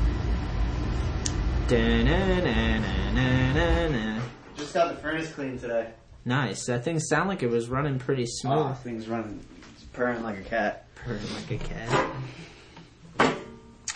[4.57, 5.91] Just got the furnace cleaned today.
[6.25, 6.65] Nice.
[6.65, 8.57] That thing sounded like it was running pretty oh, smooth.
[8.57, 9.39] Oh, thing's running,
[9.73, 10.87] it's purring like a cat.
[10.95, 12.11] Purring like a cat.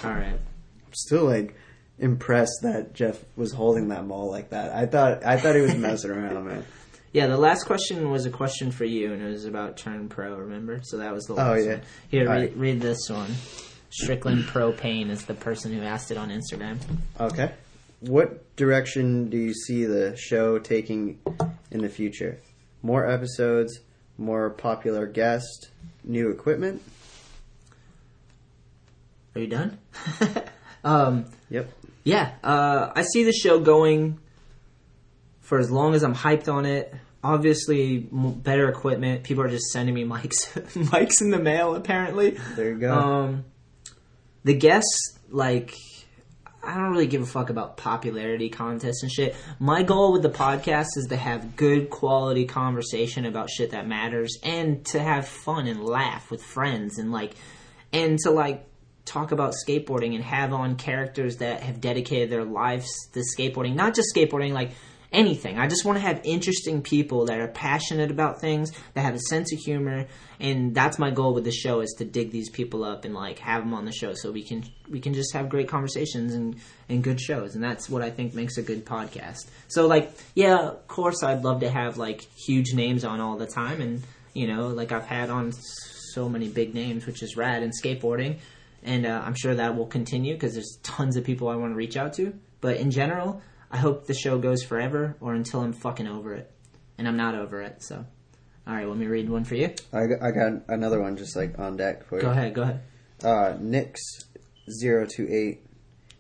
[0.03, 0.33] All right.
[0.33, 1.55] I'm still like
[1.99, 4.73] impressed that Jeff was holding that mall like that.
[4.73, 6.65] I thought I thought he was messing around, man.
[7.11, 10.35] Yeah, the last question was a question for you, and it was about Turn Pro.
[10.35, 10.79] Remember?
[10.83, 11.71] So that was the last Oh, yeah.
[11.73, 11.81] one.
[12.09, 12.57] Here, read, right.
[12.57, 13.31] read this one.
[13.89, 16.77] Strickland Propane is the person who asked it on Instagram.
[17.19, 17.51] Okay.
[18.01, 21.19] What direction do you see the show taking
[21.71, 22.39] in the future?
[22.83, 23.79] More episodes,
[24.19, 25.69] more popular guests,
[26.03, 26.81] new equipment?
[29.35, 29.77] Are you done?
[30.83, 31.71] um, Yep.
[32.03, 34.19] Yeah, uh, I see the show going
[35.41, 36.93] for as long as I'm hyped on it.
[37.23, 39.23] Obviously, m- better equipment.
[39.23, 40.53] People are just sending me mics,
[40.85, 41.75] mics in the mail.
[41.75, 42.93] Apparently, There you go.
[42.93, 43.45] Um,
[44.43, 45.73] the guests, like,
[46.63, 49.35] I don't really give a fuck about popularity contests and shit.
[49.59, 54.37] My goal with the podcast is to have good quality conversation about shit that matters
[54.43, 57.33] and to have fun and laugh with friends and like,
[57.91, 58.65] and to like
[59.09, 63.95] talk about skateboarding and have on characters that have dedicated their lives to skateboarding, not
[63.95, 64.71] just skateboarding, like
[65.11, 65.57] anything.
[65.57, 69.19] I just want to have interesting people that are passionate about things, that have a
[69.19, 70.05] sense of humor,
[70.39, 73.39] and that's my goal with the show is to dig these people up and like
[73.39, 76.57] have them on the show so we can we can just have great conversations and
[76.87, 79.47] and good shows, and that's what I think makes a good podcast.
[79.67, 83.47] So like, yeah, of course I'd love to have like huge names on all the
[83.47, 84.03] time, and
[84.33, 88.39] you know, like I've had on so many big names, which is rad in skateboarding.
[88.83, 91.75] And uh, I'm sure that will continue because there's tons of people I want to
[91.75, 92.33] reach out to.
[92.61, 93.41] But in general,
[93.71, 96.51] I hope the show goes forever or until I'm fucking over it.
[96.97, 98.05] And I'm not over it, so.
[98.67, 99.73] Alright, let me read one for you.
[99.91, 102.21] I got, I got another one just like on deck for you.
[102.21, 102.81] Go ahead, go ahead.
[103.23, 105.59] Uh, Nix028.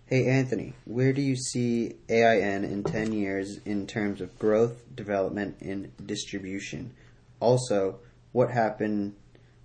[0.07, 5.57] Hey Anthony, where do you see AIN in 10 years in terms of growth, development,
[5.61, 6.95] and distribution?
[7.39, 7.99] Also,
[8.31, 9.15] what happen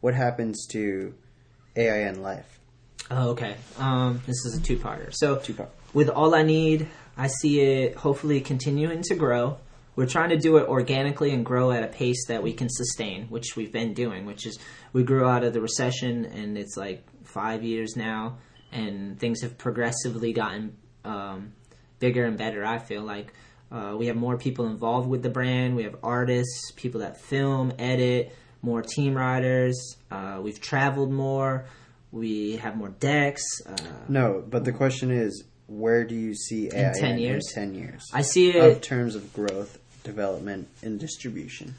[0.01, 1.15] what happens to
[1.77, 2.54] AIN life?
[3.11, 3.57] Oh, okay.
[3.79, 5.13] Um, this is a two-parter.
[5.13, 5.71] So, Two-part.
[5.93, 9.59] with all I need, I see it hopefully continuing to grow.
[9.97, 13.27] We're trying to do it organically and grow at a pace that we can sustain,
[13.29, 14.27] which we've been doing.
[14.27, 14.59] Which is
[14.93, 18.39] we grew out of the recession, and it's like five years now,
[18.73, 21.53] and things have progressively gotten um,
[22.01, 22.65] bigger and better.
[22.65, 23.33] I feel like
[23.71, 25.77] uh, we have more people involved with the brand.
[25.77, 29.97] We have artists, people that film, edit, more team riders.
[30.11, 31.67] Uh, we've traveled more.
[32.15, 33.43] We have more decks.
[33.67, 33.75] Uh,
[34.09, 37.53] No, but the question is, where do you see AIN 10 years?
[37.57, 38.05] in 10 years?
[38.13, 41.75] I see it in terms of growth, development, and distribution.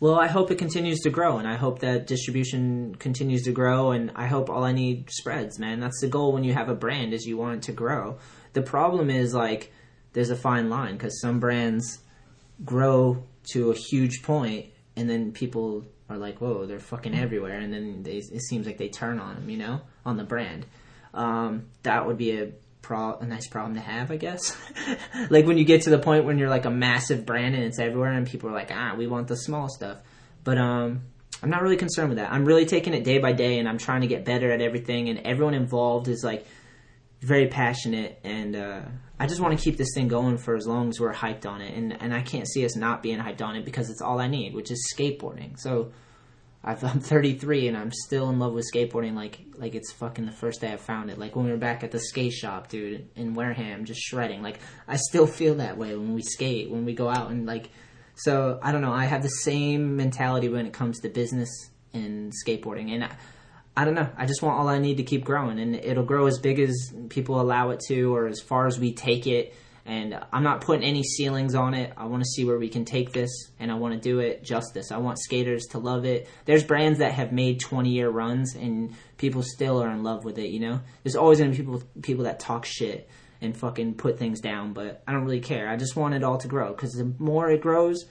[0.00, 3.92] Well, I hope it continues to grow, and I hope that distribution continues to grow,
[3.92, 5.78] and I hope all I need spreads, man.
[5.78, 8.18] That's the goal when you have a brand is you want it to grow.
[8.54, 9.72] The problem is like
[10.14, 12.00] there's a fine line because some brands
[12.64, 13.22] grow
[13.52, 14.66] to a huge point
[14.96, 18.78] and then people are like, "Whoa, they're fucking everywhere," and then they, it seems like
[18.78, 20.66] they turn on them, you know, on the brand.
[21.14, 24.56] Um, that would be a pro- a nice problem to have, I guess.
[25.30, 27.78] like when you get to the point when you're like a massive brand and it's
[27.78, 29.98] everywhere, and people are like, "Ah, we want the small stuff,"
[30.44, 31.02] but um.
[31.42, 32.30] I'm not really concerned with that.
[32.30, 35.08] I'm really taking it day by day, and I'm trying to get better at everything.
[35.08, 36.44] And everyone involved is like
[37.22, 38.80] very passionate, and uh,
[39.20, 41.60] I just want to keep this thing going for as long as we're hyped on
[41.60, 41.76] it.
[41.76, 44.28] And and I can't see us not being hyped on it because it's all I
[44.28, 45.60] need, which is skateboarding.
[45.60, 45.92] So
[46.64, 50.32] I've, I'm 33 and I'm still in love with skateboarding, like like it's fucking the
[50.32, 51.18] first day I found it.
[51.18, 54.42] Like when we were back at the skate shop, dude, in Wareham, just shredding.
[54.42, 57.68] Like I still feel that way when we skate, when we go out and like.
[58.14, 58.92] So I don't know.
[58.92, 61.50] I have the same mentality when it comes to business
[61.92, 63.16] and skateboarding, and I,
[63.80, 64.10] I don't know.
[64.14, 66.92] I just want all I need to keep growing, and it'll grow as big as
[67.08, 69.54] people allow it to, or as far as we take it.
[69.86, 71.94] And I'm not putting any ceilings on it.
[71.96, 74.44] I want to see where we can take this, and I want to do it
[74.44, 74.92] justice.
[74.92, 76.28] I want skaters to love it.
[76.44, 80.36] There's brands that have made 20 year runs, and people still are in love with
[80.36, 80.50] it.
[80.50, 83.08] You know, there's always gonna be people people that talk shit
[83.40, 85.70] and fucking put things down, but I don't really care.
[85.70, 88.04] I just want it all to grow because the more it grows,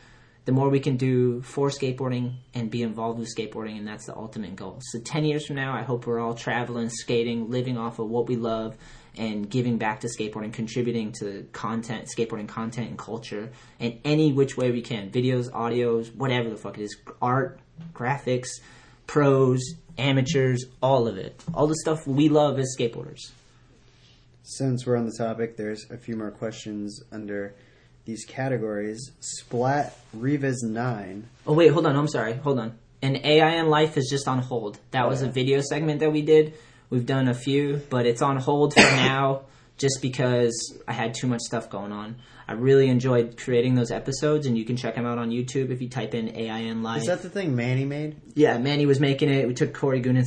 [0.50, 4.16] the more we can do for skateboarding and be involved with skateboarding, and that's the
[4.16, 4.80] ultimate goal.
[4.82, 8.26] So, 10 years from now, I hope we're all traveling, skating, living off of what
[8.26, 8.76] we love,
[9.16, 14.58] and giving back to skateboarding, contributing to content, skateboarding content and culture, in any which
[14.58, 17.60] way we can videos, audios, whatever the fuck it is art,
[17.94, 18.50] graphics,
[19.06, 19.62] pros,
[20.00, 21.44] amateurs, all of it.
[21.54, 23.30] All the stuff we love as skateboarders.
[24.42, 27.54] Since we're on the topic, there's a few more questions under
[28.06, 29.12] these categories.
[29.20, 31.28] Splat Revis 9.
[31.48, 31.96] Oh wait, hold on.
[31.96, 32.34] I'm sorry.
[32.34, 32.78] Hold on.
[33.02, 34.80] And in Life is just on hold.
[34.92, 36.54] That was a video segment that we did.
[36.90, 39.42] We've done a few, but it's on hold for now
[39.80, 42.18] just because I had too much stuff going on.
[42.48, 45.82] I really enjoyed creating those episodes, and you can check them out on YouTube if
[45.82, 47.02] you type in AIN Live.
[47.02, 48.20] Is that the thing Manny made?
[48.34, 49.48] Yeah, Manny was making it.
[49.48, 50.26] We took Corey Goonan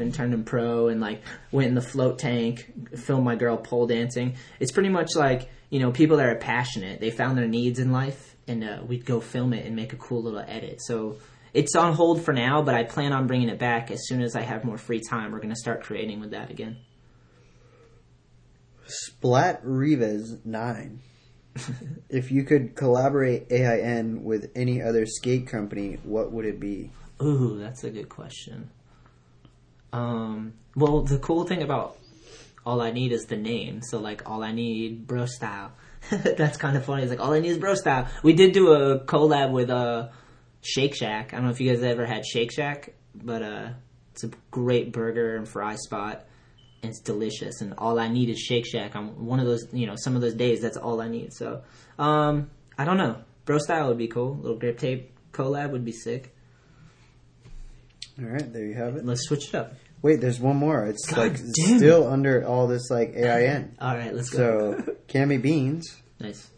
[0.00, 3.86] and turned him pro, and like went in the float tank, filmed my girl pole
[3.86, 4.36] dancing.
[4.60, 7.00] It's pretty much like you know people that are passionate.
[7.00, 9.96] They found their needs in life, and uh, we'd go film it and make a
[9.96, 10.82] cool little edit.
[10.82, 11.16] So
[11.54, 14.36] it's on hold for now, but I plan on bringing it back as soon as
[14.36, 15.32] I have more free time.
[15.32, 16.76] We're gonna start creating with that again.
[18.86, 21.00] Splat Revis 9.
[22.08, 26.90] if you could collaborate AIN with any other skate company, what would it be?
[27.22, 28.70] Ooh, that's a good question.
[29.92, 31.98] Um, well, the cool thing about
[32.64, 33.82] all I need is the name.
[33.82, 35.72] So like, all I need, bro style.
[36.10, 37.02] that's kind of funny.
[37.02, 38.08] It's like all I need is bro style.
[38.22, 40.08] We did do a collab with uh,
[40.62, 41.32] Shake Shack.
[41.32, 43.68] I don't know if you guys ever had Shake Shack, but uh,
[44.12, 46.26] it's a great burger and fry spot.
[46.82, 48.96] It's delicious, and all I need is Shake Shack.
[48.96, 51.32] On one of those, you know, some of those days, that's all I need.
[51.32, 51.62] So,
[51.98, 53.18] um, I don't know.
[53.44, 54.36] Bro style would be cool.
[54.36, 56.34] little grip tape collab would be sick.
[58.18, 59.04] All right, there you have it.
[59.04, 59.74] Let's switch it up.
[60.02, 60.84] Wait, there's one more.
[60.86, 63.76] It's God like still under all this like AIN.
[63.80, 64.82] All right, let's go.
[64.84, 66.50] So, Cammy Beans, nice.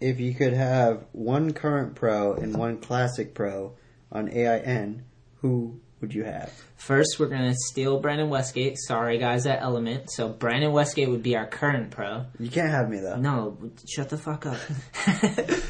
[0.00, 3.72] if you could have one current pro and one classic pro
[4.12, 5.04] on AIN,
[5.36, 6.52] who would you have?
[6.76, 8.78] First, we're gonna steal Brandon Westgate.
[8.78, 10.10] Sorry, guys, at Element.
[10.10, 12.26] So Brandon Westgate would be our current pro.
[12.38, 13.16] You can't have me though.
[13.16, 13.58] No,
[13.88, 14.58] shut the fuck up.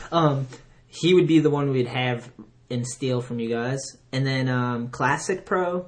[0.12, 0.46] um,
[0.86, 2.30] he would be the one we'd have
[2.70, 3.80] and steal from you guys,
[4.12, 5.86] and then um, classic pro.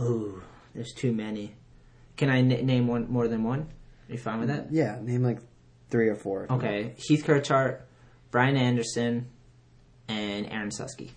[0.00, 0.42] Ooh,
[0.74, 1.56] there's too many.
[2.16, 3.60] Can I n- name one more than one?
[4.08, 4.68] Are you fine with that?
[4.70, 5.40] Yeah, name like
[5.90, 6.46] three or four.
[6.50, 7.80] Okay, Heath Kirchart,
[8.30, 9.28] Brian Anderson,
[10.08, 11.10] and Aaron Suski.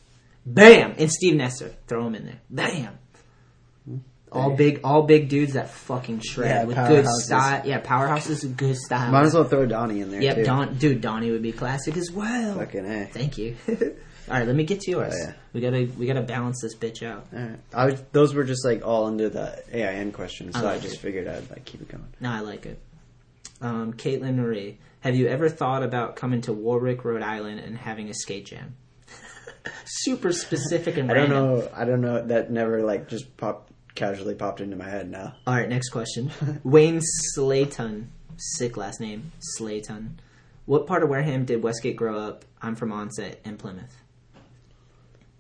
[0.45, 0.95] Bam!
[0.98, 1.74] And Steve Nesser.
[1.88, 2.40] Throw him in there.
[2.49, 2.98] Bam!
[4.32, 7.22] All big, all big dudes that fucking shred Yeah, with good powerhouses.
[7.24, 7.61] style.
[7.68, 9.11] Yeah, powerhouses with good style.
[9.11, 10.44] Might as well throw Donnie in there Yep, too.
[10.44, 12.56] Don, dude, Donnie would be classic as well.
[12.60, 13.06] Fucking a.
[13.07, 13.56] Thank you.
[13.68, 13.76] all
[14.30, 15.16] right, let me get to yours.
[15.16, 15.34] Oh, yeah.
[15.53, 17.26] We gotta, we gotta balance this bitch out.
[17.34, 17.60] All right.
[17.74, 20.82] I was, those were just like all under the AIN questions, so I I, like
[20.84, 20.99] just it.
[20.99, 22.06] figured I'd like keep it going.
[22.20, 22.80] No, I like it.
[23.61, 28.10] Um, Caitlin Marie, have you ever thought about coming to Warwick, Rhode Island, and having
[28.11, 28.76] a skate jam?
[29.85, 31.59] Super specific and I don't random.
[31.59, 31.69] know.
[31.75, 32.25] I don't know.
[32.25, 35.35] That never like just popped casually popped into my head now.
[35.47, 36.31] All right, next question.
[36.63, 40.19] Wayne Slayton, sick last name, Slayton.
[40.65, 42.45] What part of Wareham did Westgate grow up?
[42.61, 43.95] I'm from Onset and Plymouth.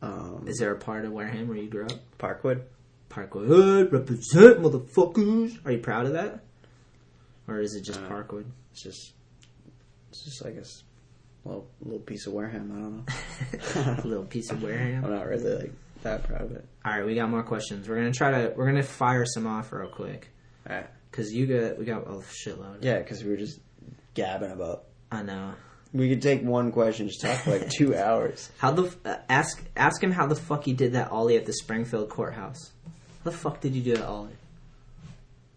[0.01, 1.91] Um, Is there a part of Wareham where you grew up?
[2.17, 2.61] Parkwood.
[3.09, 5.59] Parkwood, represent, motherfuckers.
[5.65, 6.41] Are you proud of that?
[7.47, 8.45] Or is it just Uh, Parkwood?
[8.71, 9.13] It's just,
[10.09, 10.83] it's just like a s-
[11.49, 12.71] little little piece of Wareham.
[12.71, 13.93] I don't know.
[14.03, 15.05] a little piece of Wareham.
[15.05, 15.73] I'm not really like
[16.03, 16.65] that proud of it.
[16.85, 17.87] All right, we got more questions.
[17.87, 20.29] We're gonna try to we're gonna fire some off real quick
[20.69, 20.87] All right.
[21.11, 22.83] because you got we got a shitload.
[22.83, 23.59] Yeah, because we were just
[24.13, 24.85] gabbing about.
[25.11, 25.53] I know.
[25.91, 28.49] We could take one question, just talk for like two hours.
[28.59, 31.53] How the uh, ask ask him how the fuck he did that ollie at the
[31.53, 32.71] Springfield courthouse.
[32.85, 34.37] How the fuck did you do that ollie?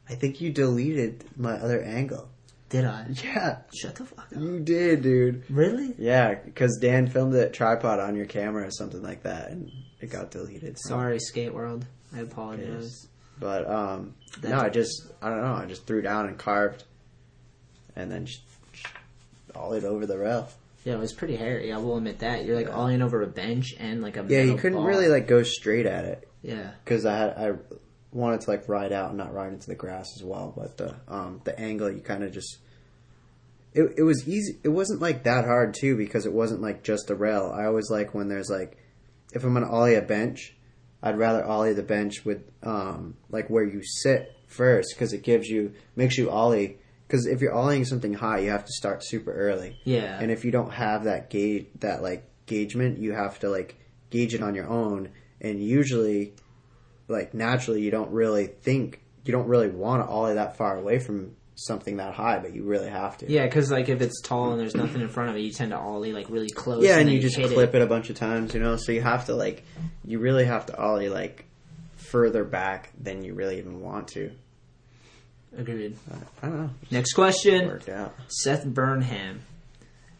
[0.08, 2.28] I think you deleted my other angle.
[2.72, 3.06] Did I?
[3.22, 4.40] Yeah, Shut the fuck up.
[4.42, 5.44] you did, dude.
[5.50, 5.94] Really?
[5.98, 9.70] Yeah, because Dan filmed it tripod on your camera or something like that, and
[10.00, 10.78] it got deleted.
[10.80, 11.84] Sorry, Skate World.
[12.14, 13.06] I apologize.
[13.38, 15.52] But um, no, I just I don't know.
[15.54, 16.84] I just threw down and carved,
[17.94, 18.40] and then just
[19.54, 20.48] ollied over the rail.
[20.84, 21.72] Yeah, it was pretty hairy.
[21.72, 22.44] I will admit that.
[22.44, 24.86] You're like ollieing over a bench and like a Yeah, you couldn't ball.
[24.86, 26.70] really like go straight at it Yeah.
[26.84, 27.52] because I had I
[28.12, 30.52] wanted to like ride out and not ride into the grass as well.
[30.56, 32.58] But the um the angle you kind of just
[33.72, 34.58] it it was easy.
[34.62, 37.52] It wasn't like that hard too because it wasn't like just a rail.
[37.54, 38.76] I always like when there's like
[39.32, 40.54] if I'm gonna ollie a bench,
[41.02, 45.48] I'd rather ollie the bench with um like where you sit first because it gives
[45.48, 46.78] you makes you ollie.
[47.06, 49.76] Because if you're ollieing something high, you have to start super early.
[49.84, 50.18] Yeah.
[50.18, 53.76] And if you don't have that gauge, that like gaugement, you have to like
[54.08, 55.10] gauge it on your own.
[55.38, 56.34] And usually,
[57.08, 60.98] like naturally, you don't really think you don't really want to ollie that far away
[60.98, 63.30] from something that high, but you really have to.
[63.30, 65.70] Yeah, because like if it's tall and there's nothing in front of it, you tend
[65.70, 66.84] to ollie like really close.
[66.84, 67.82] Yeah, and then you just hit clip it.
[67.82, 68.76] a bunch of times, you know.
[68.76, 69.64] So you have to like,
[70.04, 71.46] you really have to ollie like
[71.96, 74.32] further back than you really even want to.
[75.56, 75.96] Agreed.
[76.42, 76.70] I don't know.
[76.90, 77.66] Next question.
[77.66, 78.14] Worked out.
[78.28, 79.42] Seth Burnham.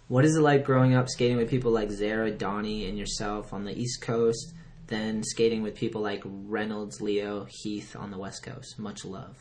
[0.09, 3.65] What is it like growing up skating with people like Zara, Donnie, and yourself on
[3.65, 4.53] the East Coast,
[4.89, 8.79] then skating with people like Reynolds, Leo, Heath on the West Coast?
[8.79, 9.37] Much love.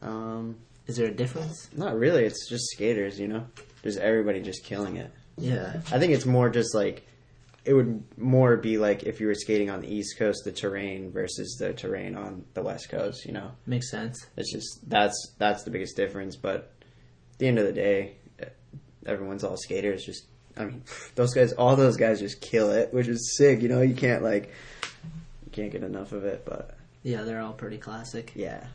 [0.00, 0.56] Um,
[0.86, 1.68] Is there a difference?
[1.76, 2.24] not really.
[2.24, 3.46] It's just skaters, you know.
[3.82, 5.10] Just everybody just killing it.
[5.36, 5.80] Yeah.
[5.90, 7.06] I think it's more just like
[7.64, 11.10] it would more be like if you were skating on the East Coast, the terrain
[11.12, 13.24] versus the terrain on the West Coast.
[13.24, 14.26] You know, Makes sense.
[14.36, 16.36] it's just that's that's the biggest difference.
[16.36, 16.72] But
[17.32, 18.16] at the end of the day,
[19.06, 20.04] everyone's all skaters.
[20.04, 20.26] Just
[20.56, 20.82] I mean,
[21.14, 23.62] those guys, all those guys just kill it, which is sick.
[23.62, 24.50] You know, you can't like
[25.44, 26.44] you can't get enough of it.
[26.44, 28.32] But Yeah, they're all pretty classic.
[28.34, 28.66] yeah,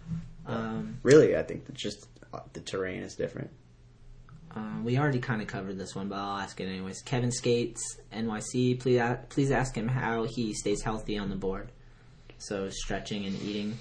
[0.46, 3.50] Um, really, I think just uh, the terrain is different.
[4.56, 7.02] um, we already kind of covered this one, but I'll ask it anyways.
[7.04, 8.80] Kevin Skates, NYC.
[8.80, 11.72] Please, please ask him how he stays healthy on the board.
[12.40, 13.78] So stretching and eating,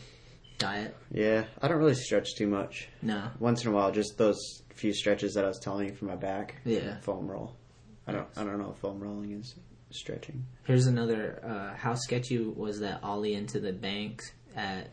[0.59, 0.94] diet.
[1.10, 2.89] Yeah, I don't really stretch too much.
[3.02, 3.31] No.
[3.39, 4.39] Once in a while, just those
[4.74, 6.56] few stretches that I was telling you for my back.
[6.64, 6.98] Yeah.
[7.01, 7.55] foam roll.
[8.06, 8.28] I don't.
[8.36, 9.54] I don't know if foam rolling is
[9.90, 10.46] stretching.
[10.64, 11.40] Here's another.
[11.44, 14.22] Uh, how sketchy was that ollie into the bank
[14.54, 14.92] at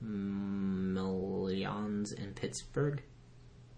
[0.00, 3.02] Millions in Pittsburgh?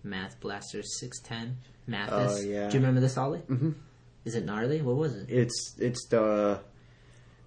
[0.03, 1.59] Math Blaster six ten.
[1.87, 2.39] Mathis.
[2.39, 2.69] Oh, yeah.
[2.69, 3.41] Do you remember this ollie?
[3.41, 3.73] Mm-hmm.
[4.25, 4.83] Is it gnarly?
[4.83, 5.27] What was it?
[5.29, 6.61] It's it's the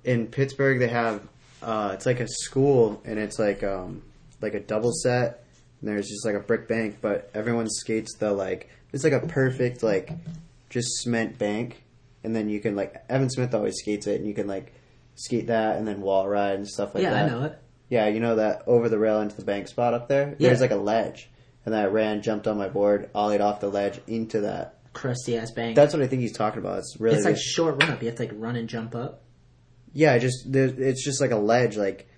[0.03, 1.21] in Pittsburgh they have
[1.61, 4.03] uh, it's like a school and it's like um
[4.41, 5.43] like a double set.
[5.81, 9.25] And there's just like a brick bank, but everyone skates the like it's like a
[9.27, 10.11] perfect like
[10.77, 11.83] just cement bank,
[12.23, 14.73] and then you can like Evan Smith always skates it, and you can like
[15.15, 17.27] skate that and then wall ride and stuff like yeah, that.
[17.29, 17.59] Yeah, I know it.
[17.89, 20.35] Yeah, you know that over the rail into the bank spot up there.
[20.37, 20.49] Yeah.
[20.49, 21.29] There's like a ledge,
[21.65, 24.75] and then I ran, jumped on my board, ollied off the ledge into that.
[24.93, 25.75] Crusty ass bank.
[25.75, 26.79] That's what I think he's talking about.
[26.79, 28.01] It's really it's like this- short run up.
[28.01, 29.23] You have to like run and jump up.
[29.93, 30.13] yeah.
[30.13, 32.09] I Just it's just like a ledge, like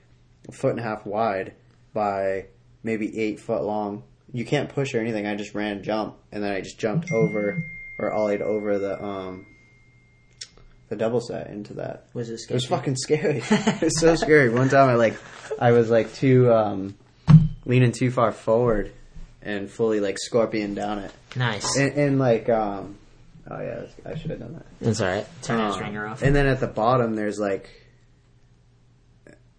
[0.48, 1.54] a foot and a half wide
[1.94, 2.48] by
[2.84, 4.04] maybe eight foot long.
[4.32, 5.26] You can't push or anything.
[5.26, 7.64] I just ran, and jump, and then I just jumped over
[8.00, 9.46] or ollied over the um
[10.88, 12.06] the double set into that.
[12.16, 12.56] Was it scary?
[12.56, 13.44] It was fucking scary.
[13.52, 14.50] it was so scary.
[14.50, 15.16] One time I like
[15.60, 16.98] I was like too um
[17.66, 18.92] leaning too far forward
[19.42, 21.12] and fully like scorpion down it.
[21.36, 21.78] Nice.
[21.78, 22.98] And, and like um
[23.52, 24.66] oh yeah, I should have done that.
[24.90, 25.28] It's alright.
[25.44, 26.24] Turn his Um, ringer off.
[26.24, 27.70] And then at the bottom there's like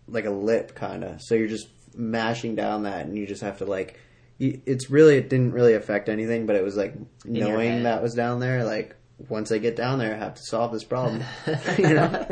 [0.08, 1.20] like a lip kind of.
[1.22, 3.98] So you're just mashing down that and you just have to like
[4.40, 6.94] it's really it didn't really affect anything, but it was like
[7.24, 8.96] knowing that was down there like
[9.28, 11.22] once I get down there, I have to solve this problem.
[11.78, 12.26] you know?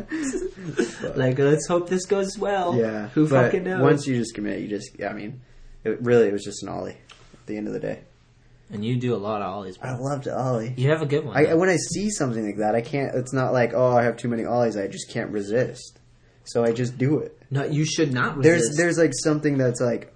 [1.16, 2.74] like, let's hope this goes well.
[2.76, 3.09] Yeah.
[3.09, 3.82] Who fucking knows?
[3.82, 5.40] Once you just commit, you just, yeah, I mean,
[5.85, 6.97] it really it was just an ollie
[7.32, 8.01] at the end of the day.
[8.70, 9.78] and you do a lot of ollies.
[9.78, 9.90] Bro.
[9.90, 10.74] I love to ollie.
[10.76, 11.36] You have a good one.
[11.36, 14.16] I, when I see something like that, I can't, it's not like, oh, I have
[14.16, 14.76] too many ollies.
[14.76, 15.98] I just can't resist.
[16.44, 17.39] So I just do it.
[17.51, 20.14] no, you should not There's, there's like something that's like,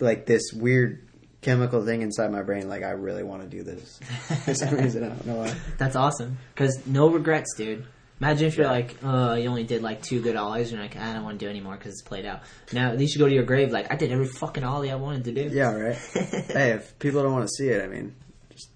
[0.00, 1.06] like this weird
[1.40, 2.68] chemical thing inside my brain.
[2.68, 3.98] Like, I really want to do this.
[4.44, 5.54] For some reason, I don't know why.
[5.78, 6.38] That's awesome.
[6.54, 7.86] Because no regrets, dude.
[8.20, 10.96] Imagine if you're like, oh, you only did like two good ollies, and you're like,
[10.96, 12.42] I don't want to do anymore because it's played out.
[12.70, 14.96] Now, at least you go to your grave like, I did every fucking ollie I
[14.96, 15.56] wanted to do.
[15.56, 15.96] Yeah, right.
[16.14, 18.14] hey, if people don't want to see it, I mean,
[18.50, 18.68] just,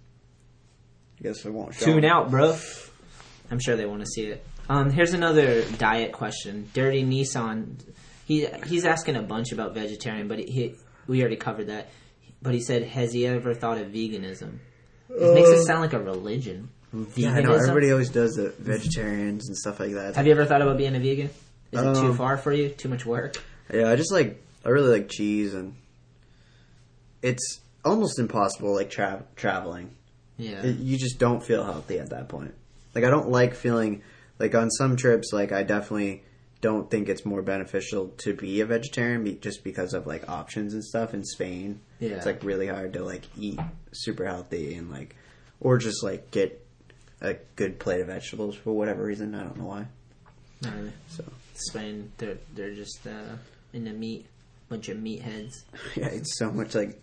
[1.20, 2.10] I guess I won't show Tune them.
[2.10, 2.56] out, bro.
[3.50, 4.46] I'm sure they want to see it.
[4.70, 6.70] Um, here's another diet question.
[6.72, 7.84] Dirty Nissan,
[8.24, 10.74] he he's asking a bunch about vegetarian, but he
[11.06, 11.88] we already covered that.
[12.42, 14.58] But he said, has he ever thought of veganism?
[15.08, 16.68] It makes it sound like a religion.
[17.16, 17.54] Yeah, I know.
[17.54, 20.14] Everybody always does the vegetarians and stuff like that.
[20.16, 21.30] Have you ever thought about being a vegan?
[21.72, 22.68] Is it too Um, far for you?
[22.68, 23.34] Too much work?
[23.72, 25.74] Yeah, I just like I really like cheese, and
[27.22, 29.90] it's almost impossible like tra- traveling.
[30.36, 30.62] Yeah.
[30.62, 32.54] It- you just don't feel healthy at that point.
[32.94, 34.02] Like I don't like feeling
[34.38, 35.32] like on some trips.
[35.32, 36.22] Like I definitely
[36.64, 40.72] don't think it's more beneficial to be a vegetarian be- just because of like options
[40.72, 41.80] and stuff in Spain.
[42.00, 42.12] Yeah.
[42.12, 43.60] it's like really hard to like eat
[43.92, 45.14] super healthy and like
[45.60, 46.64] or just like get
[47.20, 49.34] a good plate of vegetables for whatever reason.
[49.34, 49.86] I don't know why.
[50.62, 50.92] Not really.
[51.08, 51.24] So
[51.54, 53.36] Spain, they're they're just uh,
[53.74, 54.24] into meat,
[54.70, 55.52] bunch of meatheads.
[55.96, 56.98] yeah, it's so much like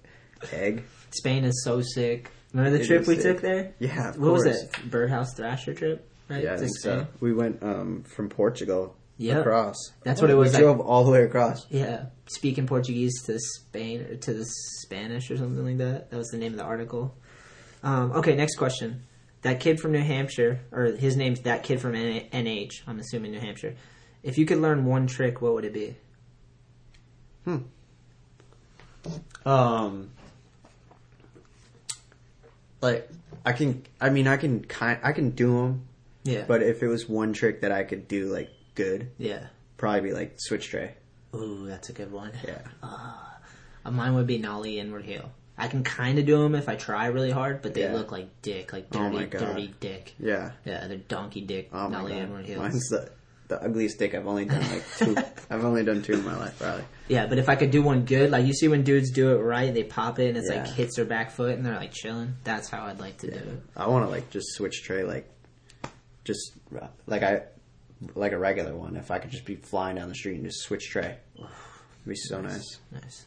[0.52, 0.84] egg.
[1.12, 2.32] Spain is so sick.
[2.54, 3.24] Remember the It trip is we sick.
[3.24, 3.74] took there?
[3.80, 4.76] Yeah, of What was it?
[4.90, 6.44] Birdhouse Thrasher trip, right?
[6.44, 6.92] Yeah, I To think so.
[7.04, 7.08] Spain?
[7.22, 9.40] We went um, from Portugal Yeah.
[9.40, 9.76] across.
[10.04, 11.66] That's what it was We like- drove all the way across.
[11.70, 14.46] Yeah, speaking Portuguese to Spain or to the
[14.82, 16.10] Spanish or something like that.
[16.12, 17.16] That was the name of the article.
[17.84, 19.04] Um, okay, next question.
[19.44, 22.84] That kid from New Hampshire, or his name's that kid from NH.
[22.88, 23.76] I'm assuming New Hampshire.
[24.24, 25.96] If you could learn one trick, what would it be?
[27.46, 27.58] Hmm.
[29.46, 30.12] Um,
[32.82, 33.10] like
[33.46, 35.88] I can, I mean, I can kind, I can do them.
[36.24, 38.52] Yeah, But if it was one trick that I could do like
[38.84, 39.48] good, yeah.
[39.78, 40.94] probably be like switch tray.
[41.36, 42.32] Ooh, that's a good one.
[42.48, 42.62] Yeah.
[43.84, 45.32] Uh, mine would be nollie inward heel.
[45.58, 47.94] I can kind of do them if I try really hard, but they Yeah.
[47.94, 49.40] look like dick, like Oh dirty, my God.
[49.40, 50.14] dirty dick.
[50.20, 50.52] Yeah.
[50.66, 52.12] Yeah, they're donkey dick Oh my god.
[52.12, 52.60] inward heels.
[52.60, 53.10] Mine's the
[53.48, 55.16] the ugliest dick I've only done like two.
[55.50, 56.86] I've only done two in my life, probably.
[57.10, 59.40] Yeah, but if I could do one good, like you see when dudes do it
[59.42, 60.74] right, they pop it and it's like Yeah.
[60.74, 62.36] hits their back foot and they're like chilling.
[62.44, 63.62] That's how I'd like to do it.
[63.76, 65.28] I want to like just switch tray, like
[66.24, 66.54] just
[67.08, 67.42] like I
[68.16, 68.96] like a regular one.
[68.96, 71.48] If I could just be flying down the street and just switch tray, it'd
[72.08, 72.78] be so nice.
[72.92, 73.26] Nice.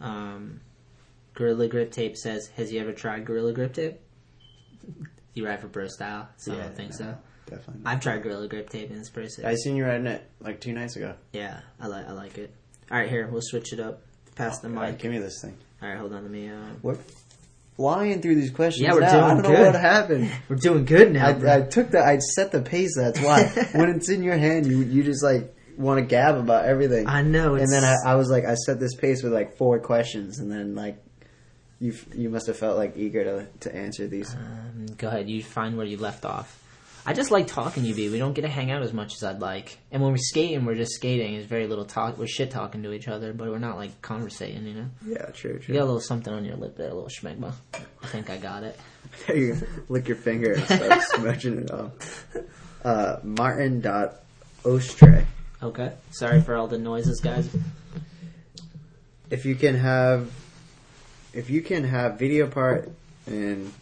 [0.00, 0.60] Um,
[1.34, 4.00] Gorilla Grip Tape says, "Has he ever tried Gorilla Grip Tape?"
[5.34, 7.16] You ride for bro style, so I don't think so.
[7.46, 7.82] Definitely.
[7.86, 9.44] I've tried Gorilla Grip Tape and it's pretty sick.
[9.44, 11.14] I seen you riding it like two nights ago.
[11.32, 12.54] Yeah, I like I like it.
[12.90, 14.02] All right, here we'll switch it up.
[14.34, 15.00] Pass the All right, mic.
[15.00, 15.56] give me this thing.
[15.82, 16.22] All right, hold on.
[16.22, 16.48] Let me.
[16.48, 16.96] Uh, We're
[17.76, 18.86] flying through these questions.
[18.86, 19.12] Yeah, we're now.
[19.12, 20.32] doing I don't know what happened.
[20.48, 21.28] we're doing good now.
[21.28, 21.52] I, bro.
[21.52, 22.00] I took the.
[22.00, 22.94] I set the pace.
[22.96, 23.44] That's why.
[23.72, 27.06] when it's in your hand, you you just like want to gab about everything.
[27.08, 27.54] I know.
[27.54, 30.38] It's, and then I, I was like, I set this pace with like four questions,
[30.38, 31.02] and then like,
[31.80, 34.34] you you must have felt like eager to to answer these.
[34.34, 35.28] Um, go ahead.
[35.28, 36.58] You find where you left off.
[37.04, 38.08] I just like talking to you, B.
[38.08, 39.76] We don't get to hang out as much as I'd like.
[39.90, 41.32] And when we're skating, we're just skating.
[41.32, 42.16] There's very little talk.
[42.16, 44.86] We're shit talking to each other, but we're not like conversating, you know?
[45.04, 47.54] Yeah, true, You got a little something on your lip there, a little schmegma.
[47.74, 48.78] I think I got it.
[49.28, 49.56] you
[49.88, 52.26] lick your finger and start smudging it off.
[52.84, 54.20] Uh, Martin dot
[54.62, 55.26] Ostre.
[55.60, 55.92] Okay.
[56.12, 57.48] Sorry for all the noises, guys.
[59.28, 60.30] If you can have,
[61.32, 62.92] if you can have video part
[63.26, 63.72] and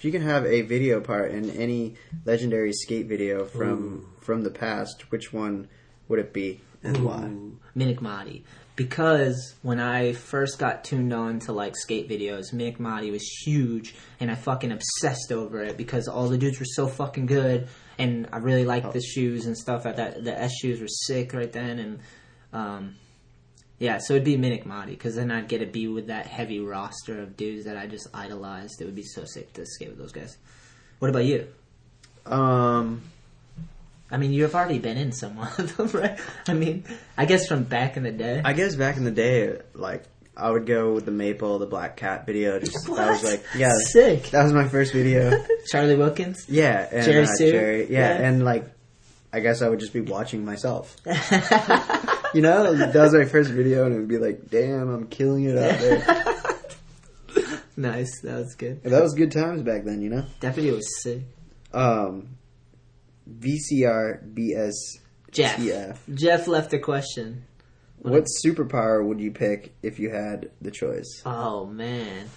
[0.00, 1.94] if you can have a video part in any
[2.24, 5.68] legendary skate video from from the past, which one
[6.08, 7.30] would it be and why?
[7.76, 8.40] Menikmati.
[8.76, 14.30] Because when I first got tuned on to like skate videos, Menikmati was huge and
[14.30, 17.68] I fucking obsessed over it because all the dudes were so fucking good
[17.98, 20.24] and I really liked the shoes and stuff like that.
[20.24, 22.00] The S shoes were sick right then and
[22.54, 22.96] um,
[23.80, 27.20] yeah, so it'd be Menikmati because then I'd get to be with that heavy roster
[27.20, 28.80] of dudes that I just idolized.
[28.80, 30.36] It would be so sick to skate with those guys.
[31.00, 31.48] What about you?
[32.26, 33.02] Um,
[34.10, 36.20] I mean, you've already been in some of them, right?
[36.46, 36.84] I mean,
[37.16, 38.40] I guess from back in the day.
[38.44, 40.04] I guess back in the day, like
[40.36, 42.58] I would go with the Maple, the Black Cat video.
[42.60, 43.32] Just that was What?
[43.32, 44.24] like, yeah, Sick.
[44.30, 45.42] that was my first video.
[45.70, 46.44] Charlie Wilkins.
[46.48, 47.50] Yeah, and, Jerry uh, Hsu?
[47.50, 48.28] Jerry, yeah, Yeah.
[48.28, 48.66] and like,
[49.32, 50.96] I guess I would just be watching myself.
[52.34, 55.44] you know, that was my first video, and it would be like, "Damn, I'm killing
[55.44, 56.26] it out there."
[57.80, 58.82] Nice, that was good.
[58.84, 60.26] And that was good times back then, you know.
[60.40, 61.22] That video was sick.
[61.72, 62.36] Um,
[63.26, 64.74] VCR BS
[65.30, 65.56] Jeff.
[65.56, 65.96] TF.
[66.12, 67.44] Jeff left a question.
[67.98, 71.22] What superpower would you pick if you had the choice?
[71.24, 72.28] Oh man.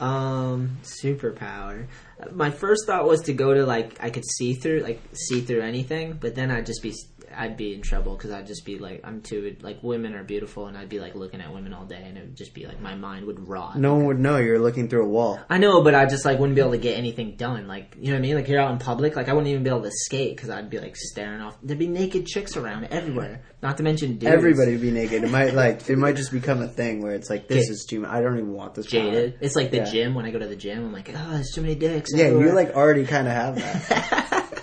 [0.00, 1.86] Um, superpower.
[2.32, 5.60] My first thought was to go to like I could see through like see through
[5.60, 6.94] anything, but then I'd just be
[7.40, 10.66] I'd be in trouble because I'd just be like I'm too like women are beautiful
[10.66, 12.80] and I'd be like looking at women all day and it would just be like
[12.82, 13.78] my mind would rot.
[13.78, 15.40] No one would know you're looking through a wall.
[15.48, 17.66] I know, but I just like wouldn't be able to get anything done.
[17.66, 18.34] Like you know what I mean?
[18.34, 20.68] Like you're out in public, like I wouldn't even be able to skate because I'd
[20.68, 21.56] be like staring off.
[21.62, 23.42] There'd be naked chicks around everywhere.
[23.62, 24.30] Not to mention dudes.
[24.32, 25.24] Everybody would be naked.
[25.24, 27.72] It might like it might just become a thing where it's like this Okay.
[27.72, 28.04] is too.
[28.06, 28.84] I don't even want this.
[28.84, 29.32] jaded.
[29.32, 29.38] power.
[29.46, 29.84] It's like the Yeah.
[29.90, 30.14] gym.
[30.14, 32.10] When I go to the gym, I'm like, oh, there's too many dicks.
[32.14, 34.62] Yeah, everywhere." you like already kind of have that.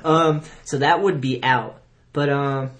[0.04, 1.79] um, so that would be out.
[2.12, 2.70] But um,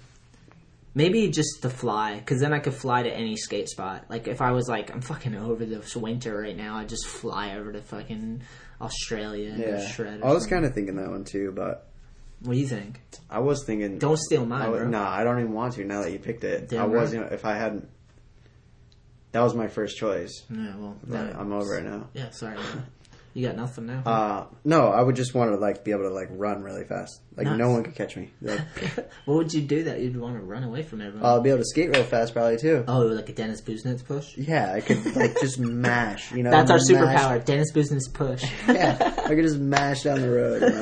[0.93, 4.05] Maybe just to fly, because then I could fly to any skate spot.
[4.09, 7.55] Like if I was like, I'm fucking over this winter right now, I'd just fly
[7.55, 8.41] over to fucking
[8.81, 10.21] Australia and Yeah, shred.
[10.21, 11.87] I was kind of thinking that one too, but
[12.41, 12.99] What do you think?
[13.29, 13.99] I was thinking.
[13.99, 14.89] Don't steal mine, I would, bro.
[14.89, 15.85] Nah, I don't even want to.
[15.85, 16.95] Now that you picked it, Damn I right.
[16.97, 17.31] wasn't.
[17.31, 17.87] If I hadn't,
[19.31, 20.43] that was my first choice.
[20.49, 22.09] Yeah, well, I'm over it now.
[22.13, 22.57] Yeah, sorry.
[23.33, 24.01] You got nothing now.
[24.05, 27.21] Uh, no, I would just want to like be able to like run really fast.
[27.37, 27.57] Like Nice.
[27.57, 28.29] no one could catch me.
[28.41, 28.59] Like,
[29.25, 31.25] what would you do that you'd want to run away from everyone?
[31.25, 32.83] I'll be able to skate real fast probably too.
[32.87, 34.35] oh, like a Dennis Busenitz push.
[34.37, 36.31] Yeah, I could like just mash.
[36.33, 36.87] You know, That's our mash-
[37.21, 38.43] superpower, Dennis Busenitz push.
[38.67, 40.61] Yeah, I could just mash down the road.
[40.61, 40.79] You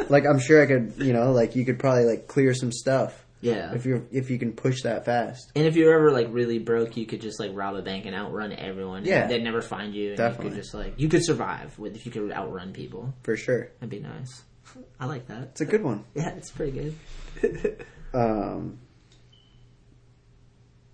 [0.00, 0.04] know?
[0.08, 0.94] like I'm sure I could.
[0.98, 3.74] You know, like you could probably like clear some stuff yeah.
[3.74, 5.52] if you if you can push that fast.
[5.54, 8.14] And if you're ever like really broke, you could just like rob a bank and
[8.16, 9.04] outrun everyone.
[9.04, 9.26] Yeah.
[9.26, 10.08] they'd never find you.
[10.10, 10.44] And Definitely.
[10.46, 13.12] you could just like you could survive with if you could outrun people.
[13.22, 14.42] For sure, That'd be nice.
[14.98, 15.42] I like that.
[15.50, 16.04] it's a good one.
[16.14, 16.72] Yeah, it's pretty
[17.42, 17.84] good.
[18.14, 18.78] Um,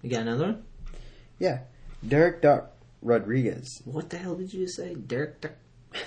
[0.02, 0.62] You got another one?
[1.40, 1.60] yeah,
[2.06, 2.72] Derek Dot
[3.02, 3.82] Rodriguez.
[3.84, 5.40] What the hell did you say, Derek?
[5.40, 5.56] Derek?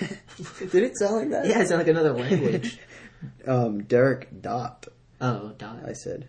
[0.71, 1.47] Did it sound like that?
[1.47, 2.77] Yeah, it sounds like another language.
[3.47, 4.87] Um, Derek Dot.
[5.21, 5.79] Oh, dot.
[5.87, 6.27] I said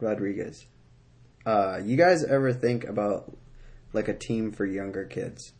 [0.00, 0.66] Rodriguez.
[1.46, 3.36] Uh, you guys ever think about
[3.92, 5.52] like a team for younger kids?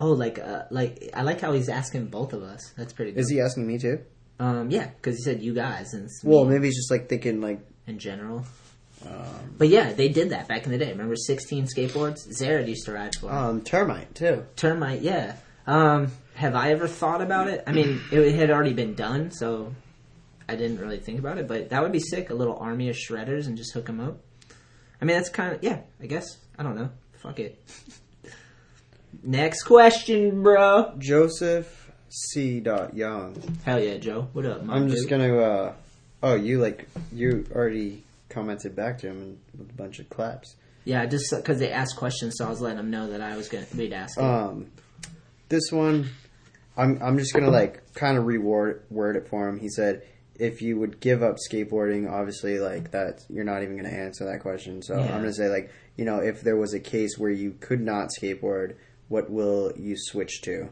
[0.00, 2.72] Oh, like uh, like I like how he's asking both of us.
[2.76, 3.20] That's pretty good.
[3.20, 4.00] Is he asking me too?
[4.38, 7.60] Um, yeah, because he said you guys and Well, maybe he's just like thinking like
[7.86, 8.44] in general.
[9.06, 10.90] um, But yeah, they did that back in the day.
[10.90, 12.26] Remember 16 skateboards?
[12.28, 13.30] Zered used to ride for.
[13.30, 14.44] um termite too.
[14.56, 15.36] Termite, yeah.
[15.66, 17.62] Um, have I ever thought about it?
[17.66, 19.74] I mean, it had already been done, so
[20.50, 21.46] I didn't really think about it.
[21.46, 22.30] But that would be sick.
[22.30, 24.18] A little army of shredders and just hook them up.
[25.00, 25.80] I mean, that's kind of yeah.
[26.02, 26.26] I guess
[26.58, 26.90] I don't know.
[27.22, 27.62] Fuck it.
[29.22, 30.94] Next question, bro.
[30.98, 32.60] Joseph C.
[32.60, 33.36] Dot Young.
[33.64, 34.28] Hell yeah, Joe.
[34.32, 35.36] What up, my I'm just gonna.
[35.38, 35.72] uh
[36.22, 40.56] Oh, you like you already commented back to him with a bunch of claps.
[40.84, 43.48] Yeah, just because they asked questions, so I was letting them know that I was
[43.48, 44.24] gonna be asking.
[44.24, 44.66] Um,
[45.48, 46.08] this one,
[46.76, 49.58] I'm I'm just gonna like kind of reword word it for him.
[49.58, 50.02] He said,
[50.40, 54.40] if you would give up skateboarding, obviously like that, you're not even gonna answer that
[54.40, 54.82] question.
[54.82, 55.14] So Yeah.
[55.14, 58.08] I'm gonna say like, you know, if there was a case where you could not
[58.18, 58.76] skateboard,
[59.08, 60.70] what will you switch to?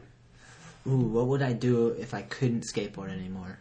[0.87, 3.59] Ooh, what would I do if I couldn't skateboard anymore?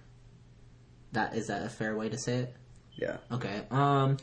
[1.13, 2.55] That is that a fair way to say it?
[2.97, 3.19] Yeah.
[3.31, 3.63] Okay.
[3.71, 4.17] Um,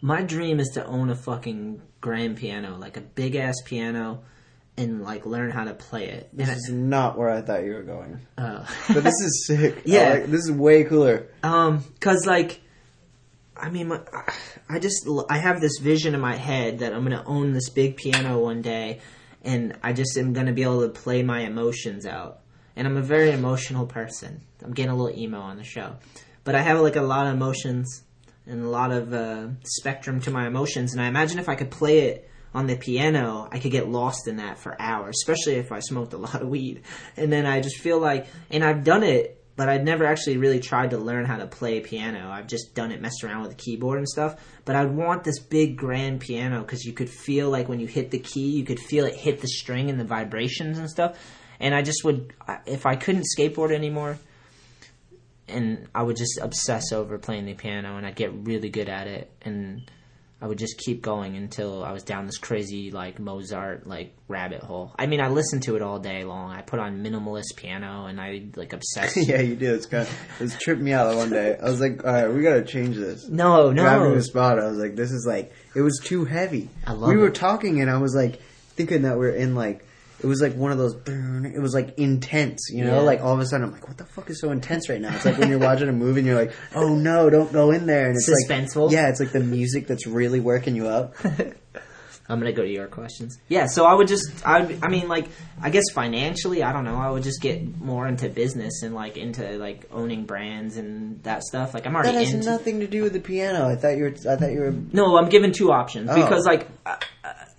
[0.00, 4.22] my dream is to own a fucking grand piano, like a big ass piano,
[4.78, 6.28] and like learn how to play it.
[6.32, 9.46] This And is not where I thought you were going, I- uh, but this is
[9.46, 9.82] sick.
[9.86, 10.10] Yeah.
[10.10, 11.28] like- this is way cooler.
[11.42, 12.60] Um, cause like,
[13.56, 14.00] I mean, my,
[14.68, 17.96] I just I have this vision in my head that I'm gonna own this big
[17.96, 19.00] piano one day,
[19.42, 22.40] and I just am gonna be able to play my emotions out.
[22.76, 24.42] And I'm a very emotional person.
[24.62, 25.96] I'm getting a little emo on the show,
[26.44, 28.02] but I have like a lot of emotions
[28.46, 30.92] and a lot of uh, spectrum to my emotions.
[30.92, 34.26] And I imagine if I could play it on the piano, I could get lost
[34.26, 36.82] in that for hours, especially if I smoked a lot of weed.
[37.14, 40.60] And then I just feel like, and I've done it, but I'd never actually really
[40.60, 42.30] tried to learn how to play piano.
[42.30, 44.42] I've just done it, messed around with the keyboard and stuff.
[44.64, 48.10] But I'd want this big grand piano because you could feel like when you hit
[48.10, 51.18] the key, you could feel it hit the string and the vibrations and stuff.
[51.60, 52.32] And I just would,
[52.64, 54.18] if I couldn't skateboard anymore,
[55.46, 59.06] and I would just obsess over playing the piano, and I'd get really good at
[59.06, 59.90] it, and
[60.40, 64.62] I would just keep going until I was down this crazy like Mozart like rabbit
[64.62, 64.92] hole.
[64.98, 66.50] I mean, I listened to it all day long.
[66.50, 69.16] I put on minimalist piano, and I like obsessed.
[69.28, 69.72] yeah, you do.
[69.74, 71.56] It's kind of it's tripped me out one day.
[71.56, 73.26] I was like, all right, we gotta change this.
[73.28, 74.14] No, grabbing no.
[74.14, 74.58] the spot.
[74.58, 76.68] I was like, this is like, it was too heavy.
[76.86, 78.42] I love we were talking, and I was like,
[78.74, 79.85] thinking that we're in like,
[80.22, 80.94] it was like one of those.
[81.06, 82.96] It was like intense, you know.
[82.96, 83.00] Yeah.
[83.00, 85.14] Like all of a sudden, I'm like, what the fuck is so intense right now?
[85.14, 87.86] It's like when you're watching a movie and you're like, oh no, don't go in
[87.86, 88.86] there, and it's Suspenseful.
[88.86, 91.14] like, yeah, it's like the music that's really working you up.
[92.28, 93.38] I'm gonna go to your questions.
[93.46, 95.26] Yeah, so I would just, I, I mean, like,
[95.62, 96.96] I guess financially, I don't know.
[96.96, 101.44] I would just get more into business and like into like owning brands and that
[101.44, 101.72] stuff.
[101.72, 102.46] Like, I'm already That has into.
[102.50, 103.68] nothing to do with the piano.
[103.68, 104.14] I thought you were.
[104.28, 104.74] I thought you were.
[104.92, 106.16] No, I'm given two options Oh.
[106.20, 106.66] because like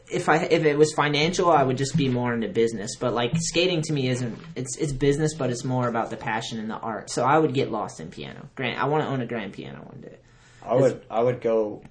[0.10, 2.96] if I if it was financial, I would just be more into business.
[3.00, 6.60] But like skating to me isn't it's it's business, but it's more about the passion
[6.60, 7.10] and the art.
[7.10, 8.50] So I would get lost in piano.
[8.56, 10.18] Grant, I want to own a grand piano one day.
[10.64, 11.02] I would.
[11.10, 11.84] I would go.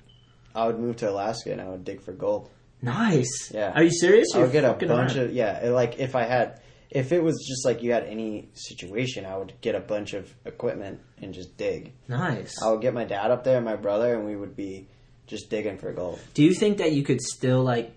[0.54, 2.50] I would move to Alaska and I would dig for gold.
[2.82, 3.50] Nice.
[3.52, 3.72] Yeah.
[3.74, 4.28] Are you serious?
[4.34, 5.26] I would get a bunch around.
[5.26, 5.70] of yeah.
[5.70, 6.60] Like if I had,
[6.90, 10.32] if it was just like you had any situation, I would get a bunch of
[10.44, 11.92] equipment and just dig.
[12.08, 12.54] Nice.
[12.62, 14.88] I would get my dad up there and my brother, and we would be
[15.26, 16.20] just digging for gold.
[16.34, 17.92] Do you think that you could still like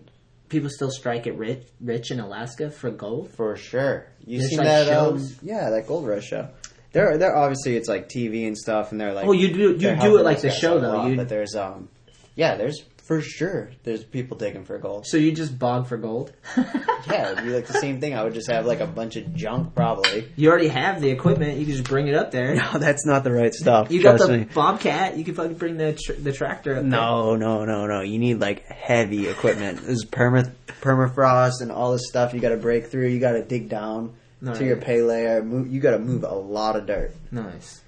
[0.49, 3.31] people still strike it rich rich in Alaska for gold?
[3.31, 4.07] For sure.
[4.26, 4.89] You There's, seen like, that?
[4.91, 6.49] Um, yeah, that Gold Rush show.
[6.91, 9.95] They're they're obviously it's like TV and stuff, and they're like Oh, you do- you
[9.95, 10.89] do it like the show, though.
[10.97, 11.88] lot, You- but there's um
[12.35, 13.72] Yeah, there's for sure.
[13.81, 15.07] There's people digging for gold.
[15.07, 16.31] So you just bog for gold?
[17.10, 18.14] Yeah, it'd be like the same thing.
[18.14, 20.27] I would just have like a bunch of junk, probably.
[20.36, 21.57] You already have the equipment.
[21.57, 22.53] You can just bring it up there.
[22.56, 23.90] No, that's not the right stuff.
[23.90, 24.44] You got the me.
[24.44, 25.18] bobcat.
[25.18, 26.84] You can fucking bring the tr- the tractor up.
[26.84, 28.02] No, no, no, no.
[28.02, 29.80] You need like heavy equipment.
[29.81, 33.07] There's perma permafrost and all this stuff you got to break through.
[33.07, 35.41] You got to dig down No, to your pay layer.
[35.41, 37.15] Move, you got to move a lot of dirt.
[37.31, 37.81] Nice.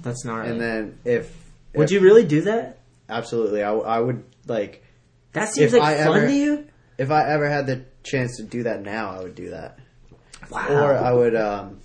[0.00, 0.50] That's gnarly.
[0.50, 1.34] And then if
[1.74, 2.78] Would if- you really do that?
[3.08, 4.84] absolutely, I would like
[5.32, 6.66] That seems like I fun ever- to you.
[6.98, 9.78] if I ever had the chance to do that now, I would do that.
[10.50, 10.66] Wow.
[10.68, 11.80] Or I would um,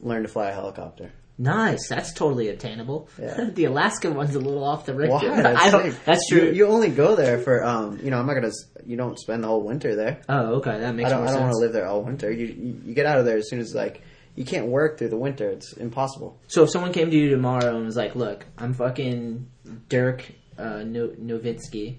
[0.00, 1.12] learn to fly a helicopter.
[1.38, 1.88] Nice.
[1.88, 3.08] That's totally obtainable.
[3.20, 3.50] Yeah.
[3.54, 5.30] the Alaska one's a little off the Richter.
[5.30, 5.42] Why?
[5.42, 6.46] That's, I don't, that's true.
[6.46, 8.52] You, you only go there for um, you know, I'm not gonna.
[8.84, 10.20] You don't spend the whole winter there.
[10.28, 10.78] oh, okay.
[10.78, 11.26] That makes I don't.
[11.26, 12.30] I don't want to live there all winter.
[12.30, 14.02] You, you you get out of there as soon as like
[14.36, 15.48] you can't work through the winter.
[15.50, 16.38] It's impossible.
[16.48, 19.48] So if someone came to you tomorrow and was like, "Look, I'm fucking
[19.88, 21.96] Dirk uh, no- Nowitzki,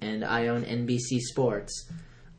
[0.00, 1.90] and I own NBC Sports,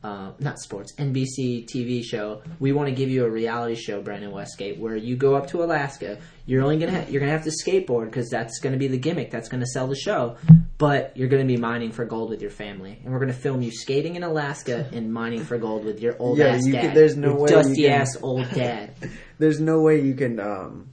[0.04, 2.42] uh, not sports, NBC TV show.
[2.60, 5.64] We want to give you a reality show, Brandon Westgate, where you go up to
[5.64, 6.18] Alaska.
[6.44, 9.30] You're only gonna ha- you're gonna have to skateboard because that's gonna be the gimmick.
[9.32, 10.36] That's gonna sell the show.
[10.78, 13.72] But you're gonna be mining for gold with your family, and we're gonna film you
[13.72, 16.82] skating in Alaska and mining for gold with your old Yeah, ass you dad.
[16.82, 18.90] can- there's no way you dusty can- ass old dad.
[19.38, 20.38] There's no way you can.
[20.40, 20.88] Um,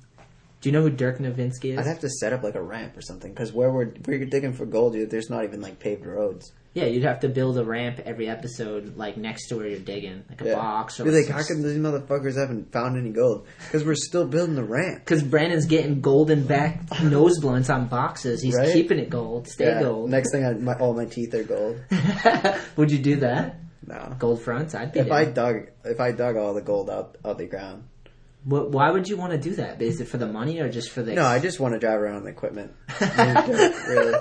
[0.63, 1.77] Do you know who Dirk Nowitzki is?
[1.77, 4.27] I'd have to set up like a ramp or something because where we're where you're
[4.27, 6.53] digging for gold, you- there's not even like paved roads.
[6.73, 10.23] Yeah, you'd have to build a ramp every episode, like next to where you're digging,
[10.29, 10.55] like a Yeah.
[10.55, 13.45] box or Be like, how come these motherfuckers haven't found any gold?
[13.65, 14.99] Because we're still building the ramp.
[15.03, 18.41] Because Brandon's getting golden back nose blunts on boxes.
[18.41, 18.71] He's Right?
[18.71, 19.49] keeping it gold.
[19.49, 19.81] Stay Yeah.
[19.81, 20.09] gold.
[20.11, 21.77] Next thing, I, my, all my teeth are gold.
[22.77, 23.57] Would you do that?
[23.85, 24.15] No.
[24.17, 24.73] Gold fronts?
[24.73, 25.01] I'd be.
[25.01, 27.83] If I dug, if I dug all the gold out out the ground.
[28.45, 29.81] Wh- Why would you want to do that?
[29.81, 31.13] Is it for the money or just for the?
[31.13, 32.73] No, I just want to drive around the equipment.
[33.01, 34.19] really.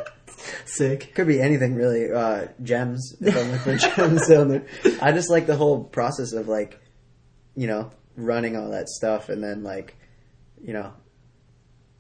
[0.65, 1.13] Sick.
[1.15, 2.11] Could be anything really.
[2.11, 3.15] Uh, gems.
[3.21, 4.99] If I'm looking for gems.
[5.03, 6.81] I just like the whole process of like,
[7.55, 9.97] you know, running all that stuff and then like,
[10.63, 10.93] you know,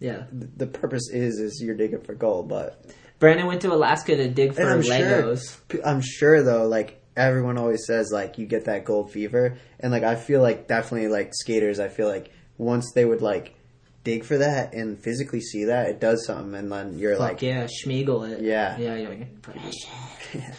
[0.00, 0.24] Yeah.
[0.32, 2.84] the purpose is is you're digging for gold, but
[3.18, 5.60] Brandon went to Alaska to dig for Legos.
[5.70, 9.92] sure, I'm sure though, like everyone always says, like you get that gold fever, and
[9.92, 13.54] like I feel like definitely like skaters, I feel like once they would like
[14.04, 17.42] dig for that and physically see that, it does something, and then you're Fuck like,
[17.42, 18.42] yeah, Schmiegel it.
[18.42, 18.78] Yeah.
[18.78, 19.24] Yeah, yeah.
[20.34, 20.54] yeah.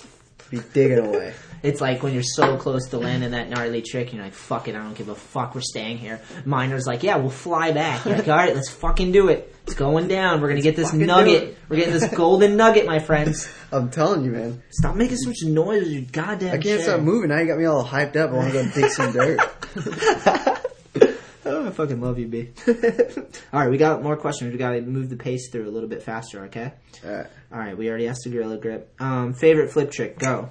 [0.50, 1.34] be digging away.
[1.62, 4.74] It's like when you're so close to landing that gnarly trick, you're like, fuck it,
[4.74, 6.18] I don't give a fuck, we're staying here.
[6.46, 8.02] Miner's like, yeah, we'll fly back.
[8.06, 9.54] You're like, alright, let's fucking do it.
[9.64, 10.40] It's going down.
[10.40, 11.42] We're gonna get this fucking do nugget.
[11.42, 11.58] it.
[11.68, 13.46] We're getting this golden nugget, my friends.
[13.72, 16.80] I'm telling you, man, Stop making so much noise, you goddamn I can't shit.
[16.80, 17.28] stop moving.
[17.28, 18.30] Now you got me all hyped up.
[18.30, 19.38] I want to go dig some dirt.
[21.46, 22.50] Oh, I fucking love you, B.
[23.52, 24.52] Alright, we got more questions.
[24.52, 26.72] We gotta move the pace through a little bit faster, okay?
[27.04, 27.26] Alright.
[27.50, 28.92] Alright, we already asked the Gorilla Grip.
[29.00, 30.50] Um, favorite flip trick, go.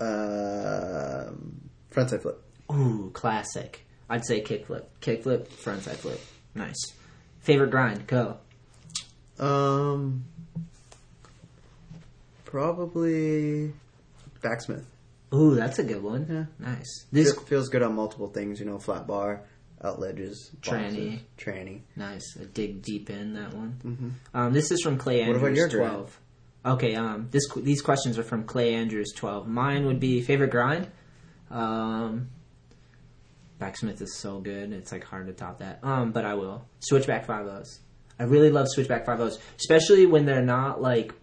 [0.00, 1.60] Um,
[1.92, 2.42] frontside flip.
[2.72, 3.86] Ooh, classic.
[4.08, 4.84] I'd say kickflip.
[5.00, 6.20] Kickflip, frontside flip.
[6.54, 6.80] Nice.
[7.40, 8.38] Favorite grind, go.
[9.38, 10.24] Um,
[12.44, 13.72] probably
[14.40, 14.86] backsmith.
[15.34, 16.26] Ooh, that's a good one.
[16.60, 16.66] Yeah.
[16.72, 17.06] Nice.
[17.10, 19.42] This Feel- feels good on multiple things, you know, flat bar,
[19.82, 21.12] out ledges, Tranny.
[21.12, 21.80] boxes, tranny.
[21.96, 22.36] nice.
[22.40, 23.76] I dig deep in that one.
[23.84, 24.10] Mhm.
[24.38, 25.40] Um, this is from Clay Andrews.
[25.42, 26.20] What about your twelve.
[26.64, 26.94] Okay.
[26.94, 29.12] Um, this these questions are from Clay Andrews.
[29.16, 29.48] Twelve.
[29.48, 30.88] Mine would be favorite grind.
[31.50, 32.28] Um,
[33.58, 34.72] backsmith is so good.
[34.72, 35.80] It's like hard to top that.
[35.82, 37.80] Um, but I will switchback five O's.
[38.18, 41.14] I really love switchback five O's, especially when they're not like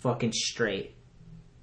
[0.00, 0.94] fucking straight.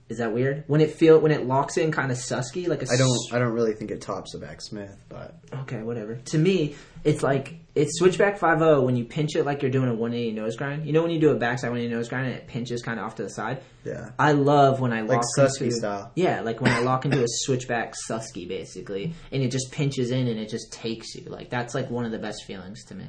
[0.07, 0.63] Is that weird?
[0.67, 3.39] When it feel when it locks in kind of Suski, like a I don't, I
[3.39, 6.15] don't really think it tops a backsmith, but Okay, whatever.
[6.15, 9.89] To me, it's like it's switchback five zero when you pinch it like you're doing
[9.89, 10.85] a one eighty nose grind.
[10.85, 12.99] You know when you do a backside one eighty nose grind and it pinches kind
[12.99, 13.63] of off to the side.
[13.83, 14.11] yeah.
[14.19, 16.11] I love when I Like lock Suski into, style.
[16.15, 20.27] Yeah, like when I lock into a switchback Suski basically, and it just pinches in
[20.27, 21.23] and it just takes you.
[21.29, 23.05] Like that's like one of the best feelings to me.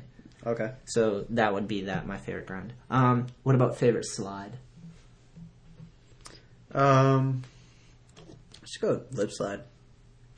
[0.46, 0.72] Okay.
[0.86, 2.72] So that would be that my favorite grind.
[2.88, 4.52] Um, what about favorite slide?
[6.76, 7.42] Um,
[8.60, 9.62] let's go lip slide,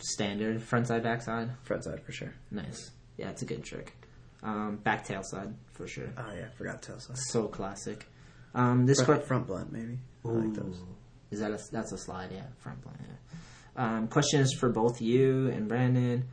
[0.00, 1.50] Standard front side, back side.
[1.64, 2.32] Front side for sure.
[2.52, 2.92] Nice.
[3.16, 3.94] Yeah, it's a good trick.
[4.44, 6.08] Um, back tail side for sure.
[6.16, 7.18] Oh yeah, forgot tail side.
[7.18, 8.06] So classic.
[8.54, 9.98] Um, this Front, que- front blunt maybe.
[10.24, 10.78] I like those.
[10.80, 10.86] Ooh.
[11.32, 12.30] Is that a, that's a slide?
[12.32, 12.98] Yeah, front blunt.
[13.02, 13.16] Yeah.
[13.84, 16.24] Um, question is for both you and Brandon.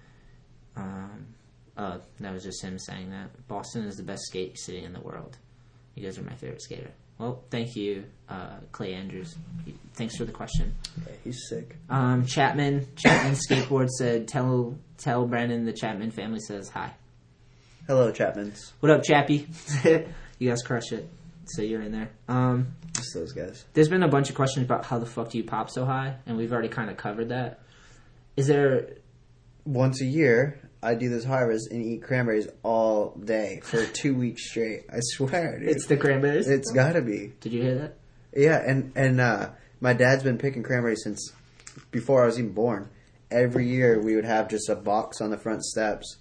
[0.76, 1.26] Um,
[1.76, 3.48] uh, that was just him saying that.
[3.48, 5.38] Boston is the best skate city in the world.
[5.96, 6.92] You guys are my favorite skater.
[7.18, 9.36] Well, thank you, uh, Clay Andrews.
[9.94, 10.76] Thanks for the question.
[11.06, 11.78] Yeah, he's sick.
[11.90, 16.94] Um, Chapman Chapman skateboard said, "Tell tell Brandon the Chapman family says hi."
[17.88, 18.74] Hello, Chapmans.
[18.80, 19.48] What up, Chappie?
[20.40, 21.08] you guys crush it.
[21.46, 22.10] So you're in there.
[22.28, 23.64] Um, Just those guys.
[23.74, 26.16] there's been a bunch of questions about how the fuck do you pop so high,
[26.26, 27.60] and we've already kind of covered that.
[28.36, 28.90] Is there?
[29.64, 34.50] Once a year, I do this harvest and eat cranberries all day for two weeks
[34.50, 34.84] straight.
[34.92, 35.70] I swear, dude.
[35.70, 36.48] It's the cranberries.
[36.48, 37.34] it's gotta be.
[37.42, 37.98] Did you hear that?
[38.36, 39.50] Yeah, and and uh,
[39.80, 41.32] my dad's been picking cranberries since
[41.92, 42.90] before I was even born.
[43.32, 46.18] Every year we would have just a box on the front steps.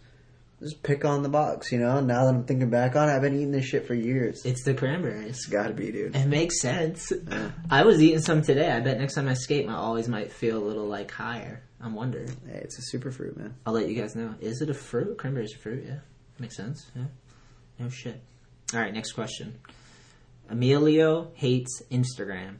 [0.61, 2.01] Just pick on the box, you know.
[2.01, 4.45] Now that I'm thinking back on it, I've been eating this shit for years.
[4.45, 5.29] It's the cranberries.
[5.29, 6.15] It's gotta be, dude.
[6.15, 7.13] It makes sense.
[7.71, 8.71] I was eating some today.
[8.71, 11.63] I bet next time I skate, I always might feel a little like higher.
[11.81, 12.31] I'm wondering.
[12.47, 13.55] Hey, it's a super fruit, man.
[13.67, 14.35] I'll let you guys know.
[14.41, 15.19] Is it a fruit?
[15.19, 15.99] Cranberries a fruit, yeah.
[16.39, 17.05] Makes sense, yeah.
[17.79, 18.23] No shit.
[18.73, 19.59] Alright, next question.
[20.49, 22.57] Emilio hates Instagram.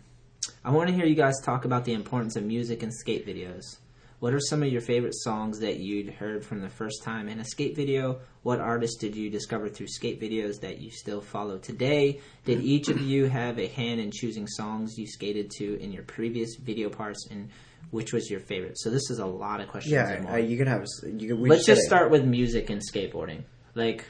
[0.65, 3.79] I want to hear you guys talk about the importance of music and skate videos.
[4.25, 7.41] What are some of your favorite songs that you'd heard from the first time in
[7.41, 8.21] a skate video?
[8.43, 12.21] What artists did you discover through skate videos that you still follow today?
[12.47, 16.05] Did each of you have a hand in choosing songs you skated to in your
[16.05, 17.51] previous video parts, and
[17.91, 18.79] which was your favorite?
[18.79, 19.93] So this is a lot of questions.
[19.93, 20.87] Yeah, uh, you can have.
[21.05, 23.43] You can, Let's just start with music and skateboarding.
[23.75, 24.07] Like,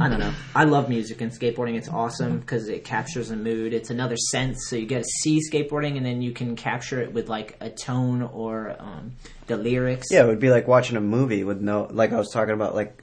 [0.00, 0.32] I don't know.
[0.54, 1.76] I love music and skateboarding.
[1.76, 3.72] It's awesome because it captures a mood.
[3.72, 4.66] It's another sense.
[4.68, 7.70] So you get to see skateboarding, and then you can capture it with like a
[7.70, 9.12] tone or um,
[9.46, 10.08] the lyrics.
[10.10, 12.74] Yeah, it would be like watching a movie with no, like I was talking about,
[12.74, 13.02] like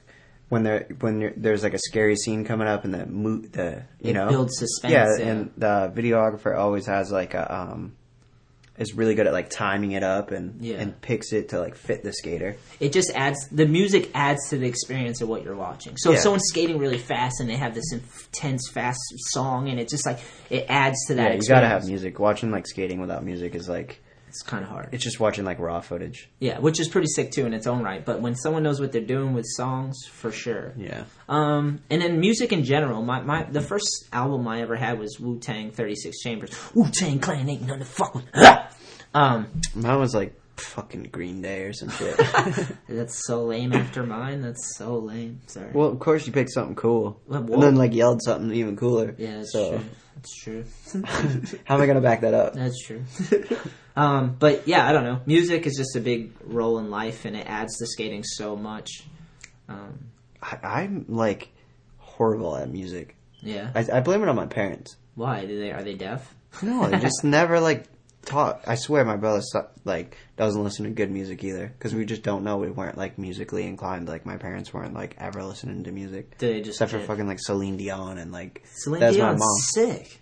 [0.50, 4.10] when there when there's like a scary scene coming up and the mo- the you
[4.10, 5.30] It know builds suspense, Yeah, yeah.
[5.32, 7.96] and the videographer always has like a um,
[8.78, 10.76] is really good at like timing it up and Yeah.
[10.76, 12.56] and picks it to like fit the skater.
[12.80, 15.96] It just adds the music adds to the experience of what you're watching.
[15.98, 18.98] So if someone's skating really fast and they have this intense fast
[19.30, 20.20] song, and it just like
[20.50, 21.22] it adds to that.
[21.22, 21.48] Yeah, you experience.
[21.48, 22.18] gotta have music.
[22.18, 24.88] Watching like skating without music is like It's kind of hard.
[24.92, 26.30] it's just watching like raw footage.
[26.40, 28.02] Yeah, which is pretty sick too in its own right.
[28.02, 30.72] But when someone knows what they're doing with songs, for sure.
[30.78, 33.02] Yeah, Um, and then music in general.
[33.02, 36.50] My, my the first album I ever had was Wu Tang Thirty Six Chambers.
[36.74, 38.24] Wu Tang Clan ain't nothing to fuck with.
[39.14, 42.16] um, mine was like fucking Green Day or some shit.
[42.88, 43.74] that's so lame.
[43.74, 45.40] After mine, that's so lame.
[45.46, 45.72] Sorry.
[45.74, 49.14] well, of course you picked something cool, and then like yelled something even cooler.
[49.18, 49.84] yeah, that's so true.
[50.16, 50.64] That's true.
[51.64, 52.54] how am I gonna back that up?
[52.54, 53.04] That's true.
[53.96, 55.20] um, but yeah, I don't know.
[55.26, 59.04] Music is just a big role in life, and it adds to skating so much.
[59.68, 60.06] Um,
[60.42, 61.50] I, I'm like
[61.98, 63.16] horrible at music.
[63.40, 63.70] yeah.
[63.74, 64.96] I, I blame it on my parents.
[65.14, 66.34] Why do they are they deaf?
[66.62, 67.84] No, they just never like
[68.24, 68.62] taught.
[68.66, 69.42] I swear, my brother
[69.84, 72.56] like doesn't listen to good music either because we just don't know.
[72.56, 74.08] We weren't like musically inclined.
[74.08, 77.26] Like my parents weren't like ever listening to music Do they just except for fucking
[77.26, 80.20] like Celine Dion and like Celine Dion's sick.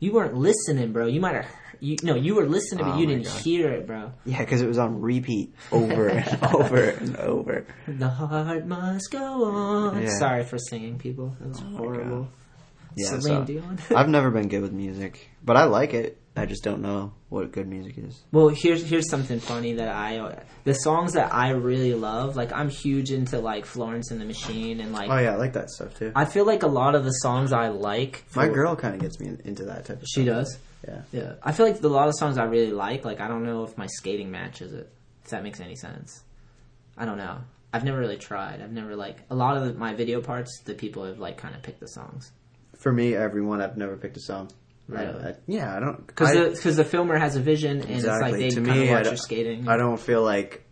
[0.00, 1.06] You weren't listening, bro.
[1.06, 1.46] You might have.
[1.82, 3.40] You, no, you were listening, but Oh you didn't God.
[3.40, 4.12] hear it, bro.
[4.24, 7.66] Yeah, because it was on repeat over and over and over.
[7.88, 10.00] The heart must go on.
[10.00, 10.16] Yeah.
[10.16, 11.36] Sorry for singing, people.
[11.40, 12.28] That was oh my horrible.
[12.96, 13.78] Yeah, Celine so Dion.
[13.96, 16.18] I've never been good with music, but I like it.
[16.36, 18.22] I just don't know what good music is.
[18.30, 22.36] Well, here's here's something funny that I the songs that I really love.
[22.36, 25.54] Like I'm huge into like Florence and the Machine and like Oh yeah, I like
[25.54, 26.12] that stuff too.
[26.14, 28.24] I feel like a lot of the songs I like.
[28.36, 30.06] My girl kind of gets me into that type of.
[30.06, 30.44] she stuff.
[30.44, 30.58] does.
[30.86, 31.02] Yeah.
[31.12, 33.04] Yeah, I feel like a lot of songs I really like.
[33.04, 34.90] Like I don't know if my skating matches it.
[35.24, 36.22] If that makes any sense.
[36.96, 37.38] I don't know.
[37.72, 38.60] I've never really tried.
[38.60, 40.60] I've never like a lot of the, my video parts.
[40.64, 42.30] The people have like kind of picked the songs
[42.78, 44.50] For me, everyone, I've never picked a song.
[44.88, 45.06] Really?
[45.06, 46.06] I- I- yeah, I don't.
[46.06, 48.76] because I- the because the filmer has a vision and it's like they kind of
[48.76, 49.68] I watch don't- your skating.
[49.68, 50.64] I don't feel like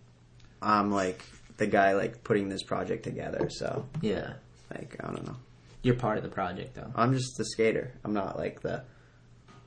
[0.61, 1.23] I'm like
[1.57, 3.49] the guy like putting this project together.
[3.51, 4.33] So Yeah,
[4.75, 5.37] like I don't know.
[5.83, 6.91] you're part of the project though.
[6.97, 7.93] I'm just the skater.
[8.05, 8.83] I'm not like the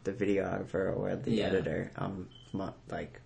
[0.03, 1.45] the videographer or the Yeah.
[1.47, 1.91] editor.
[1.95, 3.19] I'm not like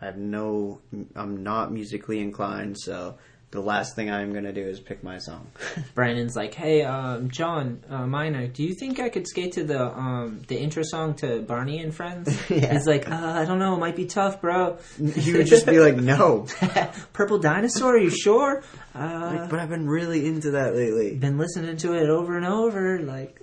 [0.00, 0.80] I have no.
[1.14, 2.78] I'm not musically inclined.
[2.78, 3.18] So
[3.50, 5.48] the last thing I'm gonna do is pick my song.
[5.94, 9.82] Brandon's like, "Hey, um, John uh, Miner, do you think I could skate to the
[9.84, 12.72] um, the intro song to Barney and Friends?" Yeah.
[12.72, 15.80] He's like, uh, "I don't know, it might be tough, bro." you would just be
[15.80, 16.46] like, no.
[17.12, 18.62] Purple Dinosaur, are you sure?
[18.94, 21.14] Uh, Like, but I've been really into that lately.
[21.16, 23.00] been listening to it over and over.
[23.00, 23.38] Like,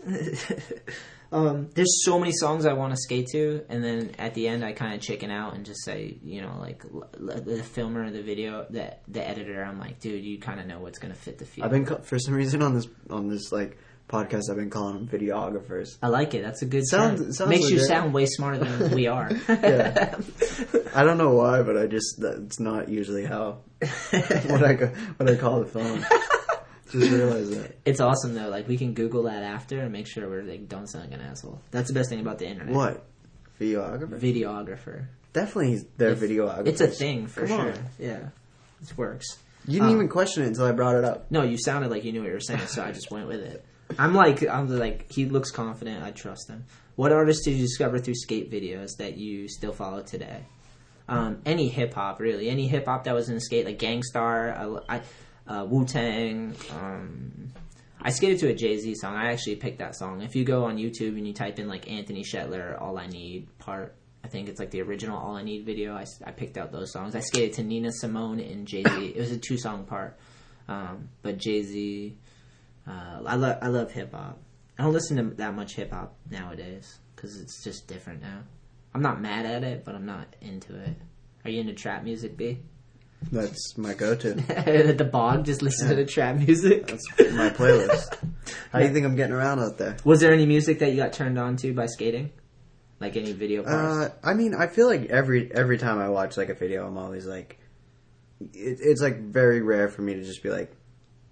[1.31, 4.63] um, there's so many songs I want to skate to, and then at the end,
[4.63, 8.05] I kind of chicken out and just say, you know, like l- l- the filmer,
[8.05, 9.63] of the video, the the editor.
[9.63, 11.65] I'm like, dude, you kind of know what's gonna fit the feel.
[11.65, 13.77] I've been ca- for some reason on this on this like
[14.09, 14.43] podcast.
[14.49, 15.97] I've been calling them videographers.
[16.01, 16.41] I like it.
[16.43, 17.33] That's a good Sounds- term.
[17.33, 19.29] sounds Makes you sound way smarter than we are.
[19.49, 20.15] Yeah.
[20.95, 24.75] I don't know why, but I just that's not usually how what I
[25.17, 26.05] what I call the phone.
[26.91, 27.75] Just realized that.
[27.85, 28.49] It's awesome though.
[28.49, 31.25] Like we can Google that after and make sure we're like don't sound like an
[31.25, 31.61] asshole.
[31.71, 32.73] That's the best thing about the internet.
[32.73, 33.05] What
[33.59, 34.19] videographer?
[34.19, 35.05] Videographer.
[35.33, 36.67] Definitely, they're It's- videographers.
[36.67, 37.71] It's a thing for Come sure.
[37.73, 37.79] on.
[37.99, 38.29] Yeah,
[38.81, 39.37] it works.
[39.65, 41.29] You didn't Um, even question it until I brought it up.
[41.29, 43.41] No, you sounded like you knew what you were saying, so I just went with
[43.41, 43.65] it.
[43.99, 46.03] I'm like, I'm like, he looks confident.
[46.03, 46.63] I trust him.
[46.95, 50.43] What artists did you discover through skate videos that you still follow today?
[51.09, 52.49] Um, any hip hop, really.
[52.49, 55.01] Any hip hop that was in skate, like Gang Starr, I,
[55.47, 56.55] uh, Wu Tang.
[56.71, 57.53] Um,
[58.01, 59.15] I skated to a Jay Z song.
[59.15, 60.21] I actually picked that song.
[60.21, 63.47] If you go on YouTube and you type in like Anthony Shetler, All I Need
[63.57, 65.95] part, I think it's like the original All I Need video.
[65.95, 67.15] I, I picked out those songs.
[67.15, 69.05] I skated to Nina Simone and Jay Z.
[69.15, 70.17] it was a two song part.
[70.67, 72.17] Um, but Jay Z,
[72.87, 74.39] uh, I love I love hip hop.
[74.77, 78.43] I don't listen to that much hip hop nowadays because it's just different now.
[78.93, 80.95] I'm not mad at it, but I'm not into it.
[81.43, 82.59] Are you into trap music, B?
[83.31, 84.37] That's my go-to.
[84.49, 86.87] At the bog, just listen to the trap music.
[86.87, 88.15] That's my playlist.
[88.71, 89.97] How do you think I'm getting around out there?
[90.03, 92.31] Was there any music that you got turned on to by skating?
[92.99, 94.13] Like any video parts?
[94.23, 96.97] Uh, I mean, I feel like every every time I watch like a video, I'm
[96.97, 97.59] always like,
[98.39, 100.71] it, it's like very rare for me to just be like,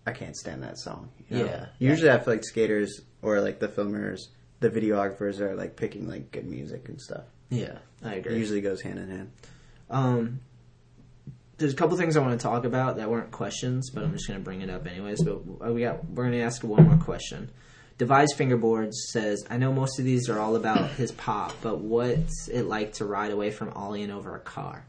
[0.05, 1.09] I can't stand that song.
[1.29, 1.45] you know?
[1.45, 1.65] Yeah.
[1.79, 4.19] Usually, I feel like skaters or like the filmers,
[4.59, 7.23] the videographers are like picking like good music and stuff.
[7.49, 8.37] yeah, I It agree.
[8.37, 9.31] usually goes hand in hand.
[9.89, 10.39] Um,
[11.57, 14.27] there's a couple things I want to talk about that weren't questions, but I'm just
[14.27, 15.23] going to bring it up anyways.
[15.23, 17.49] But uh, we got we're going to ask one more question.
[17.97, 22.49] Devise Fingerboards says, "I know most of these are all about his pop, but what's
[22.49, 24.85] it like to ride away from ollieing over a car?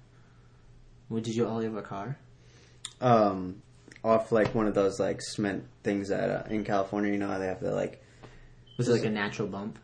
[1.09, 2.19] What did you ollie over a car?
[3.01, 3.63] Um,
[4.03, 7.39] off like one of those like cement things that uh, in California, you know how
[7.39, 8.03] they have the like
[8.77, 9.79] Was it like a natural bump?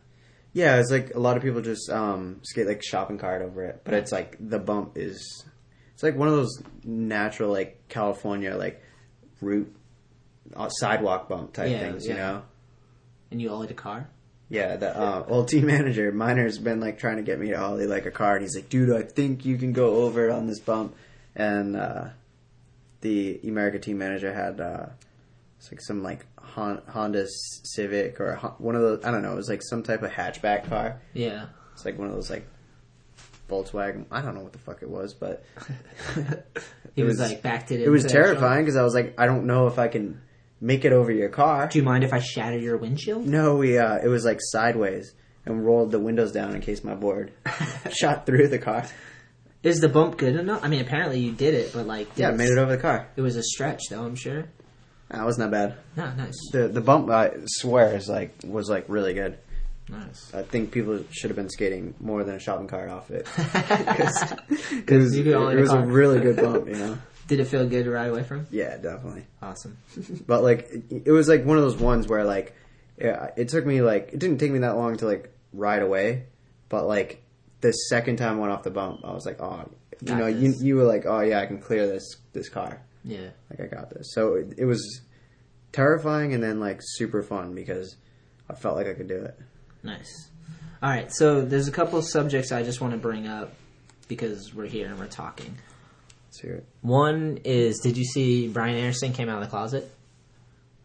[0.51, 3.81] Yeah, it's like a lot of people just um, skate like shopping cart over it,
[3.85, 5.45] but it's like the bump is
[5.93, 8.81] it's like one of those natural like California like
[9.41, 9.73] root
[10.55, 12.43] uh, sidewalk bump type Yeah, things, you know.
[13.31, 14.09] And you ollied a car?
[14.49, 17.87] Yeah, the uh, old team manager Miner's been like trying to get me to ollie
[17.87, 20.45] like a car, and he's like, "Dude, I think you can go over it on
[20.47, 20.95] this bump."
[21.35, 22.09] And uh,
[23.01, 24.85] the Emerica team manager had uh,
[25.57, 27.25] it's like some like Hon- Honda
[27.63, 29.03] Civic or Hon- one of those.
[29.03, 29.33] I don't know.
[29.33, 31.01] It was like some type of hatchback car.
[31.13, 31.47] Yeah.
[31.73, 32.45] It's like one of those like
[33.53, 34.05] Volkswagen.
[34.11, 35.43] I don't know what the fuck it was, but
[36.95, 37.81] He It was, was- like backed it.
[37.81, 40.21] it was terrifying because I was like, I don't know if I can
[40.61, 41.67] make it over your car.
[41.67, 43.25] Do you mind if I shatter your windshield?
[43.27, 45.13] No, we uh, it was like sideways
[45.45, 47.31] and rolled the windows down in case my board
[47.91, 48.85] shot through the car.
[49.63, 50.63] Is the bump good enough?
[50.63, 53.07] I mean, apparently you did it, but like, Yeah, I made it over the car.
[53.15, 54.03] It was a stretch, though.
[54.03, 54.45] I'm sure.
[55.09, 55.75] That was not bad.
[55.95, 59.37] No, nice, The the bump I swear is like was like really good.
[59.99, 60.33] Nice.
[60.33, 63.27] I think people should have been skating more than a shopping cart off it.
[64.85, 66.97] Because It was, it was a really good bump, you know.
[67.27, 68.47] Did it feel good to ride away from?
[68.51, 69.25] Yeah, definitely.
[69.41, 69.77] Awesome.
[70.27, 72.53] But like, it, it was like one of those ones where like,
[72.97, 76.25] yeah, it took me like it didn't take me that long to like ride away,
[76.69, 77.23] but like
[77.61, 79.69] the second time I went off the bump, I was like, oh,
[80.01, 82.81] you Got know, you you were like, oh yeah, I can clear this this car,
[83.05, 83.29] Yeah.
[83.49, 84.11] like I got this.
[84.13, 85.01] So it, it was
[85.71, 87.95] terrifying and then like super fun because
[88.49, 89.39] I felt like I could do it.
[89.83, 90.29] Nice.
[90.81, 93.53] All right, so there's a couple of subjects I just want to bring up
[94.07, 95.55] because we're here and we're talking.
[96.27, 96.65] Let's hear it.
[96.81, 99.89] One is, did you see Brian Anderson came out of the closet?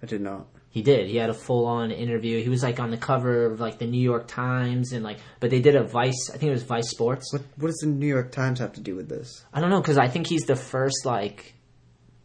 [0.02, 0.46] I did not.
[0.70, 1.08] He did.
[1.08, 2.42] He had a full on interview.
[2.42, 5.50] He was like on the cover of like the New York Times and like, but
[5.50, 6.30] they did a Vice.
[6.30, 7.32] I think it was Vice Sports.
[7.32, 9.44] What what does the New York Times have to do with this?
[9.52, 11.54] I don't know because I think he's the first like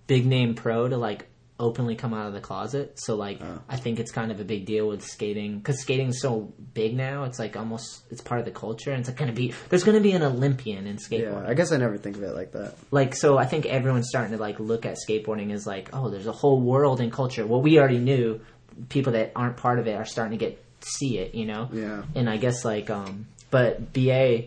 [0.06, 1.26] big name pro to like
[1.60, 2.94] openly come out of the closet.
[3.00, 3.40] So like
[3.70, 7.24] I think it's kind of a big deal with skating because skating's so big now.
[7.26, 10.00] It's like almost it's part of the culture and it's like gonna be there's gonna
[10.00, 11.48] be an Olympian in Yeah, skateboarding.
[11.48, 12.76] I guess I never think of it like that.
[12.92, 16.28] like so I think everyone's starting to like look at skateboarding as like oh there's
[16.28, 17.46] a whole world in culture.
[17.46, 18.42] Well we already knew
[18.90, 21.36] people that aren't part of it are starting to get see it.
[21.36, 21.70] You know.
[21.72, 22.04] Yeah.
[22.16, 24.46] And I guess like um but BA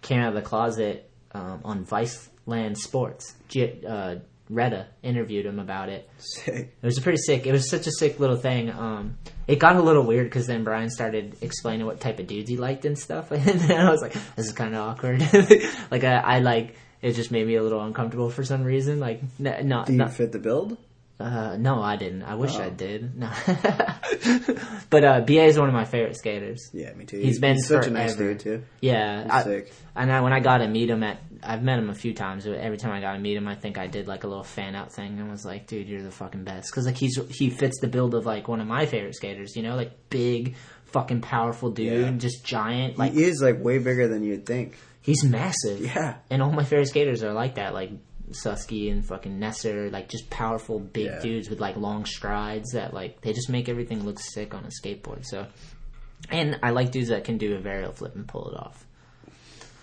[0.00, 3.34] came out of the closet um, on Vice Land Sports.
[3.48, 4.16] G- uh,
[4.48, 6.08] Retta interviewed him about it.
[6.18, 6.76] Sick.
[6.80, 7.46] It was pretty sick.
[7.46, 8.70] It was such a sick little thing.
[8.70, 9.18] Um,
[9.48, 12.56] it got a little weird because then Brian started explaining what type of dudes he
[12.56, 15.20] liked and stuff, and then I was like, "This is kind of awkward."
[15.90, 19.00] like I, I like it just made me a little uncomfortable for some reason.
[19.00, 20.76] Like n- not Do you not fit the build?
[21.18, 22.22] Uh, no, I didn't.
[22.24, 22.70] I wish I Oh.
[22.70, 23.12] did.
[23.16, 23.30] No,
[24.90, 26.70] but uh, BA is one of my favorite skaters.
[26.72, 27.18] Yeah, me too.
[27.18, 28.62] He's been such a nice dude too.
[28.80, 29.72] Yeah, He's I, sick.
[29.94, 32.44] and I, when I got to meet him at, I've met him a few times.
[32.44, 34.44] But every time I got to meet him, I think I did like a little
[34.44, 37.50] fan out thing and was like, "Dude, you're the fucking best." Because like he's he
[37.50, 39.56] fits the build of like one of my favorite skaters.
[39.56, 40.56] You know, like big,
[40.86, 42.10] fucking powerful dude, Yeah.
[42.12, 42.98] just giant.
[42.98, 44.76] Like he is like way bigger than you'd think.
[45.02, 45.80] he's massive.
[45.80, 46.16] Yeah.
[46.30, 47.74] and all my favorite skaters are like that.
[47.74, 47.90] Like
[48.30, 51.20] Suski and fucking Nesser, like just powerful big Yeah.
[51.20, 54.68] dudes with like long strides that like they just make everything look sick on a
[54.68, 55.24] skateboard.
[55.24, 55.46] So,
[56.30, 58.84] and I like dudes that can do a varial flip and pull it off.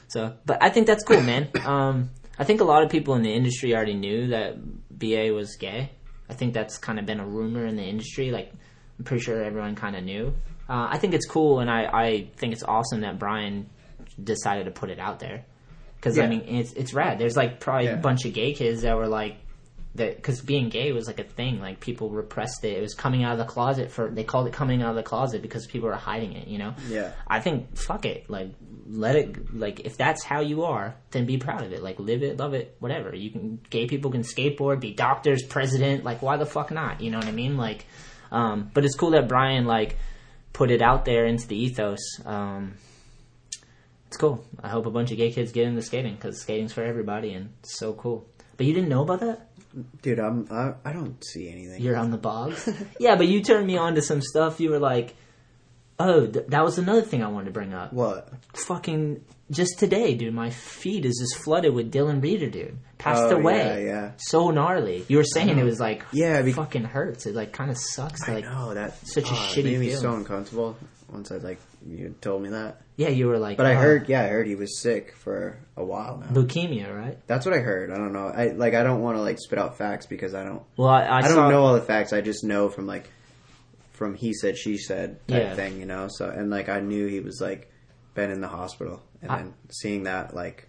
[0.07, 1.49] So, but I think that's cool, man.
[1.65, 4.55] Um, I think a lot of people in the industry already knew that
[4.97, 5.91] BA was gay.
[6.29, 8.31] I think that's kind of been a rumor in the industry.
[8.31, 8.51] Like,
[8.97, 10.33] I'm pretty sure everyone kind of knew.
[10.69, 13.69] Uh, I think it's cool, and I, I think it's awesome that Brian
[14.23, 15.45] decided to put it out there.
[16.03, 17.17] Because I mean, it's it's rad.
[17.17, 17.93] There's like probably Yeah.
[17.93, 19.37] a bunch of gay kids that were like
[19.95, 21.61] that because being gay was like a thing.
[21.61, 22.77] Like people repressed it.
[22.77, 25.03] It was coming out of the closet for they called it coming out of the
[25.03, 26.49] closet because people were hiding it.
[26.49, 26.75] You know.
[26.89, 27.11] Yeah.
[27.25, 28.29] I think fuck it.
[28.29, 28.49] Like
[28.85, 29.55] let it.
[29.55, 31.81] Like if that's how you are, then be proud of it.
[31.81, 33.15] Like live it, love it, whatever.
[33.15, 33.61] You can.
[33.69, 36.03] Gay people can skateboard, be doctors, president.
[36.03, 36.99] Like why the fuck not?
[36.99, 37.55] You know what I mean?
[37.55, 37.85] Like,
[38.29, 39.97] um, but it's cool that Brian like
[40.51, 42.19] put it out there into the ethos.
[42.25, 42.73] Um,
[44.13, 44.45] it's cool.
[44.61, 47.49] I hope a bunch of gay kids get into skating because skating's for everybody and
[47.61, 48.27] it's so cool.
[48.57, 49.47] But you didn't know about that?
[50.03, 51.81] Dude, I'm I, I don't see anything.
[51.81, 52.69] You're on the bogs?
[52.99, 54.59] yeah, but you turned me on to some stuff.
[54.59, 55.15] You were like,
[55.99, 57.91] oh, th- that was another thing I wanted to bring up.
[57.91, 58.29] what?
[58.53, 62.77] Fucking just today, dude, my feed is just flooded with Dylan Rieder, dude.
[62.99, 63.57] Passed Oh, away.
[63.57, 64.11] yeah, yeah.
[64.17, 65.05] So gnarly.
[65.07, 65.65] You were saying it uh-huh.
[65.65, 67.25] was like, Yeah, be- fucking hurts.
[67.25, 68.29] It like kind of sucks.
[68.29, 70.77] I Like, know that such a oh, it shitty made me so uncomfortable
[71.13, 72.81] once I like you told me that.
[72.97, 75.57] yeah, you were like, But I oh, heard, yeah, I heard he was sick for
[75.77, 76.27] a while now.
[76.41, 77.17] leukemia, right?
[77.27, 77.91] That's what I heard.
[77.91, 78.27] I don't know.
[78.27, 78.73] I like.
[78.73, 80.63] I don't want to like spit out facts because I don't.
[80.77, 82.11] Well, I, I, I, don't saw, know all the facts.
[82.13, 83.09] I just know from like
[83.91, 85.55] from he said she said type Yeah.
[85.55, 86.07] thing, you know.
[86.09, 87.69] So and like I knew he was like
[88.15, 90.67] been in the hospital, and I- then seeing that like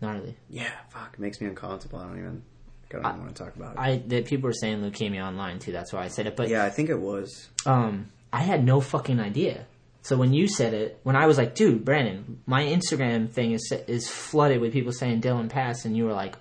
[0.00, 0.36] gnarly.
[0.50, 1.98] yeah, fuck, it makes me uncomfortable.
[1.98, 2.42] I don't even.
[2.90, 3.78] I don't even want to talk about it.
[3.80, 5.72] I that people were saying leukemia online too.
[5.72, 6.36] That's why I said it.
[6.36, 7.48] But yeah, I think it was.
[7.66, 9.66] um, I had no fucking idea.
[10.02, 13.72] So when you said it, when I was like, "Dude, Brandon, my Instagram thing is
[13.86, 16.34] is flooded with people saying Dylan passed," and you were like,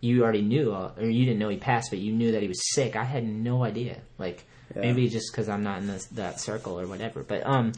[0.00, 2.48] "You already knew, uh, or you didn't know he passed, but you knew that he
[2.48, 3.96] was sick." I had no idea.
[4.18, 4.44] Like
[4.74, 4.82] Yeah.
[4.82, 7.22] maybe just because I'm not in this, that circle or whatever.
[7.22, 7.72] But um,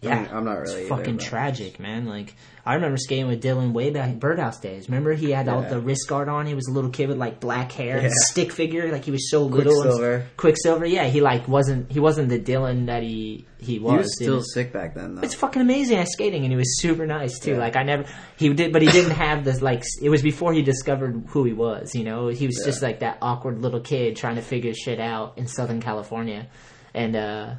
[0.00, 2.06] yeah, I mean, I'm not really It's fucking but- tragic, man.
[2.06, 2.34] Like
[2.64, 4.88] I remember skating with Dylan way back in Birdhouse days.
[4.88, 6.44] Remember he had all the wrist guard on.
[6.46, 8.10] He was a little kid with like black hair, and Yeah.
[8.28, 8.92] stick figure.
[8.92, 9.72] Like he was so little.
[9.72, 10.26] and- Quiksilver.
[10.36, 10.86] Quiksilver.
[10.86, 13.92] Yeah, he like wasn't he wasn't the Dylan that he he was.
[13.92, 14.46] He was still dude.
[14.52, 15.22] sick back then, though.
[15.22, 17.52] It's fucking amazing at skating, and he was super nice too.
[17.52, 17.58] Yeah.
[17.58, 18.04] Like I never,
[18.36, 19.60] he did, but he didn't have this.
[19.62, 21.94] Like it was before he discovered who he was.
[21.94, 25.38] You know, he was just like that awkward little kid trying to figure shit out
[25.38, 26.46] in Southern California,
[26.94, 27.54] and uh,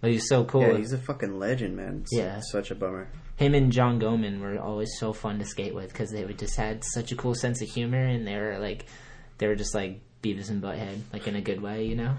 [0.00, 0.62] but he's so cool.
[0.62, 2.00] Yeah, he's a fucking legend, man.
[2.02, 2.40] It's Yeah.
[2.50, 3.08] such a bummer.
[3.36, 6.56] him and John Goemann were always so fun to skate with because they would just
[6.56, 8.84] had such a cool sense of humor, and they were like,
[9.38, 12.14] they were just like Beavis and Butthead, like in a good way, you know.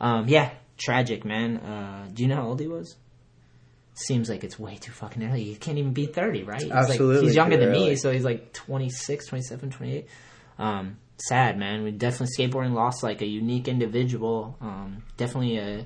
[0.00, 1.56] Um, yeah, tragic, man.
[1.58, 2.94] Uh, do you know how old he was?
[3.94, 5.44] Seems like it's way too fucking early.
[5.44, 6.62] He can't even be 30, right?
[6.62, 10.06] He's like, Absolutely he's younger than me, so he's like 26, 27, 28.
[10.58, 11.82] Um, sad, man.
[11.82, 14.56] We definitely skateboarding lost like a unique individual.
[14.62, 15.84] Um, definitely a,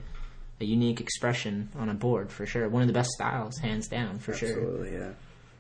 [0.61, 2.69] a unique expression on a board for sure.
[2.69, 4.49] One of the best styles, hands down, for sure.
[4.49, 5.11] Absolutely, yeah.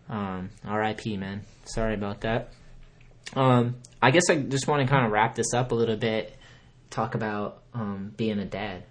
[0.08, 1.16] Um, R.I.P.
[1.16, 1.42] Man.
[1.64, 2.52] Sorry about that.
[3.34, 6.36] Um, I guess I just want to kind of wrap this up a little bit.
[6.90, 8.84] Talk about um, being a dad.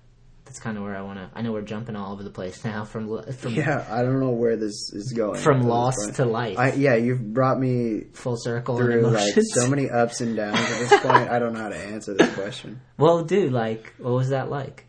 [0.43, 1.29] That's kind of where I want to.
[1.33, 4.29] I know we're jumping all over the place now from from Yeah, I don't know
[4.29, 5.39] where this is going.
[5.39, 9.89] from lost to life, I, yeah, you've brought me full circle through like so many
[9.89, 11.29] ups and downs at this point.
[11.29, 12.79] I don't know how to answer this question.
[12.97, 14.85] well, dude, like, what was that like?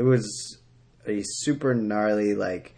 [0.00, 0.56] It was
[1.06, 2.72] a super gnarly, like,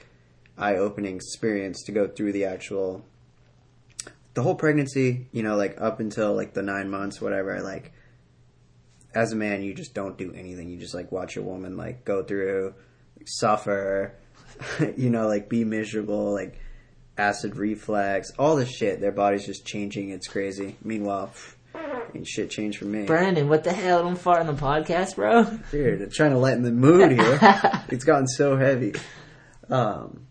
[0.59, 3.05] eye-opening experience to go through the actual,
[4.35, 5.29] the whole pregnancy.
[5.31, 7.63] You know, like up until like the nine months, whatever.
[7.63, 7.93] Like,
[9.15, 10.69] as a man, you just don't do anything.
[10.69, 12.75] You just like watch a woman like go through,
[13.25, 14.17] suffer.
[14.97, 16.59] you know, like be miserable, like
[17.17, 19.01] acid reflex, all this shit.
[19.01, 20.11] Their body's just changing.
[20.11, 20.75] It's crazy.
[20.83, 21.31] Meanwhile,
[22.15, 23.05] ain't shit changed for me.
[23.05, 24.03] Brandon, what the hell?
[24.03, 25.45] Don't fart on the podcast, bro.
[25.71, 27.39] Dude, I'm trying to lighten the mood here.
[27.89, 28.95] it's gotten so heavy.
[29.69, 30.27] Um,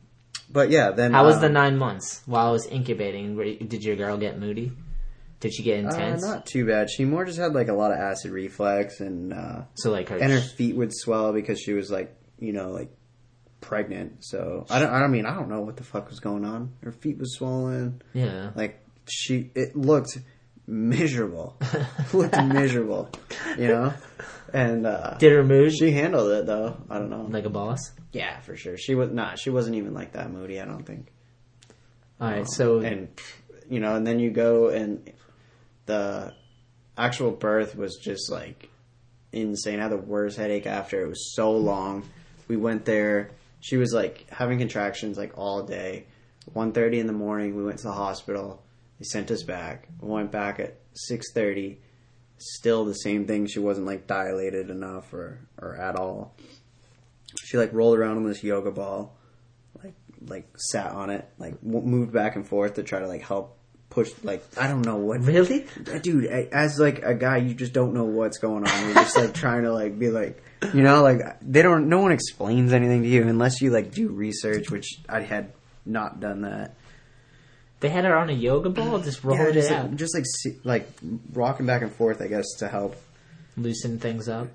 [0.49, 3.35] but yeah, then How was um, the nine months while I was incubating?
[3.67, 4.71] Did your girl get moody?
[5.39, 6.21] Did she get Uh, intense?
[6.23, 6.89] not too bad.
[6.89, 10.17] She more just had like a lot of acid reflux and uh, so like her,
[10.17, 12.91] and her feet would swell because she was like, you know, like
[13.59, 14.23] pregnant.
[14.23, 14.91] So I don't.
[14.91, 16.73] I don't mean I don't know what the fuck was going on.
[16.83, 18.01] Her feet was swollen.
[18.13, 18.51] yeah.
[18.55, 20.17] Like she, it looked
[20.67, 21.57] miserable.
[22.13, 23.09] looked miserable,
[23.57, 23.93] you know.
[24.53, 26.77] And uh, Did her mood she handled it though.
[26.89, 27.27] I don't know.
[27.29, 27.91] like a boss?
[28.11, 28.77] Yeah, for sure.
[28.77, 29.39] She was not.
[29.39, 30.59] She wasn't even like that moody.
[30.59, 31.07] I don't think.
[32.19, 33.07] All right, so And
[33.69, 35.11] you know, and then you go and
[35.85, 36.33] the
[36.97, 38.69] actual birth was just like
[39.31, 39.79] insane.
[39.79, 41.01] I had the worst headache after.
[41.01, 42.03] It was so long.
[42.47, 43.31] We went there.
[43.61, 46.05] She was like having contractions like all day.
[46.55, 48.61] 1.30 in the morning, we went to the hospital.
[49.01, 49.87] They sent us back.
[49.99, 51.79] We went back at six thirty.
[52.37, 53.47] Still the same thing.
[53.47, 56.35] She wasn't like dilated enough or or at all.
[57.43, 59.17] She like rolled around on this yoga ball,
[59.83, 59.95] like
[60.27, 63.57] like sat on it, like w- moved back and forth to try to like help
[63.89, 65.65] push like I don't know what Really?
[66.03, 69.33] dude as like a guy you just don't know what's going on you're just like
[69.33, 70.41] trying to like be like
[70.73, 74.07] you know like they don't no one explains anything to you unless you like do
[74.07, 75.51] research which i had
[75.85, 76.77] not done that
[77.81, 80.25] They had her on a yoga ball, just rolled yeah, it just out, just like
[80.63, 80.87] like
[81.33, 82.95] rocking back and forth i guess to help
[83.57, 84.47] loosen things up.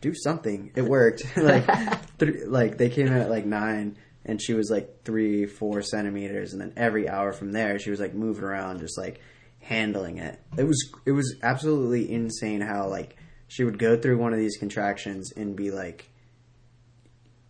[0.00, 0.70] do something.
[0.76, 1.22] It worked.
[1.36, 1.66] Like
[2.18, 6.52] th- like they came in at like nine and she was like three four centimeters
[6.52, 9.20] and then every hour from there she was like moving around just like
[9.60, 10.38] handling it.
[10.56, 13.16] It was it was absolutely insane how like
[13.48, 16.08] she would go through one of these contractions and be like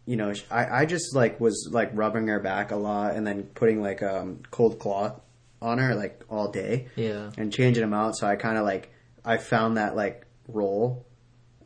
[0.07, 3.43] you know i i just like was like rubbing her back a lot and then
[3.55, 5.19] putting like um cold cloth
[5.65, 7.31] on her like all day Yeah.
[7.39, 8.17] and changing them out.
[8.17, 8.93] So I kind of like
[9.25, 11.07] I found that like role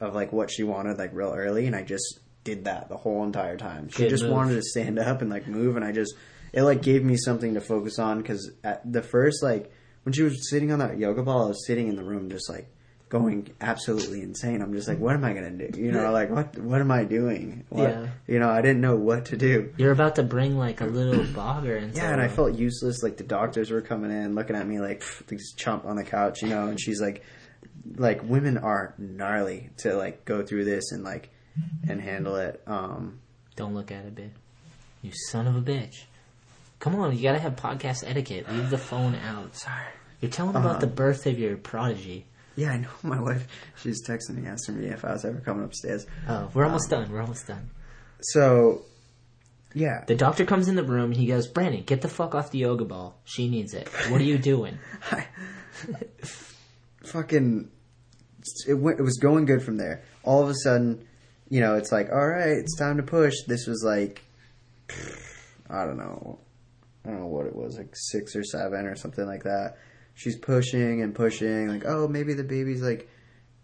[0.00, 3.24] of like what she wanted like real early, and I just did that the whole
[3.24, 3.88] entire time.
[3.88, 4.32] She Good just move.
[4.32, 6.14] wanted to stand up and like move, and I just
[6.52, 9.70] it like gave me something to focus on because at the first like
[10.04, 12.48] when she was sitting on that yoga ball, I was sitting in the room just
[12.48, 12.72] like
[13.08, 14.60] going absolutely insane.
[14.60, 15.80] I'm just like, what am I gonna do?
[15.80, 17.64] You know, like what what am I doing?
[17.70, 18.06] What, Yeah.
[18.26, 19.72] You know, I didn't know what to do.
[19.76, 23.02] You're about to bring like a little bogger into Yeah, and I felt useless.
[23.02, 26.42] Like the doctors were coming in, looking at me like this chump on the couch,
[26.42, 26.66] you know.
[26.68, 27.24] And she's like,
[27.96, 31.30] like women are gnarly to like go through this and like
[31.88, 32.62] and handle it.
[32.66, 33.20] Um,
[33.56, 34.30] Don't look at it, bitch.
[35.02, 36.04] You son of a bitch.
[36.80, 38.48] Come on, you gotta have podcast etiquette.
[38.52, 39.56] Leave the phone out.
[39.56, 39.82] Sorry.
[40.20, 40.78] You're telling about Uh-huh.
[40.80, 42.26] the birth of your prodigy.
[42.58, 42.88] Yeah, I know.
[43.02, 43.46] My wife,
[43.80, 46.06] she's texting me asking me if I was ever coming upstairs.
[46.28, 47.10] Oh, we're Um, almost done.
[47.12, 47.70] We're almost done.
[48.20, 48.82] So,
[49.74, 51.12] yeah, The doctor comes in the room.
[51.12, 53.20] and He goes, Brandon, get the fuck off the yoga ball.
[53.24, 53.88] She needs it.
[54.10, 54.78] What are you doing?
[55.12, 55.26] I,
[57.04, 57.70] fucking
[58.66, 60.02] it went it was going good from there.
[60.24, 61.06] All of a sudden,
[61.48, 63.34] you know, it's like, all right, it's time to push.
[63.46, 64.22] This was like
[65.70, 66.38] I don't know.
[67.04, 69.76] I don't know what it was, like 6 or 7 or something like that.
[70.18, 73.08] She's pushing and pushing like, "Oh, maybe the baby's like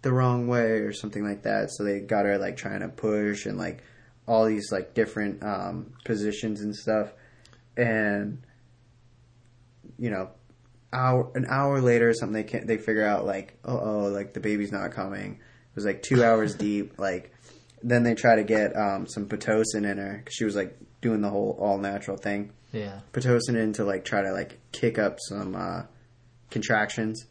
[0.03, 3.47] the wrong way or something like that." So they got her like trying to push
[3.47, 3.83] and like
[4.29, 7.13] all these like different um positions and stuff.
[7.77, 8.43] And
[9.99, 10.31] you know,
[10.93, 14.33] hour an hour later or something they can't they figure out like oh oh like
[14.33, 17.33] the baby's not coming it was like two hours deep like
[17.83, 21.21] then they try to get um, some pitocin in her because she was like doing
[21.21, 23.01] the whole all natural thing Yeah.
[23.13, 25.83] pitocin in to like try to like kick up some uh,
[26.51, 27.27] contractions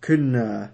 [0.00, 0.70] couldn't uh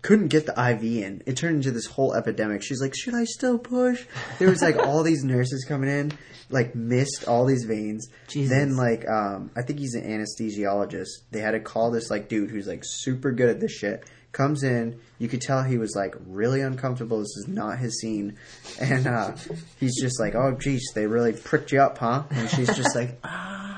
[0.00, 1.22] couldn't get the IV in.
[1.26, 2.62] It turned into this whole epidemic.
[2.62, 4.06] She's like, "Should I still push?"
[4.38, 6.12] There was like all these nurses coming in,
[6.50, 8.08] like missed all these veins.
[8.28, 8.56] Jesus.
[8.56, 11.08] Then like um I think he's an anesthesiologist.
[11.30, 14.04] They had to call this like dude who's like super good at this shit.
[14.30, 17.18] Comes in, you could tell he was like really uncomfortable.
[17.18, 18.36] This is not his scene,
[18.80, 19.34] and uh
[19.80, 23.18] he's just like, "Oh, geez, they really pricked you up, huh?" And she's just like,
[23.24, 23.77] "Ah,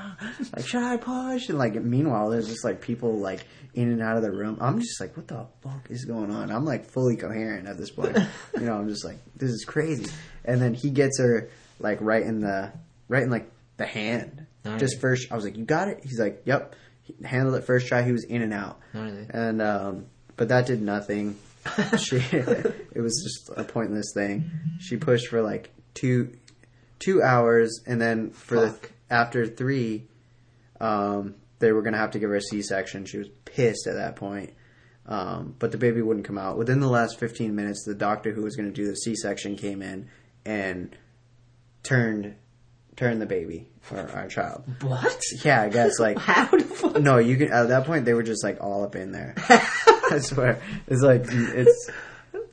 [0.55, 4.17] like should I push?" And like meanwhile, there's just like people like in and out
[4.17, 4.57] of the room.
[4.61, 7.89] I'm just like, "What the fuck is going on?" I'm like fully coherent at this
[7.89, 8.17] point.
[8.55, 10.11] you know, I'm just like, "This is crazy."
[10.45, 11.49] And then he gets her
[11.79, 12.71] like right in the
[13.07, 14.45] right in like the hand.
[14.63, 14.79] Nice.
[14.79, 17.87] Just first, I was like, "You got it." He's like, "Yep." He handled it first
[17.87, 18.03] try.
[18.03, 19.25] He was in and out, Gnarly.
[19.31, 20.05] and um,
[20.37, 21.35] but that did nothing.
[21.97, 24.51] she, it was just a pointless thing.
[24.79, 26.35] She pushed for like two,
[26.99, 28.79] two hours, and then for the,
[29.09, 30.07] after three,
[30.81, 33.05] um, they were gonna have to give her a C-section.
[33.05, 34.53] She was pissed at that point.
[35.05, 36.57] Um, but the baby wouldn't come out.
[36.57, 39.81] Within the last 15 minutes, the doctor who was going to do the C-section came
[39.81, 40.09] in
[40.45, 40.95] and
[41.83, 42.35] turned
[42.95, 44.63] turned the baby or our child.
[44.81, 45.19] What?
[45.43, 47.01] Yeah, I guess like How the fuck?
[47.01, 47.51] no, you can.
[47.51, 49.33] At that point, they were just like all up in there.
[50.11, 51.89] I swear, it's like it's.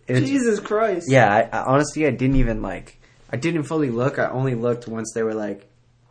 [0.06, 1.10] it's Jesus Christ.
[1.10, 2.98] Yeah, I, I, honestly, I didn't even like.
[3.30, 4.18] I didn't fully look.
[4.18, 5.68] I only looked once they were like,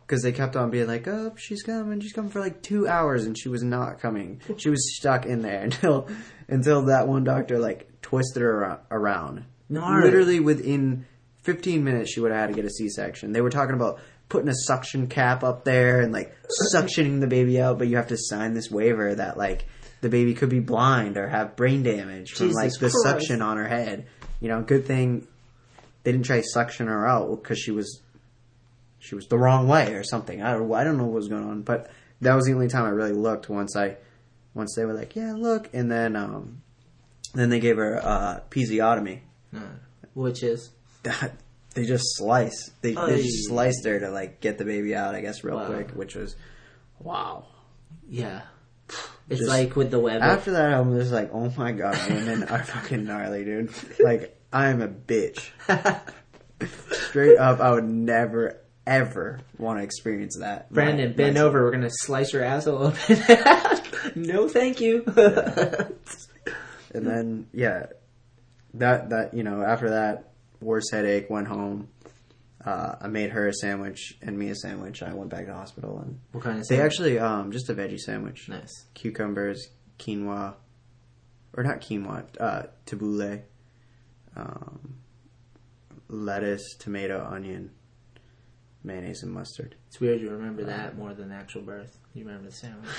[0.08, 2.00] because they kept on being like, "Oh, she's coming.
[2.00, 4.40] She's coming for like two hours," and she was not coming.
[4.56, 6.08] She was stuck in there until
[6.48, 9.44] until that one doctor like twisted her around.
[9.68, 10.04] Gnarly.
[10.04, 11.04] Literally within
[11.42, 13.32] 15 minutes, she would have had to get a C-section.
[13.32, 16.34] They were talking about putting a suction cap up there and like
[16.74, 19.66] suctioning the baby out, but you have to sign this waiver that like
[20.00, 22.96] the baby could be blind or have brain damage from like the Christ.
[23.02, 24.06] suction on her head.
[24.40, 25.26] You know, good thing
[26.04, 28.00] they didn't try suction her out because she was
[28.98, 30.42] she was the wrong way or something.
[30.42, 32.84] I don't, I don't know what was going on, but that was the only time
[32.84, 33.48] I really looked.
[33.48, 33.96] Once I
[34.54, 36.62] once they were like, yeah, look, and then um
[37.34, 39.20] then they gave her uh, episiotomy.
[40.14, 40.70] Which is
[41.04, 41.32] That
[41.74, 42.70] they just slice.
[42.80, 43.06] They, Ay.
[43.10, 45.14] they just sliced her to like get the baby out.
[45.14, 45.66] I guess real Wow.
[45.66, 46.34] quick, which was
[46.98, 47.46] wow.
[48.08, 48.42] yeah.
[49.30, 50.22] It's Just- like with the web.
[50.22, 53.70] After that, I'm just like, oh my god, women are fucking gnarly, dude.
[54.00, 55.50] Like, I am a bitch.
[56.90, 58.58] Straight up, I would never,
[58.88, 60.72] ever want to experience that.
[60.72, 61.64] Brandon, My- bend my- over.
[61.64, 63.22] We're gonna slice your asshole open.
[64.16, 65.04] no, thank you.
[66.94, 67.86] And then yeah,
[68.74, 70.32] that that you know after that
[70.62, 71.88] worst headache, went home.
[72.64, 75.02] Uh, I made her a sandwich and me a sandwich.
[75.02, 76.66] I went back to the hospital and what kind of?
[76.66, 78.48] they actually um just a veggie sandwich.
[78.48, 78.86] nice.
[78.94, 80.54] Cucumbers, quinoa,
[81.54, 83.42] or not quinoa, uh, tabbouleh,
[84.34, 84.96] um,
[86.08, 87.70] lettuce, tomato, onion,
[88.82, 89.74] mayonnaise, and mustard.
[89.88, 91.98] It's weird you remember that more than the actual birth.
[92.14, 92.90] You remember the sandwich.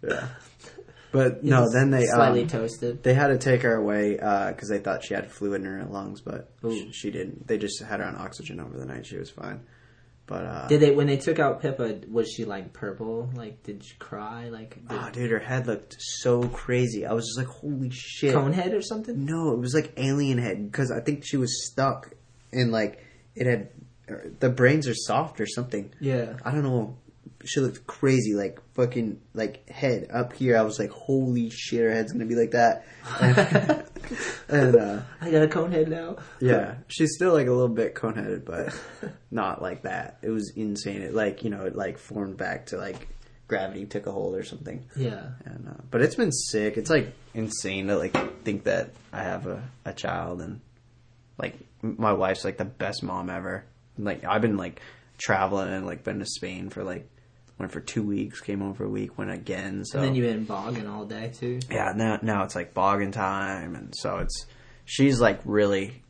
[0.00, 0.28] Yeah.
[1.10, 3.02] But no, then they slightly um, toasted.
[3.02, 6.20] They had to take her away because they thought she had fluid in her lungs,
[6.20, 6.50] but
[6.92, 7.46] she, didn't.
[7.46, 9.06] They just had her on oxygen over the night.
[9.06, 9.62] She was fine.
[10.26, 12.00] But uh, Did they when they took out Pippa?
[12.10, 13.30] Was she like purple?
[13.34, 14.50] Like did she cry?
[14.50, 17.06] Like did, oh, dude, her head looked so crazy.
[17.06, 18.34] I was just like, holy shit.
[18.34, 19.24] cone head or something?
[19.24, 22.12] No, it was like alien head because I think she was stuck
[22.52, 23.02] and like
[23.34, 23.70] it had
[24.40, 25.92] the brains are soft or something.
[26.00, 26.34] Yeah.
[26.44, 26.96] I don't know.
[27.44, 30.56] She looked crazy, like fucking like head up here.
[30.56, 32.84] I was like, holy shit, her head's gonna be like that.
[34.48, 36.16] And, uh, I got a cone head now.
[36.40, 38.74] yeah, she's still like a little bit cone headed, but
[39.30, 40.18] not like that.
[40.22, 41.02] It was insane.
[41.02, 43.08] It like you know it like formed back to like
[43.48, 44.86] gravity took a hold or something.
[44.96, 45.26] Yeah.
[45.44, 46.78] And uh, but it's been sick.
[46.78, 50.60] It's like insane to like think that I have a, a child and
[51.38, 53.64] like my wife's like the best mom ever.
[53.98, 54.80] Like I've been like
[55.18, 57.08] traveling and like been to Spain for like
[57.58, 59.84] went for two weeks, came home for a week, went again.
[59.84, 61.58] So And then you've been bogging all day too.
[61.70, 64.46] yeah, now now it's like bogging time, and so it's
[64.84, 66.02] she's like really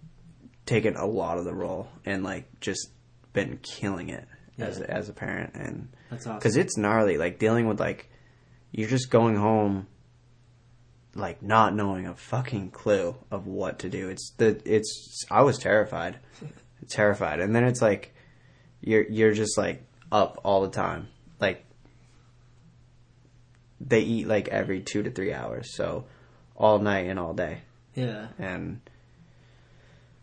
[0.67, 2.91] taken a lot of the role and like just
[3.33, 4.27] been killing it
[4.59, 4.85] as Yeah.
[4.89, 6.39] as a parent, and That's awesome.
[6.39, 8.11] because it's gnarly, like dealing with like
[8.71, 9.87] you're just going home,
[11.15, 14.09] like not knowing a fucking clue of what to do.
[14.11, 16.19] It's the it's I was terrified,
[16.89, 18.15] terrified, and then it's like
[18.81, 19.83] you're you're just like
[20.13, 21.09] up all the time,
[21.41, 21.65] like
[23.81, 26.05] they eat like every two to three hours, so
[26.57, 27.63] all night and all day,
[27.95, 28.29] Yeah.
[28.39, 28.81] and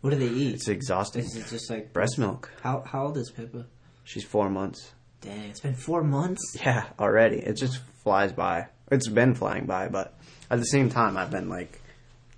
[0.02, 0.54] What do they eat?
[0.54, 1.24] it's exhausting.
[1.24, 2.50] Is it just like Breast milk.
[2.62, 3.66] How how old is Pippa?
[4.04, 4.92] She's four months.
[5.22, 6.56] Dang, it's been four months.
[6.64, 7.38] Yeah, already.
[7.38, 8.66] It just flies by.
[8.90, 10.16] It's been flying by, but
[10.50, 11.80] at the same time, I've been like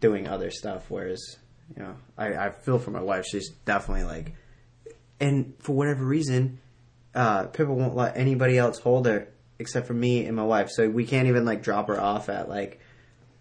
[0.01, 0.85] doing other stuff.
[0.89, 1.20] Whereas,
[1.77, 3.24] you know, I, I feel for my wife.
[3.27, 4.35] She's definitely like,
[5.20, 6.61] and for whatever reason,
[7.15, 9.28] uh, Pippa won't let anybody else hold her
[9.59, 10.70] except for me and my wife.
[10.70, 12.81] So we can't even like drop her off at like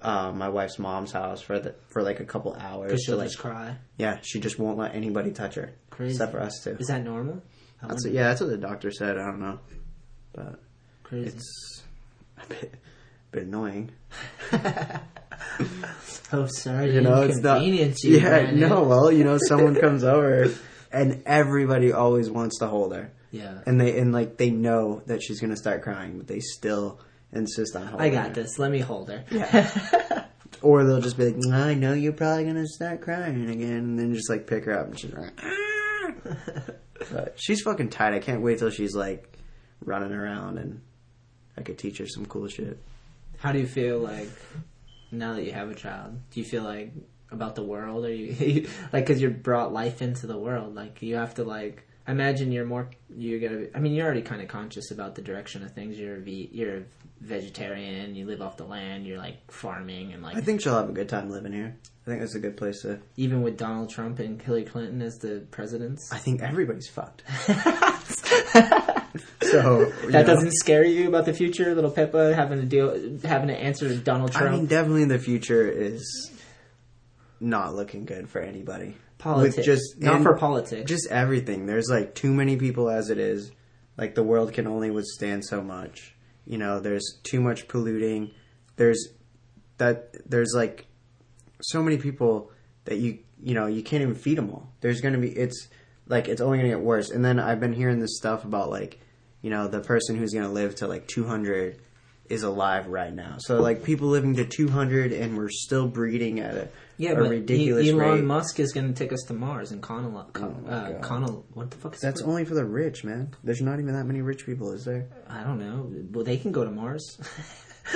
[0.02, 2.88] uh, my wife's mom's house for the for like a couple hours.
[2.88, 3.78] Because she'll to, like, just cry.
[3.98, 6.14] yeah, she just won't let anybody touch her Crazy.
[6.14, 6.78] except for us two.
[6.80, 7.42] Is that normal?
[7.82, 9.18] That's yeah, that's what the doctor said.
[9.18, 9.60] I don't know,
[10.34, 10.60] but
[11.04, 11.28] Crazy.
[11.30, 11.84] it's
[12.44, 12.74] a bit,
[13.32, 13.92] bit annoying.
[16.34, 16.94] oh, sorry.
[16.94, 17.58] You know, it's not.
[17.58, 18.18] inconvenience you.
[18.20, 18.84] Yeah, no.
[18.84, 20.52] Well, you know, someone comes over,
[20.92, 23.60] and everybody always wants to hold her, Yeah.
[23.66, 27.00] and they and like they know that she's gonna start crying, but they still
[27.34, 28.14] insist on holding.
[28.14, 28.20] Her.
[28.20, 28.44] I got her.
[28.44, 28.58] this.
[28.60, 29.24] Let me hold her.
[29.32, 30.24] Yeah.
[30.64, 34.00] Or they'll just be like, "Nah, "I know you're probably gonna start crying again," and
[34.00, 36.12] then just like pick her up, and she's like, "Ah."
[37.12, 38.16] but she's fucking tight.
[38.16, 39.38] I can't wait till she's like
[39.86, 40.82] running around, and
[41.56, 42.82] I could teach her some cool shit.
[43.38, 44.32] How do you feel like
[45.12, 46.20] now that you have a child?
[46.32, 46.94] Do you feel like
[47.32, 50.76] about the world, or you like because you're brought life into the world?
[50.76, 51.84] Like you have to like.
[52.08, 52.90] I imagine you're more.
[53.10, 53.58] You're gonna.
[53.66, 56.00] Be, I mean, you're already kind of conscious about the direction of things.
[56.00, 56.84] You're a ve- you're a
[57.20, 58.16] vegetarian.
[58.16, 59.06] You live off the land.
[59.06, 61.76] You're like farming and like I think she'll have a good time living here.
[62.06, 63.00] I think it's a good place to.
[63.18, 66.10] even with Donald Trump and Hillary Clinton as the presidents.
[66.14, 67.24] I think everybody's fucked.
[69.42, 73.48] so That know, doesn't scare you about the future, little Pippa having to deal, having
[73.50, 74.54] to answer to Donald Trump.
[74.54, 76.32] I mean, definitely the future is
[77.40, 78.96] not looking good for anybody.
[79.18, 80.90] politics, With just not for politics.
[80.90, 81.66] Just everything.
[81.66, 83.52] There's like too many people as it is.
[83.98, 86.16] Like the world can only withstand so much.
[86.46, 88.32] You know, there's too much polluting.
[88.76, 89.10] There's
[89.78, 90.30] that.
[90.30, 90.86] There's like
[91.62, 92.52] so many people
[92.86, 94.72] that you you know you can't even feed them all.
[94.82, 95.68] There's gonna be it's
[96.08, 97.10] like it's only gonna get worse.
[97.10, 99.00] And then I've been hearing this stuff about like
[99.48, 101.80] you know the person who's gonna live to like 200
[102.28, 103.36] is alive right now.
[103.40, 106.68] So like people living to 200 and we're still breeding at a,
[106.98, 108.24] yeah, a ridiculous E- Elon rate.
[108.26, 110.26] Musk is going to take us to Mars and Connell.
[110.34, 112.28] Con, Oh uh, Connell, what the fuck is That's that?
[112.28, 113.34] only for the rich, man.
[113.46, 115.08] There's not even that many rich people, is there?
[115.30, 115.90] I don't know.
[116.12, 117.18] Well, they can go to Mars.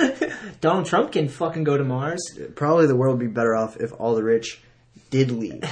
[0.62, 2.22] Donald Trump can fucking go to Mars.
[2.54, 4.62] Probably the world would be better off if all the rich
[5.10, 5.62] did leave.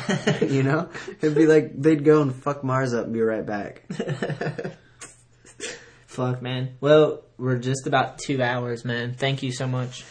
[0.42, 0.90] you know?
[1.22, 3.84] It'd be like they'd go and fuck Mars up and be right back.
[6.20, 6.76] Fuck, man.
[6.82, 9.14] Well, we're just about two hours, man.
[9.14, 10.04] Thank you so much.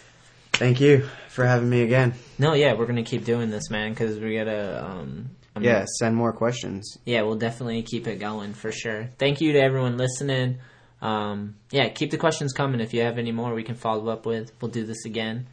[0.54, 2.16] Thank you for having me again.
[2.40, 4.84] No, yeah, we're gonna keep doing this, man, because we gotta.
[4.84, 6.98] um, I mean, Yeah, send more questions.
[7.06, 9.12] yeah, we'll definitely keep it going for sure.
[9.20, 10.58] Thank you to everyone listening.
[11.00, 12.80] Um, yeah, keep the questions coming.
[12.82, 14.52] If you have any more, we can follow up with.
[14.60, 15.46] We'll do this again.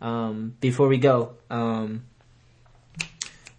[0.00, 2.02] Um, before we go, um,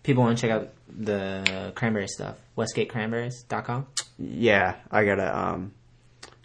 [0.03, 2.35] people want to check out the cranberry stuff.
[2.57, 3.87] WestgateCranberries.com.
[4.19, 5.71] Yeah, I gotta um,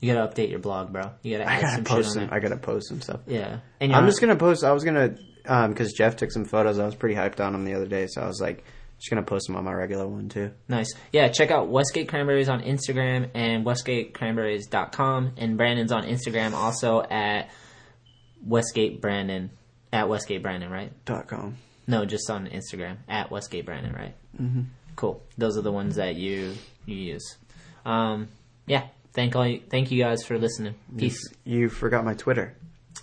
[0.00, 1.10] You gotta update your blog, bro.
[1.22, 2.28] You gotta I gotta post some.
[2.30, 3.20] I gotta post some stuff.
[3.26, 4.62] Yeah, and I'm just gonna post.
[4.64, 5.16] I was gonna
[5.46, 6.78] um because Jeff took some photos.
[6.78, 8.64] I was pretty hyped on him the other day, so I was like,
[8.98, 10.50] just gonna post them on my regular one too.
[10.68, 10.92] Nice.
[11.12, 15.32] Yeah, check out Westgate Cranberries on Instagram and WestgateCranberries.com.
[15.36, 17.50] And Brandon's on Instagram also at
[18.44, 19.50] Westgate Brandon.
[19.92, 20.92] At Westgate Brandon, right?
[21.04, 21.56] Dot com.
[21.86, 22.98] No, just on Instagram.
[23.08, 24.14] At Westgate Brandon, right?
[24.40, 24.62] Mm-hmm.
[24.96, 25.22] Cool.
[25.38, 26.52] Those are the ones that you
[26.84, 27.36] you use.
[27.84, 28.28] Um,
[28.66, 28.88] yeah.
[29.16, 30.74] Thank all you, thank you guys for listening.
[30.96, 31.18] Peace.
[31.42, 32.54] You forgot my Twitter,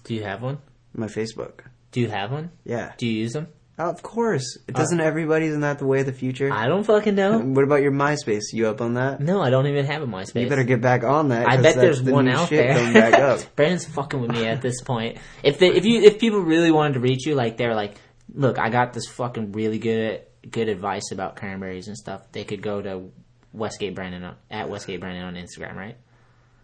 [0.03, 0.59] Do you have one?
[0.93, 1.61] my Facebook.
[1.91, 2.51] Do you have one?
[2.63, 3.47] Yeah, Do you use them?
[3.79, 4.59] oh, of course.
[4.67, 5.47] It doesn't everybody?
[5.47, 6.53] Isn't that the way of the future?
[6.53, 7.39] I don't fucking know.
[7.39, 8.53] What about your MySpace?
[8.53, 9.21] You up on that?
[9.21, 10.43] No, I don't even have a MySpace.
[10.43, 11.47] You better get back on that.
[11.49, 12.75] I bet there's the one out there.
[12.75, 13.39] coming back up.
[13.55, 15.17] Brandon's fucking with me at this point.
[15.41, 17.95] If they, if you if people really wanted to reach you, like they're like,
[18.31, 22.31] look, I got this fucking really good good advice about cranberries and stuff.
[22.31, 23.09] They could go to
[23.53, 25.97] Westgate Brandon on, at Westgate Brandon on Instagram, right?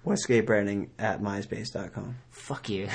[0.10, 2.15] Westgate Brandon at myspace.com.
[2.31, 2.88] Fuck you.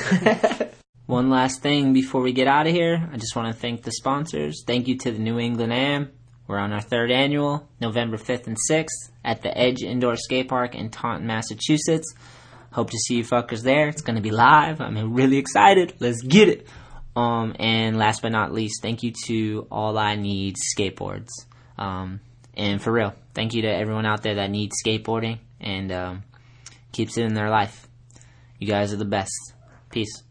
[1.06, 3.92] One last thing before we get out of here, I just want to thank the
[3.92, 4.64] sponsors.
[4.66, 6.10] Thank you to the New England Am.
[6.48, 10.74] We're on our third annual, November 5th and 6th, at the Edge Indoor Skate Park
[10.74, 12.12] in Taunton, Massachusetts.
[12.72, 13.86] Hope to see you fuckers there.
[13.86, 14.80] It's going to be live.
[14.80, 15.94] I'm really excited.
[16.00, 16.66] Let's get it.
[17.14, 21.30] Um, and last but not least, thank you to All I Need Skateboards.
[21.78, 22.20] Um,
[22.54, 26.22] and for real, thank you to everyone out there that needs skateboarding and um,
[26.94, 27.88] keeps it in their life.
[28.58, 29.52] You guys are the best.
[29.90, 30.23] Peace.